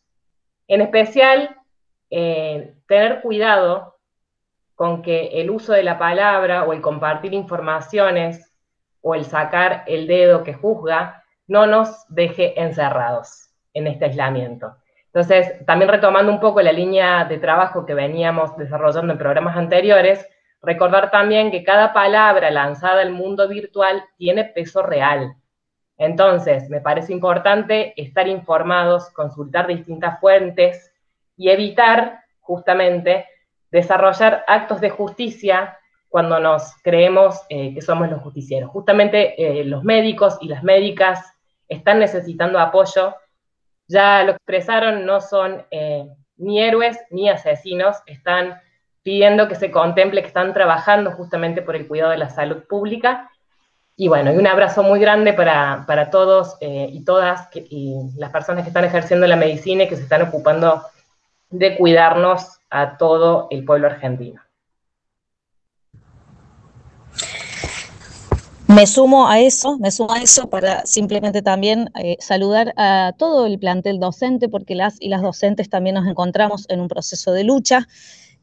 En 0.66 0.80
especial, 0.80 1.54
eh, 2.10 2.74
tener 2.88 3.20
cuidado 3.20 3.97
con 4.78 5.02
que 5.02 5.40
el 5.40 5.50
uso 5.50 5.72
de 5.72 5.82
la 5.82 5.98
palabra 5.98 6.62
o 6.62 6.72
el 6.72 6.80
compartir 6.80 7.34
informaciones 7.34 8.54
o 9.00 9.16
el 9.16 9.24
sacar 9.24 9.82
el 9.88 10.06
dedo 10.06 10.44
que 10.44 10.54
juzga 10.54 11.24
no 11.48 11.66
nos 11.66 12.06
deje 12.08 12.62
encerrados 12.62 13.50
en 13.74 13.88
este 13.88 14.04
aislamiento. 14.04 14.76
Entonces, 15.06 15.66
también 15.66 15.90
retomando 15.90 16.30
un 16.30 16.38
poco 16.38 16.62
la 16.62 16.70
línea 16.70 17.24
de 17.24 17.38
trabajo 17.38 17.84
que 17.84 17.94
veníamos 17.94 18.56
desarrollando 18.56 19.12
en 19.12 19.18
programas 19.18 19.56
anteriores, 19.56 20.24
recordar 20.62 21.10
también 21.10 21.50
que 21.50 21.64
cada 21.64 21.92
palabra 21.92 22.48
lanzada 22.52 23.02
al 23.02 23.10
mundo 23.10 23.48
virtual 23.48 24.04
tiene 24.16 24.44
peso 24.44 24.84
real. 24.84 25.34
Entonces, 25.96 26.70
me 26.70 26.80
parece 26.80 27.12
importante 27.12 28.00
estar 28.00 28.28
informados, 28.28 29.10
consultar 29.10 29.66
distintas 29.66 30.20
fuentes 30.20 30.92
y 31.36 31.48
evitar 31.48 32.20
justamente 32.38 33.26
desarrollar 33.70 34.44
actos 34.46 34.80
de 34.80 34.90
justicia 34.90 35.78
cuando 36.08 36.40
nos 36.40 36.74
creemos 36.82 37.40
eh, 37.48 37.74
que 37.74 37.82
somos 37.82 38.08
los 38.10 38.22
justicieros. 38.22 38.70
Justamente 38.70 39.60
eh, 39.60 39.64
los 39.64 39.84
médicos 39.84 40.38
y 40.40 40.48
las 40.48 40.62
médicas 40.62 41.20
están 41.68 41.98
necesitando 41.98 42.58
apoyo, 42.58 43.14
ya 43.86 44.24
lo 44.24 44.32
expresaron, 44.32 45.04
no 45.04 45.20
son 45.20 45.64
eh, 45.70 46.08
ni 46.36 46.62
héroes 46.62 46.98
ni 47.10 47.28
asesinos, 47.28 47.96
están 48.06 48.60
pidiendo 49.02 49.48
que 49.48 49.54
se 49.54 49.70
contemple 49.70 50.22
que 50.22 50.28
están 50.28 50.52
trabajando 50.54 51.12
justamente 51.12 51.62
por 51.62 51.76
el 51.76 51.86
cuidado 51.86 52.10
de 52.10 52.18
la 52.18 52.30
salud 52.30 52.64
pública. 52.68 53.30
Y 53.96 54.08
bueno, 54.08 54.32
y 54.32 54.36
un 54.36 54.46
abrazo 54.46 54.82
muy 54.82 55.00
grande 55.00 55.32
para, 55.32 55.84
para 55.86 56.10
todos 56.10 56.56
y 56.60 57.04
todas 57.04 57.48
y 57.52 57.96
las 58.16 58.30
personas 58.30 58.62
que 58.62 58.68
están 58.68 58.84
ejerciendo 58.84 59.26
la 59.26 59.34
medicina 59.34 59.84
y 59.84 59.88
que 59.88 59.96
se 59.96 60.04
están 60.04 60.22
ocupando 60.22 60.82
de 61.50 61.76
cuidarnos 61.76 62.57
a 62.70 62.96
todo 62.96 63.48
el 63.50 63.64
pueblo 63.64 63.86
argentino. 63.86 64.40
Me 68.68 68.86
sumo 68.86 69.28
a 69.28 69.40
eso, 69.40 69.78
me 69.78 69.90
sumo 69.90 70.12
a 70.12 70.20
eso 70.20 70.50
para 70.50 70.84
simplemente 70.84 71.40
también 71.40 71.90
eh, 71.94 72.18
saludar 72.20 72.74
a 72.76 73.14
todo 73.16 73.46
el 73.46 73.58
plantel 73.58 73.98
docente, 73.98 74.50
porque 74.50 74.74
las 74.74 75.00
y 75.00 75.08
las 75.08 75.22
docentes 75.22 75.70
también 75.70 75.94
nos 75.94 76.06
encontramos 76.06 76.66
en 76.68 76.80
un 76.80 76.88
proceso 76.88 77.32
de 77.32 77.44
lucha. 77.44 77.88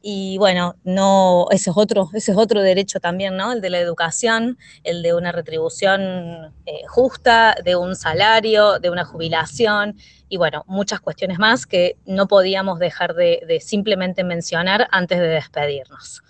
Y 0.08 0.38
bueno, 0.38 0.76
no, 0.84 1.48
ese 1.50 1.70
es 1.70 1.76
otro, 1.76 2.10
ese 2.14 2.30
es 2.30 2.38
otro 2.38 2.62
derecho 2.62 3.00
también, 3.00 3.36
¿no? 3.36 3.50
El 3.50 3.60
de 3.60 3.70
la 3.70 3.80
educación, 3.80 4.56
el 4.84 5.02
de 5.02 5.14
una 5.14 5.32
retribución 5.32 6.54
eh, 6.64 6.82
justa, 6.86 7.56
de 7.64 7.74
un 7.74 7.96
salario, 7.96 8.78
de 8.78 8.88
una 8.88 9.04
jubilación, 9.04 9.96
y 10.28 10.36
bueno, 10.36 10.62
muchas 10.68 11.00
cuestiones 11.00 11.40
más 11.40 11.66
que 11.66 11.96
no 12.06 12.28
podíamos 12.28 12.78
dejar 12.78 13.14
de, 13.14 13.42
de 13.48 13.58
simplemente 13.58 14.22
mencionar 14.22 14.86
antes 14.92 15.18
de 15.18 15.26
despedirnos. 15.26 16.22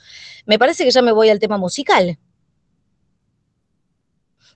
Me 0.46 0.58
parece 0.58 0.84
que 0.84 0.90
ya 0.90 1.02
me 1.02 1.12
voy 1.12 1.28
al 1.28 1.38
tema 1.38 1.58
musical. 1.58 2.18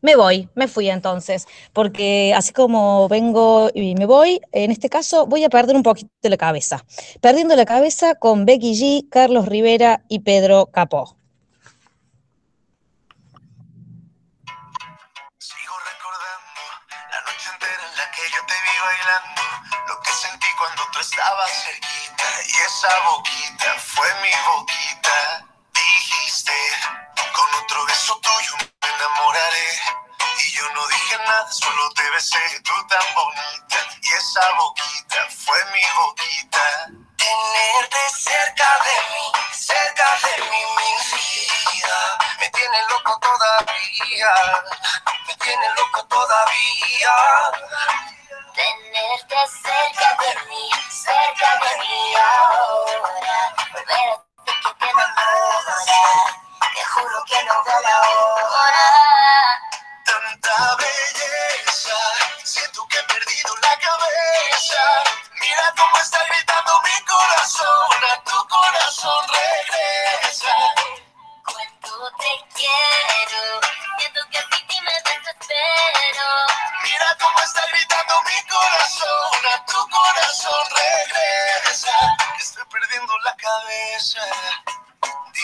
Me 0.03 0.17
voy, 0.17 0.49
me 0.55 0.67
fui 0.67 0.89
entonces, 0.89 1.47
porque 1.75 2.33
así 2.35 2.55
como 2.55 3.07
vengo 3.09 3.71
y 3.75 3.95
me 3.95 4.07
voy, 4.07 4.41
en 4.53 4.71
este 4.71 4.89
caso 4.89 5.27
voy 5.27 5.45
a 5.45 5.51
perder 5.51 5.77
un 5.77 5.83
poquito 5.83 6.11
la 6.23 6.39
cabeza. 6.39 6.85
Perdiendo 7.21 7.55
la 7.55 7.67
cabeza 7.67 8.15
con 8.15 8.47
Becky 8.47 8.73
G, 8.73 9.09
Carlos 9.11 9.45
Rivera 9.47 10.03
y 10.09 10.21
Pedro 10.21 10.67
Capó. 10.73 11.17
Sigo 15.39 15.77
recordando 15.93 16.63
la 17.11 17.21
noche 17.21 17.51
entera 17.53 17.85
en 17.91 17.97
la 17.99 18.11
que 18.11 18.23
yo 18.33 18.41
te 18.49 18.55
vi 18.55 18.77
bailando, 18.81 19.43
lo 19.87 20.01
que 20.01 20.13
sentí 20.13 20.49
cuando 20.59 20.83
tú 20.95 21.01
estabas 21.01 21.51
cerquita 21.65 22.25
y 22.49 22.57
esa 22.65 22.89
boquita 23.05 23.75
fue 23.79 24.09
mi 24.23 24.33
boquita. 24.49 24.80
Solo 31.51 31.91
te 31.91 32.11
besé, 32.11 32.39
tú 32.63 32.73
tan 32.89 33.15
bonita. 33.15 33.77
Y 34.03 34.13
esa 34.13 34.53
boquita 34.53 35.27
fue 35.45 35.65
mi 35.73 35.83
boquita. 35.97 36.87
Tenerte 37.17 37.99
cerca 38.17 38.79
de 38.85 38.97
mí, 39.11 39.33
cerca 39.53 40.19
de 40.23 40.43
mí, 40.45 40.63
mi 40.77 40.91
vida. 41.73 42.19
Me 42.39 42.49
tiene 42.51 42.79
loco 42.89 43.19
todavía, 43.21 44.33
me 45.27 45.35
tiene 45.37 45.69
loco 45.75 46.05
todavía. 46.07 47.15
Tenerte 48.55 49.37
cerca 49.63 50.17
de 50.23 50.47
mí, 50.49 50.71
cerca 50.91 51.59
de 51.65 51.79
mí 51.79 52.15
ahora. 52.15 53.55
Volver 53.73 54.11
a 54.11 54.25
que 54.45 54.75
te 54.79 54.91
enamora. 54.91 55.77
Te 56.75 56.85
juro 56.85 57.25
que 57.27 57.45
no 57.45 57.65
veo 57.65 57.81
la 57.81 58.01
hora. 58.09 58.40
Mira 65.71 65.85
cómo 65.85 65.99
está 66.03 66.19
gritando 66.27 66.73
mi 66.83 67.05
corazón, 67.05 68.05
a 68.11 68.25
tu 68.25 68.49
corazón 68.49 69.25
regresa. 69.29 70.55
Cuánto 71.45 72.11
te 72.19 72.45
quiero. 72.55 73.61
Siento 73.99 74.21
que 74.33 74.39
sin 74.39 74.67
ti 74.67 74.81
me 74.83 74.93
desespero. 74.95 76.27
Mira 76.83 77.17
cómo 77.21 77.39
está 77.39 77.63
gritando 77.71 78.15
mi 78.23 78.49
corazón, 78.51 79.47
a 79.55 79.65
tu 79.67 79.89
corazón 79.91 80.67
regresa. 80.75 82.17
Que 82.37 82.43
estoy 82.43 82.65
perdiendo 82.65 83.17
la 83.21 83.37
cabeza. 83.37 84.23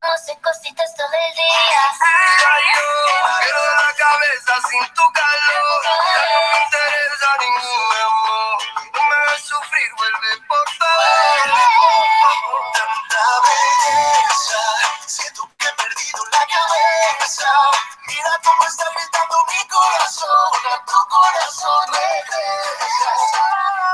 a 0.00 0.12
hacer 0.14 0.38
cositas 0.40 0.94
todo 0.94 1.08
el 1.12 1.34
día. 1.34 1.82
Ay, 2.46 2.64
la 3.50 3.94
cabeza 3.94 4.68
sin 4.68 4.86
tu 4.94 5.02
calor. 5.12 5.82
Ya 5.82 5.96
no 5.98 6.40
me 6.52 6.58
interesa 6.64 7.28
ningún 7.40 7.92
amor. 8.06 8.58
No 8.94 9.00
me 9.08 9.14
hagas 9.16 9.42
sufrir, 9.42 9.90
vuelve 9.96 10.30
por 10.48 10.66
favor. 10.78 11.50
Tanta 12.74 13.24
belleza, 13.44 14.62
siento 15.06 15.50
que 15.58 15.66
he 15.66 15.72
perdido 15.72 16.24
la 16.32 16.46
cabeza. 16.46 17.50
Mira 18.06 18.40
cómo 18.44 18.64
está 18.64 18.84
gritando 18.94 19.36
mi 19.52 19.68
corazón, 19.68 20.52
a 20.72 20.84
tu 20.84 21.08
corazón 21.08 21.86
regresa. 21.92 23.10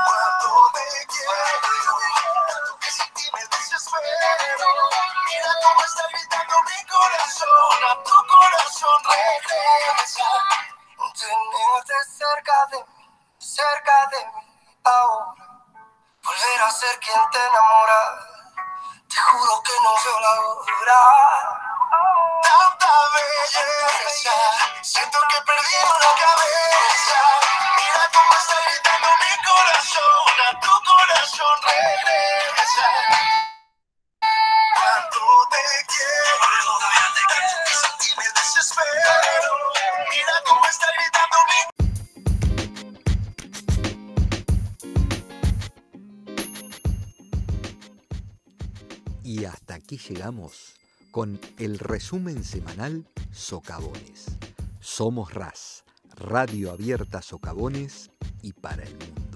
Cuando 0.05 0.71
me 0.73 1.05
quiero, 1.07 1.97
Mira 4.01 5.51
cómo 5.63 5.81
está 5.85 6.03
gritando 6.11 6.55
mi 6.63 6.85
corazón, 6.85 7.83
a 7.89 8.03
tu 8.03 8.27
corazón 8.27 8.99
regresa. 9.03 10.29
Tenerte 11.15 11.93
cerca 12.17 12.65
de 12.71 12.79
mí, 12.83 13.09
cerca 13.39 14.07
de 14.11 14.25
mí 14.25 14.45
ahora. 14.83 15.33
Volver 16.23 16.61
a 16.61 16.71
ser 16.71 16.99
quien 16.99 17.29
te 17.31 17.39
enamora. 17.39 18.19
Te 19.07 19.21
juro 19.21 19.63
que 19.63 19.73
no 19.81 19.95
veo 20.03 20.19
la 20.19 20.41
hora. 20.41 21.01
Tanta 22.43 22.91
belleza, 23.13 24.35
siento 24.81 25.19
que 25.29 25.37
he 25.37 25.41
perdido 25.41 25.99
la 25.99 26.13
cabeza. 26.19 27.19
Mira 27.77 28.09
cómo 28.13 28.33
está 28.33 28.55
gritando 28.69 29.07
mi 29.21 29.33
corazón, 29.43 30.33
a 30.49 30.59
tu 30.59 30.83
corazón 30.83 31.61
regresa. 31.63 33.44
Y 49.37 49.43
hasta 49.43 49.73
aquí 49.73 49.97
llegamos 49.97 50.75
con 51.11 51.41
el 51.59 51.77
resumen 51.77 52.41
semanal 52.45 53.05
Socavones. 53.33 54.27
Somos 54.79 55.33
RAS, 55.33 55.83
Radio 56.15 56.71
Abierta 56.71 57.21
Socavones 57.21 58.11
y 58.41 58.53
para 58.53 58.83
el 58.83 58.95
mundo. 58.95 59.34